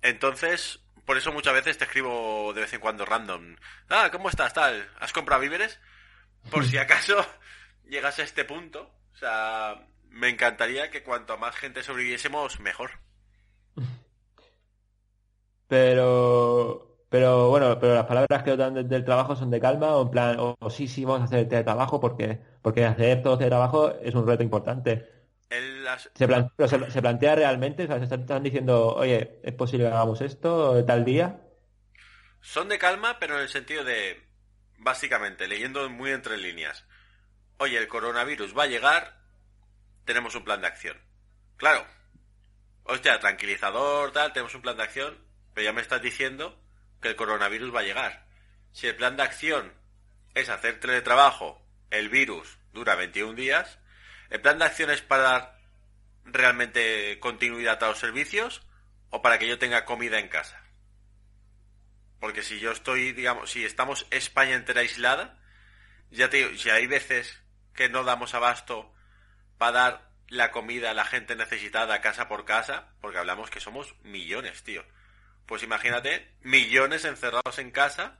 Entonces, 0.00 0.80
por 1.04 1.16
eso 1.16 1.32
muchas 1.32 1.54
veces 1.54 1.78
te 1.78 1.84
escribo 1.84 2.52
de 2.54 2.62
vez 2.62 2.72
en 2.72 2.80
cuando 2.80 3.04
random. 3.04 3.56
Ah, 3.88 4.08
¿cómo 4.10 4.28
estás? 4.28 4.52
Tal, 4.54 4.90
¿has 4.98 5.12
comprado 5.12 5.42
víveres? 5.42 5.78
Por 6.50 6.64
si 6.64 6.78
acaso 6.78 7.24
llegas 7.88 8.18
a 8.18 8.22
este 8.22 8.44
punto. 8.44 8.90
O 9.14 9.16
sea, 9.16 9.86
me 10.08 10.28
encantaría 10.28 10.90
que 10.90 11.02
cuanto 11.02 11.36
más 11.38 11.56
gente 11.56 11.82
sobreviviésemos, 11.82 12.60
mejor. 12.60 13.00
Pero, 15.68 16.91
pero 17.12 17.48
bueno, 17.50 17.78
pero 17.78 17.94
las 17.94 18.06
palabras 18.06 18.42
que 18.42 18.56
dan 18.56 18.74
desde 18.74 18.96
el 18.96 19.04
trabajo 19.04 19.36
son 19.36 19.50
de 19.50 19.60
calma 19.60 19.94
o 19.96 20.02
en 20.02 20.10
plan, 20.10 20.40
o, 20.40 20.56
o 20.58 20.70
sí, 20.70 20.88
sí, 20.88 21.04
vamos 21.04 21.20
a 21.20 21.24
hacer 21.26 21.38
el 21.40 21.48
teletrabajo 21.48 22.00
porque, 22.00 22.40
porque 22.62 22.84
hacer 22.84 23.22
todo 23.22 23.38
teletrabajo 23.38 23.90
es 24.02 24.14
un 24.14 24.26
reto 24.26 24.42
importante. 24.42 25.08
El- 25.50 25.84
las- 25.84 26.10
¿Se, 26.14 26.26
plan- 26.26 26.50
pero 26.56 26.68
se, 26.68 26.90
se 26.90 27.02
plantea 27.02 27.34
realmente? 27.36 27.84
O 27.84 27.86
sea, 27.86 27.98
se 27.98 28.04
están, 28.04 28.22
están 28.22 28.42
diciendo, 28.42 28.94
oye, 28.96 29.38
¿es 29.44 29.52
posible 29.54 29.84
que 29.86 29.92
hagamos 29.92 30.20
esto 30.22 30.84
tal 30.86 31.04
día? 31.04 31.40
Son 32.40 32.68
de 32.68 32.78
calma, 32.78 33.18
pero 33.20 33.36
en 33.36 33.42
el 33.42 33.48
sentido 33.48 33.84
de, 33.84 34.26
básicamente, 34.78 35.46
leyendo 35.46 35.88
muy 35.90 36.10
entre 36.10 36.38
líneas. 36.38 36.84
Oye, 37.58 37.78
el 37.78 37.86
coronavirus 37.88 38.56
va 38.56 38.64
a 38.64 38.66
llegar, 38.68 39.20
tenemos 40.06 40.34
un 40.34 40.44
plan 40.44 40.60
de 40.62 40.66
acción. 40.68 40.96
Claro. 41.58 41.84
Hostia, 42.84 43.20
tranquilizador, 43.20 44.10
tal, 44.12 44.32
tenemos 44.32 44.54
un 44.54 44.62
plan 44.62 44.76
de 44.76 44.82
acción. 44.84 45.18
Pero 45.54 45.66
ya 45.66 45.72
me 45.74 45.82
estás 45.82 46.00
diciendo 46.02 46.58
que 47.02 47.08
el 47.08 47.16
coronavirus 47.16 47.74
va 47.74 47.80
a 47.80 47.84
llegar. 47.84 48.24
Si 48.72 48.86
el 48.86 48.96
plan 48.96 49.16
de 49.16 49.24
acción 49.24 49.74
es 50.34 50.48
hacer 50.48 50.80
teletrabajo, 50.80 51.62
el 51.90 52.08
virus 52.08 52.56
dura 52.72 52.94
21 52.94 53.34
días, 53.34 53.78
¿el 54.30 54.40
plan 54.40 54.58
de 54.58 54.64
acción 54.64 54.90
es 54.90 55.02
para 55.02 55.22
dar 55.22 55.58
realmente 56.24 57.18
continuidad 57.20 57.82
a 57.82 57.88
los 57.88 57.98
servicios 57.98 58.62
o 59.10 59.20
para 59.20 59.38
que 59.38 59.48
yo 59.48 59.58
tenga 59.58 59.84
comida 59.84 60.18
en 60.18 60.28
casa? 60.28 60.62
Porque 62.18 62.42
si 62.42 62.60
yo 62.60 62.70
estoy, 62.70 63.12
digamos, 63.12 63.50
si 63.50 63.64
estamos 63.64 64.06
España 64.10 64.54
entera 64.54 64.80
aislada, 64.80 65.38
ya 66.10 66.30
te 66.30 66.38
digo, 66.38 66.56
si 66.56 66.70
hay 66.70 66.86
veces 66.86 67.42
que 67.74 67.88
no 67.88 68.04
damos 68.04 68.34
abasto 68.34 68.94
para 69.58 69.72
dar 69.72 70.10
la 70.28 70.50
comida 70.50 70.92
a 70.92 70.94
la 70.94 71.04
gente 71.04 71.36
necesitada 71.36 72.00
casa 72.00 72.28
por 72.28 72.44
casa, 72.44 72.88
porque 73.00 73.18
hablamos 73.18 73.50
que 73.50 73.60
somos 73.60 73.94
millones, 74.02 74.62
tío. 74.62 74.84
Pues 75.52 75.64
imagínate, 75.64 76.26
millones 76.40 77.04
encerrados 77.04 77.58
en 77.58 77.72
casa 77.72 78.16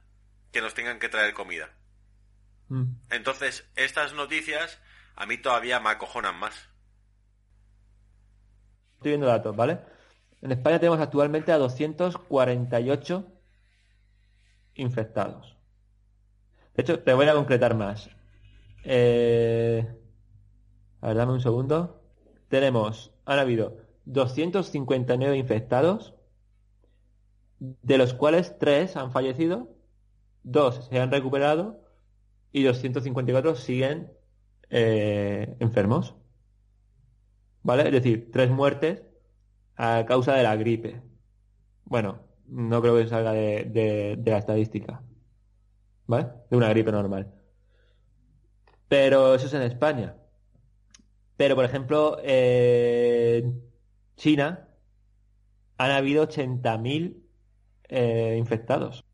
que 0.50 0.60
nos 0.60 0.74
tengan 0.74 0.98
que 0.98 1.08
traer 1.08 1.32
comida. 1.32 1.70
Mm. 2.68 2.92
Entonces, 3.08 3.66
estas 3.74 4.12
noticias 4.12 4.78
a 5.16 5.24
mí 5.24 5.38
todavía 5.38 5.80
me 5.80 5.88
acojonan 5.88 6.38
más. 6.38 6.68
Estoy 8.96 9.12
viendo 9.12 9.28
datos, 9.28 9.56
¿vale? 9.56 9.80
En 10.42 10.52
España 10.52 10.78
tenemos 10.78 11.00
actualmente 11.00 11.52
a 11.52 11.56
248 11.56 13.32
infectados. 14.74 15.56
De 16.74 16.82
hecho, 16.82 17.00
te 17.00 17.14
voy 17.14 17.26
a 17.28 17.32
concretar 17.32 17.74
más. 17.74 18.10
Eh... 18.84 19.86
A 21.00 21.06
ver, 21.06 21.16
dame 21.16 21.32
un 21.32 21.40
segundo. 21.40 22.04
Tenemos, 22.48 23.10
han 23.24 23.38
habido 23.38 23.78
259 24.04 25.38
infectados, 25.38 26.12
de 27.82 27.98
los 27.98 28.14
cuales 28.14 28.58
3 28.58 28.96
han 28.96 29.12
fallecido, 29.12 29.68
2 30.42 30.88
se 30.90 31.00
han 31.00 31.10
recuperado 31.12 31.80
y 32.50 32.64
254 32.64 33.54
siguen 33.54 34.12
eh, 34.70 35.56
enfermos. 35.60 36.16
¿Vale? 37.62 37.84
Es 37.84 37.92
decir, 37.92 38.30
3 38.32 38.50
muertes 38.50 39.04
a 39.76 40.04
causa 40.06 40.34
de 40.34 40.42
la 40.42 40.56
gripe. 40.56 41.02
Bueno, 41.84 42.20
no 42.46 42.82
creo 42.82 42.96
que 42.96 43.06
salga 43.06 43.32
de, 43.32 44.16
de 44.18 44.30
la 44.30 44.38
estadística. 44.38 45.02
¿Vale? 46.06 46.28
De 46.50 46.56
una 46.56 46.68
gripe 46.70 46.90
normal. 46.90 47.32
Pero 48.88 49.34
eso 49.34 49.46
es 49.46 49.54
en 49.54 49.62
España. 49.62 50.16
Pero, 51.36 51.54
por 51.54 51.64
ejemplo, 51.64 52.18
en 52.22 53.62
China 54.16 54.68
han 55.78 55.90
habido 55.90 56.26
80.000 56.28 57.21
eh, 57.92 58.36
infectados. 58.38 59.04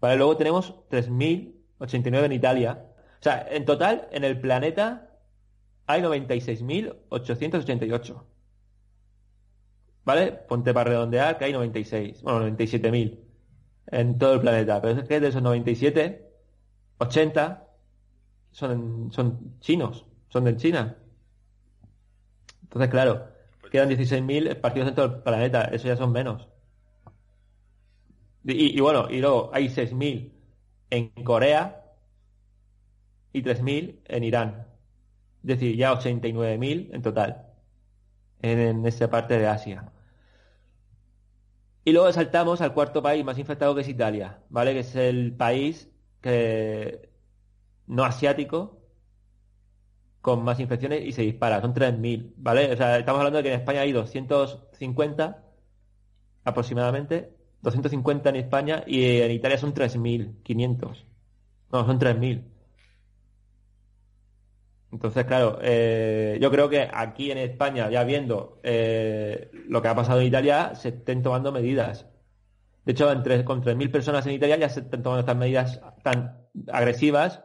Vale, 0.00 0.16
luego 0.16 0.36
tenemos 0.36 0.74
3.089 0.90 2.24
en 2.24 2.32
Italia. 2.32 2.84
O 3.20 3.22
sea, 3.22 3.46
en 3.50 3.64
total, 3.64 4.08
en 4.12 4.24
el 4.24 4.40
planeta 4.40 5.10
hay 5.86 6.02
96.888. 6.02 8.22
¿Vale? 10.04 10.32
Ponte 10.32 10.74
para 10.74 10.90
redondear 10.90 11.38
que 11.38 11.46
hay 11.46 11.52
96. 11.52 12.22
Bueno, 12.22 12.46
97.000 12.48 13.18
en 13.88 14.18
todo 14.18 14.34
el 14.34 14.40
planeta. 14.40 14.80
Pero 14.80 15.00
es 15.00 15.08
que 15.08 15.20
de 15.20 15.28
esos 15.28 15.42
97, 15.42 16.30
80 16.98 17.66
son, 18.52 19.10
son 19.10 19.58
chinos, 19.60 20.06
son 20.28 20.44
de 20.44 20.56
China. 20.56 20.96
Entonces, 22.62 22.90
claro, 22.90 23.26
quedan 23.70 23.90
16.000 23.90 24.60
partidos 24.60 24.90
en 24.90 24.94
todo 24.94 25.06
el 25.06 25.22
planeta, 25.22 25.64
eso 25.64 25.88
ya 25.88 25.96
son 25.96 26.12
menos. 26.12 26.48
Y, 28.44 28.78
bueno, 28.80 29.08
y 29.10 29.20
luego 29.20 29.50
hay 29.54 29.68
6.000 29.68 30.30
en 30.90 31.08
Corea 31.24 31.82
y 33.32 33.42
3.000 33.42 34.00
en 34.04 34.24
Irán. 34.24 34.66
Es 35.42 35.48
decir, 35.48 35.76
ya 35.76 35.92
89.000 35.92 36.94
en 36.94 37.02
total 37.02 37.46
en, 38.42 38.86
esa 38.86 39.10
parte 39.10 39.38
de 39.38 39.46
Asia. 39.46 39.90
Y 41.84 41.92
luego 41.92 42.12
saltamos 42.12 42.60
al 42.60 42.72
cuarto 42.74 43.02
país 43.02 43.24
más 43.24 43.38
infectado 43.38 43.74
que 43.74 43.82
es 43.82 43.88
Italia, 43.88 44.38
¿vale? 44.48 44.72
Que 44.72 44.80
es 44.80 44.94
el 44.96 45.34
país 45.34 45.90
no 47.86 48.04
asiático 48.04 48.80
con 50.20 50.42
más 50.42 50.58
infecciones 50.60 51.04
y 51.04 51.12
se 51.12 51.22
dispara. 51.22 51.60
Son 51.60 51.74
3.000, 51.74 52.32
¿vale? 52.36 52.72
O 52.72 52.76
sea, 52.76 52.98
estamos 52.98 53.18
hablando 53.20 53.38
de 53.38 53.42
que 53.42 53.52
en 53.52 53.60
España 53.60 53.80
hay 53.80 53.92
250 53.92 55.42
aproximadamente, 56.44 57.34
250 57.64 58.28
en 58.28 58.36
España 58.36 58.84
y 58.86 59.20
en 59.20 59.30
Italia 59.32 59.58
son 59.58 59.74
3.500. 59.74 61.04
No, 61.72 61.86
son 61.86 61.98
3.000. 61.98 62.44
Entonces, 64.92 65.24
claro, 65.24 65.58
eh, 65.60 66.38
yo 66.40 66.50
creo 66.52 66.68
que 66.68 66.88
aquí 66.92 67.32
en 67.32 67.38
España, 67.38 67.90
ya 67.90 68.04
viendo 68.04 68.60
eh, 68.62 69.50
lo 69.66 69.82
que 69.82 69.88
ha 69.88 69.94
pasado 69.96 70.20
en 70.20 70.26
Italia, 70.26 70.74
se 70.76 70.90
estén 70.90 71.22
tomando 71.22 71.50
medidas. 71.50 72.06
De 72.84 72.92
hecho, 72.92 73.10
entre, 73.10 73.44
con 73.44 73.62
3.000 73.62 73.90
personas 73.90 74.26
en 74.26 74.34
Italia 74.34 74.56
ya 74.56 74.68
se 74.68 74.80
están 74.80 75.02
tomando 75.02 75.20
estas 75.20 75.36
medidas 75.36 75.80
tan 76.04 76.38
agresivas 76.70 77.42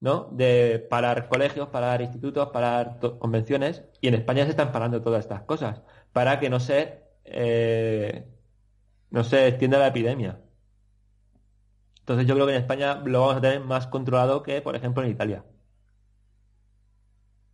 ¿no? 0.00 0.28
De 0.32 0.86
parar 0.88 1.28
colegios, 1.28 1.68
parar 1.68 2.00
institutos, 2.00 2.50
parar 2.52 2.98
convenciones, 3.18 3.84
y 4.00 4.08
en 4.08 4.14
España 4.14 4.44
se 4.44 4.50
están 4.50 4.72
parando 4.72 5.02
todas 5.02 5.24
estas 5.24 5.42
cosas 5.42 5.82
para 6.12 6.38
que 6.38 6.50
no 6.50 6.60
se 6.60 7.02
eh, 7.24 8.24
no 9.10 9.24
se 9.24 9.48
extienda 9.48 9.78
la 9.78 9.88
epidemia. 9.88 10.40
Entonces 12.00 12.26
yo 12.26 12.34
creo 12.34 12.46
que 12.46 12.54
en 12.54 12.62
España 12.62 12.96
lo 13.04 13.20
vamos 13.20 13.36
a 13.36 13.40
tener 13.40 13.60
más 13.60 13.86
controlado 13.86 14.42
que, 14.42 14.62
por 14.62 14.74
ejemplo, 14.76 15.02
en 15.02 15.10
Italia. 15.10 15.44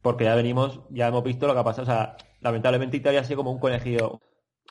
Porque 0.03 0.25
ya 0.25 0.35
venimos, 0.35 0.81
ya 0.91 1.09
hemos 1.09 1.25
visto 1.25 1.47
lo 1.47 1.55
que 1.55 1.61
ha 1.61 1.65
pasado. 1.65 1.83
O 1.85 1.87
sea, 1.87 2.17
lamentablemente 2.41 2.97
Italia 2.97 3.21
ha 3.21 3.25
sido 3.25 3.39
como 3.39 3.51
un 3.53 3.59
conejillo, 3.59 4.21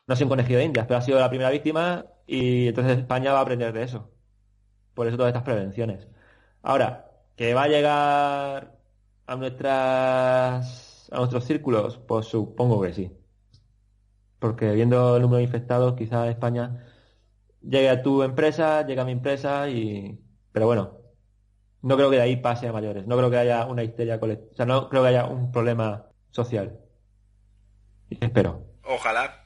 no 0.07 0.15
sé 0.15 0.23
un 0.23 0.29
conejillo 0.29 0.59
de 0.59 0.65
Indias, 0.65 0.85
pero 0.87 0.99
ha 0.99 1.01
sido 1.01 1.19
la 1.19 1.29
primera 1.29 1.49
víctima 1.49 2.05
y 2.27 2.67
entonces 2.69 2.99
España 2.99 3.33
va 3.33 3.39
a 3.39 3.41
aprender 3.41 3.73
de 3.73 3.83
eso. 3.83 4.11
Por 4.93 5.07
eso 5.07 5.17
todas 5.17 5.31
estas 5.31 5.43
prevenciones. 5.43 6.07
Ahora, 6.61 7.13
¿Que 7.35 7.53
va 7.53 7.63
a 7.63 7.67
llegar 7.67 8.77
a 9.25 9.35
nuestras 9.35 11.09
a 11.11 11.17
nuestros 11.17 11.45
círculos? 11.45 11.97
Pues 11.97 12.27
supongo 12.27 12.81
que 12.81 12.93
sí. 12.93 13.11
Porque 14.43 14.73
viendo 14.73 15.15
el 15.15 15.21
número 15.21 15.37
de 15.37 15.43
infectados, 15.43 15.95
quizás 15.95 16.27
España 16.27 16.85
llegue 17.61 17.89
a 17.89 18.03
tu 18.03 18.23
empresa, 18.23 18.85
llegue 18.85 18.99
a 18.99 19.05
mi 19.05 19.13
empresa 19.13 19.69
y... 19.69 20.19
Pero 20.51 20.65
bueno, 20.65 20.99
no 21.81 21.95
creo 21.95 22.09
que 22.09 22.17
de 22.17 22.23
ahí 22.23 22.35
pase 22.35 22.67
a 22.67 22.73
mayores. 22.73 23.07
No 23.07 23.15
creo 23.15 23.31
que 23.31 23.37
haya 23.37 23.65
una 23.67 23.83
histeria 23.83 24.19
colectiva. 24.19 24.51
O 24.51 24.55
sea, 24.57 24.65
no 24.65 24.89
creo 24.89 25.01
que 25.01 25.07
haya 25.07 25.27
un 25.27 25.49
problema 25.53 26.07
social. 26.31 26.77
Espero. 28.09 28.65
Ojalá. 28.83 29.45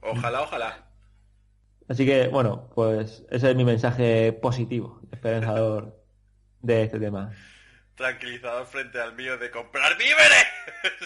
Ojalá, 0.00 0.42
ojalá. 0.42 0.88
Así 1.88 2.06
que, 2.06 2.28
bueno, 2.28 2.70
pues 2.72 3.24
ese 3.30 3.50
es 3.50 3.56
mi 3.56 3.64
mensaje 3.64 4.32
positivo, 4.32 5.00
esperanzador 5.10 6.00
de 6.60 6.84
este 6.84 7.00
tema. 7.00 7.32
Tranquilizador 7.96 8.64
frente 8.66 9.00
al 9.00 9.16
mío 9.16 9.36
de 9.38 9.50
comprar 9.50 9.98
víveres. 9.98 10.46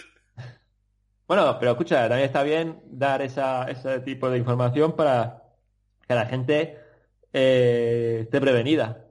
Bueno, 1.27 1.57
pero 1.59 1.71
escucha, 1.71 2.07
también 2.09 2.27
está 2.27 2.43
bien 2.43 2.81
dar 2.85 3.21
esa, 3.21 3.69
ese 3.69 3.99
tipo 4.01 4.29
de 4.29 4.37
información 4.37 4.95
para 4.95 5.43
que 6.07 6.13
la 6.13 6.25
gente 6.25 6.77
eh, 7.31 8.19
esté 8.23 8.41
prevenida. 8.41 9.05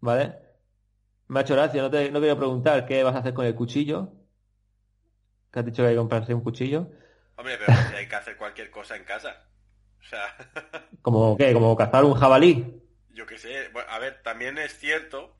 ¿Vale? 0.00 0.36
Me 1.28 1.40
ha 1.40 1.42
hecho 1.42 1.54
gracia, 1.54 1.82
no 1.82 1.90
te 1.90 2.10
no 2.10 2.20
quería 2.20 2.36
preguntar 2.36 2.86
qué 2.86 3.02
vas 3.02 3.14
a 3.14 3.18
hacer 3.18 3.34
con 3.34 3.46
el 3.46 3.54
cuchillo. 3.54 4.12
Que 5.52 5.58
has 5.58 5.64
dicho 5.64 5.82
que 5.82 5.88
hay 5.88 5.94
que 5.94 5.98
comprarse 5.98 6.34
un 6.34 6.42
cuchillo. 6.42 6.88
Hombre, 7.36 7.58
pero 7.58 7.76
si 7.88 7.96
hay 7.96 8.08
que 8.08 8.16
hacer 8.16 8.36
cualquier 8.36 8.70
cosa 8.70 8.96
en 8.96 9.04
casa. 9.04 9.48
O 10.00 10.04
sea. 10.04 10.36
¿Como 11.02 11.36
qué? 11.36 11.52
¿Como 11.52 11.76
cazar 11.76 12.04
un 12.04 12.14
jabalí? 12.14 12.80
yo 13.20 13.26
qué 13.26 13.38
sé, 13.38 13.70
a 13.88 13.98
ver, 13.98 14.22
también 14.22 14.56
es 14.56 14.78
cierto 14.78 15.36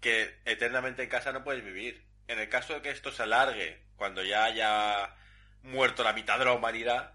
que 0.00 0.40
eternamente 0.44 1.04
en 1.04 1.08
casa 1.08 1.32
no 1.32 1.44
puedes 1.44 1.64
vivir. 1.64 2.04
En 2.32 2.38
el 2.38 2.48
caso 2.48 2.72
de 2.72 2.80
que 2.80 2.90
esto 2.90 3.12
se 3.12 3.24
alargue, 3.24 3.78
cuando 3.96 4.24
ya 4.24 4.44
haya 4.44 5.14
muerto 5.62 6.02
la 6.02 6.14
mitad 6.14 6.38
de 6.38 6.46
la 6.46 6.54
humanidad, 6.54 7.12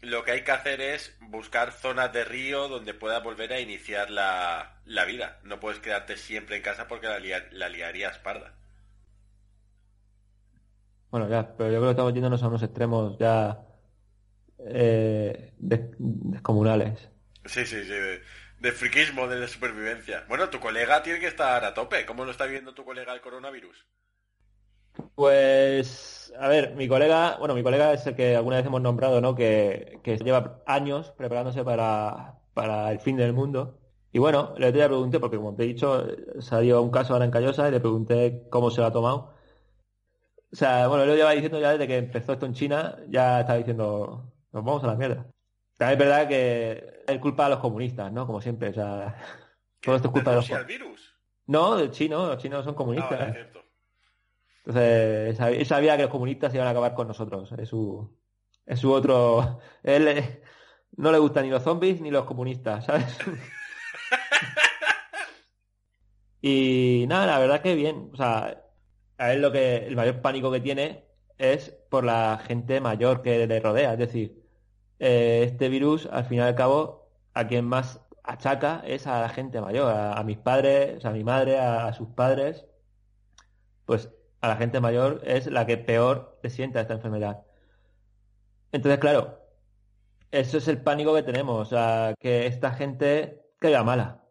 lo 0.00 0.24
que 0.24 0.30
hay 0.30 0.44
que 0.44 0.52
hacer 0.52 0.80
es 0.80 1.14
buscar 1.20 1.72
zonas 1.72 2.10
de 2.14 2.24
río 2.24 2.68
donde 2.68 2.94
puedas 2.94 3.22
volver 3.22 3.52
a 3.52 3.60
iniciar 3.60 4.10
la, 4.10 4.80
vida. 5.06 5.40
No 5.44 5.60
puedes 5.60 5.78
quedarte 5.80 6.16
siempre 6.16 6.56
en 6.56 6.62
casa 6.62 6.88
porque 6.88 7.06
la, 7.06 7.18
la 7.52 7.68
liarías 7.68 8.18
parda. 8.18 8.54
Bueno, 11.10 11.28
ya, 11.28 11.54
pero 11.56 11.70
yo 11.70 11.76
creo 11.76 11.88
que 11.88 11.90
estamos 11.90 12.14
yéndonos 12.14 12.42
a 12.42 12.48
unos 12.48 12.62
extremos 12.62 13.18
ya 13.18 13.60
eh, 14.58 15.52
descomunales. 15.58 17.10
Sí, 17.44 17.66
sí, 17.66 17.84
sí 17.84 18.20
de 18.58 18.72
friquismo, 18.72 19.28
de 19.28 19.46
supervivencia. 19.48 20.24
Bueno, 20.28 20.48
tu 20.48 20.60
colega 20.60 21.02
tiene 21.02 21.20
que 21.20 21.26
estar 21.26 21.64
a 21.64 21.74
tope. 21.74 22.06
¿Cómo 22.06 22.24
lo 22.24 22.30
está 22.30 22.46
viendo 22.46 22.74
tu 22.74 22.84
colega 22.84 23.12
el 23.12 23.20
coronavirus? 23.20 23.86
Pues, 25.14 26.32
a 26.38 26.48
ver, 26.48 26.74
mi 26.74 26.88
colega, 26.88 27.36
bueno, 27.38 27.54
mi 27.54 27.62
colega 27.62 27.92
es 27.92 28.06
el 28.06 28.14
que 28.14 28.36
alguna 28.36 28.56
vez 28.56 28.66
hemos 28.66 28.80
nombrado, 28.82 29.20
¿no? 29.20 29.34
Que, 29.34 30.00
que 30.02 30.16
lleva 30.18 30.62
años 30.66 31.12
preparándose 31.16 31.64
para, 31.64 32.40
para 32.54 32.90
el 32.92 33.00
fin 33.00 33.16
del 33.16 33.32
mundo. 33.32 33.78
Y 34.12 34.18
bueno, 34.18 34.54
le 34.56 34.72
pregunté, 34.72 35.20
porque 35.20 35.36
como 35.36 35.54
te 35.54 35.64
he 35.64 35.66
dicho, 35.66 36.06
salió 36.40 36.80
un 36.80 36.90
caso 36.90 37.12
ahora 37.12 37.26
en 37.26 37.30
Callosa 37.30 37.68
y 37.68 37.70
le 37.70 37.80
pregunté 37.80 38.46
cómo 38.50 38.70
se 38.70 38.80
lo 38.80 38.86
ha 38.86 38.92
tomado. 38.92 39.34
O 40.50 40.56
sea, 40.56 40.88
bueno, 40.88 41.04
lo 41.04 41.14
lleva 41.14 41.32
diciendo 41.32 41.60
ya 41.60 41.72
desde 41.72 41.86
que 41.86 41.98
empezó 41.98 42.32
esto 42.32 42.46
en 42.46 42.54
China, 42.54 42.96
ya 43.08 43.40
estaba 43.40 43.58
diciendo, 43.58 44.32
nos 44.52 44.64
vamos 44.64 44.82
a 44.84 44.86
la 44.86 44.94
mierda. 44.94 45.26
También 45.76 46.00
es 46.00 46.06
verdad 46.06 46.28
que 46.28 47.02
es 47.06 47.18
culpa 47.18 47.44
de 47.44 47.50
los 47.50 47.58
comunistas, 47.58 48.10
¿no? 48.10 48.26
Como 48.26 48.40
siempre, 48.40 48.70
o 48.70 48.72
sea, 48.72 49.18
todo 49.82 49.96
esto 49.96 50.08
es 50.08 50.12
culpa 50.12 50.30
de 50.30 50.36
los... 50.36 50.50
el 50.50 50.64
virus? 50.64 51.14
No, 51.46 51.76
del 51.76 51.90
chino, 51.90 52.26
los 52.26 52.38
chinos 52.38 52.64
son 52.64 52.74
comunistas. 52.74 53.12
Ah, 53.12 53.24
vale, 53.24 53.32
cierto. 53.32 53.65
Entonces, 54.66 55.38
él 55.38 55.66
sabía 55.66 55.96
que 55.96 56.02
los 56.02 56.10
comunistas 56.10 56.52
iban 56.54 56.66
a 56.66 56.70
acabar 56.70 56.94
con 56.94 57.06
nosotros. 57.06 57.52
Es 57.56 57.68
su, 57.68 58.10
es 58.66 58.80
su 58.80 58.92
otro... 58.92 59.60
Él 59.84 60.08
eh, 60.08 60.42
no 60.96 61.12
le 61.12 61.18
gustan 61.18 61.44
ni 61.44 61.50
los 61.50 61.62
zombies 61.62 62.00
ni 62.00 62.10
los 62.10 62.24
comunistas, 62.24 62.86
¿sabes? 62.86 63.16
y 66.42 67.04
nada, 67.08 67.26
la 67.26 67.38
verdad 67.38 67.62
que 67.62 67.74
bien. 67.76 68.10
O 68.12 68.16
sea, 68.16 68.64
a 69.18 69.32
él 69.32 69.40
lo 69.42 69.52
que 69.52 69.86
el 69.86 69.94
mayor 69.96 70.20
pánico 70.20 70.50
que 70.50 70.60
tiene 70.60 71.04
es 71.38 71.70
por 71.90 72.04
la 72.04 72.38
gente 72.44 72.80
mayor 72.80 73.22
que 73.22 73.46
le 73.46 73.60
rodea. 73.60 73.92
Es 73.92 73.98
decir, 73.98 74.42
eh, 74.98 75.44
este 75.46 75.68
virus, 75.68 76.06
al 76.06 76.24
fin 76.24 76.38
y 76.38 76.40
al 76.40 76.54
cabo, 76.56 77.12
a 77.34 77.46
quien 77.46 77.64
más 77.66 78.00
achaca 78.24 78.82
es 78.86 79.06
a 79.06 79.20
la 79.20 79.28
gente 79.28 79.60
mayor, 79.60 79.90
a, 79.92 80.14
a 80.18 80.24
mis 80.24 80.38
padres, 80.38 81.04
a 81.04 81.10
mi 81.12 81.22
madre, 81.24 81.58
a, 81.60 81.86
a 81.86 81.92
sus 81.92 82.08
padres. 82.08 82.66
Pues 83.84 84.10
a 84.40 84.48
la 84.48 84.56
gente 84.56 84.80
mayor 84.80 85.20
es 85.24 85.46
la 85.46 85.66
que 85.66 85.76
peor 85.78 86.38
le 86.42 86.50
sienta 86.50 86.80
esta 86.80 86.94
enfermedad. 86.94 87.42
Entonces, 88.72 88.98
claro, 89.00 89.40
eso 90.30 90.58
es 90.58 90.68
el 90.68 90.82
pánico 90.82 91.14
que 91.14 91.22
tenemos, 91.22 91.66
o 91.66 91.70
sea, 91.70 92.14
que 92.18 92.46
esta 92.46 92.72
gente 92.72 93.42
caiga 93.58 93.82
mala. 93.84 94.24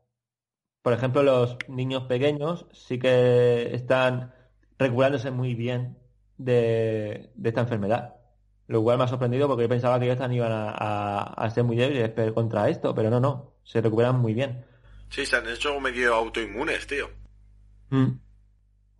Por 0.81 0.93
ejemplo, 0.93 1.23
los 1.23 1.57
niños 1.67 2.03
pequeños 2.03 2.67
sí 2.71 2.99
que 2.99 3.73
están 3.73 4.33
recuperándose 4.77 5.31
muy 5.31 5.55
bien 5.55 5.97
de, 6.37 7.31
de 7.35 7.49
esta 7.49 7.61
enfermedad. 7.61 8.15
Lo 8.67 8.83
cual 8.83 8.97
me 8.97 9.03
ha 9.03 9.07
sorprendido 9.07 9.47
porque 9.47 9.63
yo 9.63 9.69
pensaba 9.69 9.99
que 9.99 10.05
ellos 10.05 10.17
también 10.17 10.43
iban 10.43 10.51
a, 10.51 10.69
a- 10.69 11.23
a 11.45 11.49
ser 11.49 11.63
muy 11.63 11.75
débiles 11.75 12.11
contra 12.33 12.69
esto, 12.69 12.93
pero 12.93 13.09
no, 13.09 13.19
no, 13.19 13.53
se 13.63 13.81
recuperan 13.81 14.19
muy 14.19 14.33
bien. 14.33 14.65
Sí, 15.09 15.25
se 15.25 15.35
han 15.37 15.47
hecho 15.47 15.79
medio 15.79 16.13
autoinmunes, 16.15 16.85
tío. 16.87 17.09
Mm. 17.89 18.07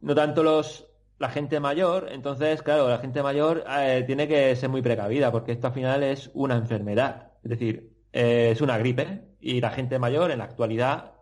No 0.02 0.16
tanto 0.16 0.44
los 0.44 0.88
la 1.26 1.32
gente 1.32 1.60
mayor, 1.60 2.10
entonces, 2.12 2.62
claro, 2.62 2.88
la 2.88 3.00
gente 3.00 3.24
mayor 3.24 3.64
eh, 3.68 4.04
tiene 4.06 4.28
que 4.28 4.56
ser 4.56 4.70
muy 4.70 4.82
precavida, 4.84 5.32
porque 5.32 5.54
esto 5.54 5.68
al 5.68 5.74
final 5.74 6.04
es 6.04 6.30
una 6.36 6.56
enfermedad, 6.56 7.32
es 7.44 7.50
decir, 7.50 7.96
eh, 8.14 8.52
es 8.52 8.62
una 8.62 8.78
gripe, 8.78 9.36
y 9.40 9.60
la 9.60 9.72
gente 9.72 9.98
mayor 9.98 10.30
en 10.32 10.38
la 10.40 10.46
actualidad, 10.46 11.14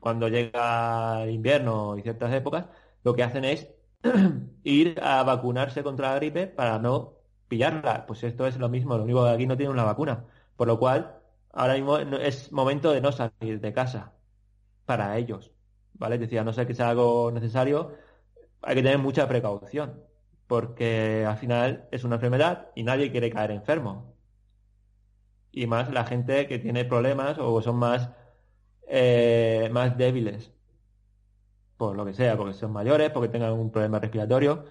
cuando 0.00 0.28
llega 0.28 1.22
el 1.24 1.30
invierno 1.30 1.96
y 1.96 2.02
ciertas 2.02 2.32
épocas, 2.34 2.66
lo 3.04 3.14
que 3.14 3.22
hacen 3.22 3.44
es 3.44 3.68
ir 4.64 5.00
a 5.02 5.22
vacunarse 5.22 5.82
contra 5.82 6.10
la 6.10 6.16
gripe 6.16 6.46
para 6.46 6.78
no 6.78 7.14
pillarla. 7.48 8.06
Pues 8.06 8.22
esto 8.24 8.46
es 8.46 8.58
lo 8.58 8.68
mismo, 8.68 8.96
lo 8.98 9.04
único 9.04 9.24
que 9.24 9.30
aquí 9.30 9.46
no 9.46 9.56
tiene 9.56 9.72
una 9.72 9.84
vacuna, 9.84 10.26
por 10.56 10.68
lo 10.68 10.78
cual 10.78 11.20
ahora 11.52 11.74
mismo 11.74 11.96
es 11.98 12.52
momento 12.52 12.92
de 12.92 13.00
no 13.00 13.12
salir 13.12 13.60
de 13.60 13.72
casa 13.72 14.12
para 14.86 15.16
ellos, 15.18 15.52
¿vale? 15.94 16.16
Es 16.16 16.20
decir, 16.22 16.38
a 16.38 16.44
no 16.44 16.52
ser 16.52 16.66
que 16.66 16.74
sea 16.74 16.90
algo 16.90 17.30
necesario, 17.32 17.94
hay 18.62 18.74
que 18.76 18.82
tener 18.82 18.98
mucha 18.98 19.28
precaución, 19.28 20.02
porque 20.46 21.24
al 21.26 21.36
final 21.38 21.88
es 21.92 22.04
una 22.04 22.16
enfermedad 22.16 22.68
y 22.74 22.82
nadie 22.82 23.10
quiere 23.10 23.30
caer 23.30 23.50
enfermo. 23.52 24.16
Y 25.52 25.66
más 25.66 25.90
la 25.92 26.04
gente 26.04 26.46
que 26.46 26.58
tiene 26.58 26.84
problemas 26.84 27.38
o 27.38 27.60
son 27.62 27.76
más, 27.76 28.10
eh, 28.88 29.68
más 29.72 29.96
débiles, 29.96 30.52
por 31.76 31.96
lo 31.96 32.04
que 32.04 32.14
sea, 32.14 32.36
porque 32.36 32.54
son 32.54 32.72
mayores, 32.72 33.10
porque 33.10 33.28
tengan 33.28 33.52
un 33.52 33.70
problema 33.70 34.00
respiratorio. 34.00 34.64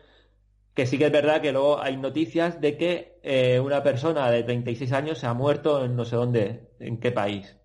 Que 0.74 0.86
sí 0.86 0.98
que 1.00 1.08
es 1.08 1.12
verdad 1.12 1.42
que 1.42 1.52
luego 1.52 1.82
hay 1.82 1.98
noticias 1.98 2.62
de 2.62 2.78
que 2.78 3.20
eh, 3.24 3.60
una 3.60 3.84
persona 3.84 4.30
de 4.30 4.44
36 4.44 4.92
años 4.94 5.18
se 5.20 5.28
ha 5.28 5.34
muerto 5.34 5.84
en 5.84 5.96
no 5.96 6.06
sé 6.06 6.16
dónde, 6.16 6.70
en 6.80 7.00
qué 7.00 7.12
país. 7.12 7.58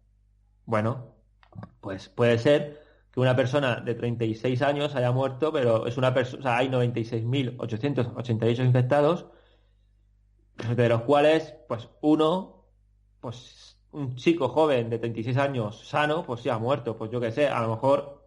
Bueno, 0.65 1.17
pues 1.81 2.09
puede 2.09 2.39
ser 2.39 2.82
que 3.13 3.21
una 3.21 3.37
persona 3.37 3.77
de 3.77 3.95
36 3.95 4.63
años 4.63 4.95
haya 4.95 5.13
muerto, 5.13 5.53
pero 5.53 5.87
es 5.87 5.97
una 5.99 6.15
persona, 6.15 6.57
hay 6.57 6.69
96.888 6.69 8.65
infectados, 8.65 9.27
de 10.77 10.89
los 10.89 11.03
cuales, 11.03 11.55
pues 11.69 11.89
uno, 12.01 12.65
pues 13.21 13.79
un 13.93 14.17
chico 14.17 14.49
joven 14.49 14.89
de 14.91 14.99
36 14.99 15.37
años 15.37 15.87
sano, 15.89 16.25
pues 16.25 16.41
sí 16.41 16.49
ha 16.49 16.59
muerto, 16.59 16.97
pues 16.97 17.11
yo 17.11 17.21
qué 17.21 17.31
sé, 17.33 17.49
a 17.49 17.61
lo 17.63 17.69
mejor, 17.71 18.27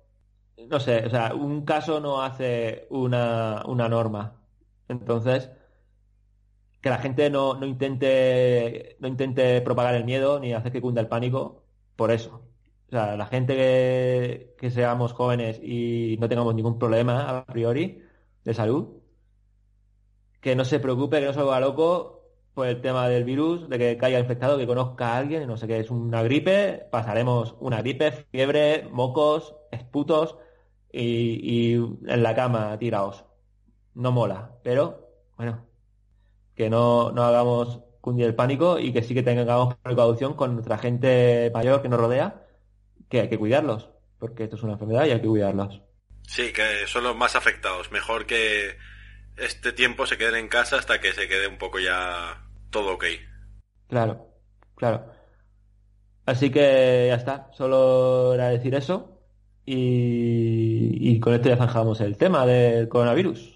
no 0.70 0.80
sé, 0.80 1.06
o 1.06 1.10
sea, 1.10 1.34
un 1.34 1.66
caso 1.66 2.00
no 2.00 2.22
hace 2.22 2.88
una, 2.92 3.64
una 3.68 3.90
norma. 3.90 4.42
Entonces, 4.88 5.50
que 6.82 6.90
la 6.90 7.00
gente 7.00 7.30
no, 7.30 7.56
no 7.56 7.66
intente, 7.66 8.98
no 9.00 9.08
intente 9.08 9.62
propagar 9.62 9.96
el 9.96 10.06
miedo 10.06 10.40
ni 10.40 10.54
hacer 10.54 10.72
que 10.72 10.82
cunda 10.82 11.02
el 11.02 11.08
pánico 11.08 11.66
por 11.96 12.12
eso. 12.12 12.55
O 12.88 12.92
sea, 12.92 13.16
la 13.18 13.26
gente 13.26 13.56
que, 13.56 14.56
que 14.58 14.72
seamos 14.72 15.14
jóvenes 15.14 15.60
y 15.62 16.18
no 16.20 16.30
tengamos 16.30 16.56
ningún 16.56 16.78
problema 16.80 17.40
a 17.40 17.46
priori 17.46 18.02
de 18.44 18.54
salud, 18.54 19.02
que 20.42 20.56
no 20.56 20.66
se 20.66 20.80
preocupe, 20.80 21.20
que 21.20 21.26
no 21.26 21.34
se 21.34 21.40
vuelva 21.40 21.60
loco 21.60 22.16
por 22.54 22.68
el 22.68 22.82
tema 22.82 23.08
del 23.10 23.24
virus, 23.24 23.68
de 23.70 23.78
que 23.78 23.98
caiga 23.98 24.20
infectado, 24.20 24.58
que 24.58 24.68
conozca 24.68 25.14
a 25.14 25.18
alguien 25.18 25.48
no 25.48 25.58
sé 25.58 25.68
qué 25.68 25.80
es 25.80 25.92
una 25.92 26.24
gripe, 26.24 26.88
pasaremos 26.92 27.56
una 27.60 27.82
gripe, 27.82 28.12
fiebre, 28.32 28.88
mocos, 28.92 29.56
esputos 29.72 30.38
y, 30.92 31.74
y 31.74 31.74
en 31.74 32.24
la 32.24 32.36
cama 32.36 32.78
tiraos. 32.80 33.26
No 33.96 34.12
mola, 34.12 34.52
pero 34.64 35.10
bueno, 35.38 35.66
que 36.56 36.70
no, 36.70 37.12
no 37.12 37.24
hagamos 37.24 37.82
cundir 38.02 38.26
el 38.28 38.36
pánico 38.36 38.80
y 38.80 38.94
que 38.94 39.02
sí 39.04 39.14
que 39.14 39.24
tengamos 39.24 39.76
precaución 39.78 40.34
con 40.36 40.54
nuestra 40.54 40.78
gente 40.78 41.52
mayor 41.54 41.82
que 41.82 41.90
nos 41.90 42.00
rodea, 42.00 42.45
que 43.16 43.22
hay 43.22 43.30
que 43.30 43.38
cuidarlos, 43.38 43.90
porque 44.20 44.44
esto 44.44 44.58
es 44.58 44.64
una 44.64 44.74
enfermedad 44.74 45.06
y 45.06 45.12
hay 45.12 45.22
que 45.22 45.28
cuidarlos. 45.28 45.82
Sí, 46.28 46.52
que 46.52 46.86
son 46.88 47.04
los 47.04 47.16
más 47.16 47.36
afectados. 47.36 47.92
Mejor 47.92 48.26
que 48.26 48.76
este 49.38 49.72
tiempo 49.72 50.06
se 50.06 50.18
queden 50.18 50.36
en 50.36 50.48
casa 50.48 50.78
hasta 50.78 51.00
que 51.00 51.14
se 51.14 51.28
quede 51.28 51.48
un 51.48 51.58
poco 51.58 51.80
ya 51.80 52.46
todo 52.72 52.96
ok. 52.96 53.06
Claro, 53.88 54.28
claro. 54.76 55.06
Así 56.26 56.50
que 56.50 57.06
ya 57.08 57.16
está, 57.16 57.50
solo 57.54 58.34
era 58.34 58.50
decir 58.50 58.74
eso 58.74 59.22
y, 59.66 61.12
y 61.12 61.20
con 61.20 61.36
esto 61.36 61.50
ya 61.50 61.58
zanjamos 61.58 62.02
el 62.02 62.18
tema 62.18 62.46
del 62.46 62.90
coronavirus. 62.90 63.55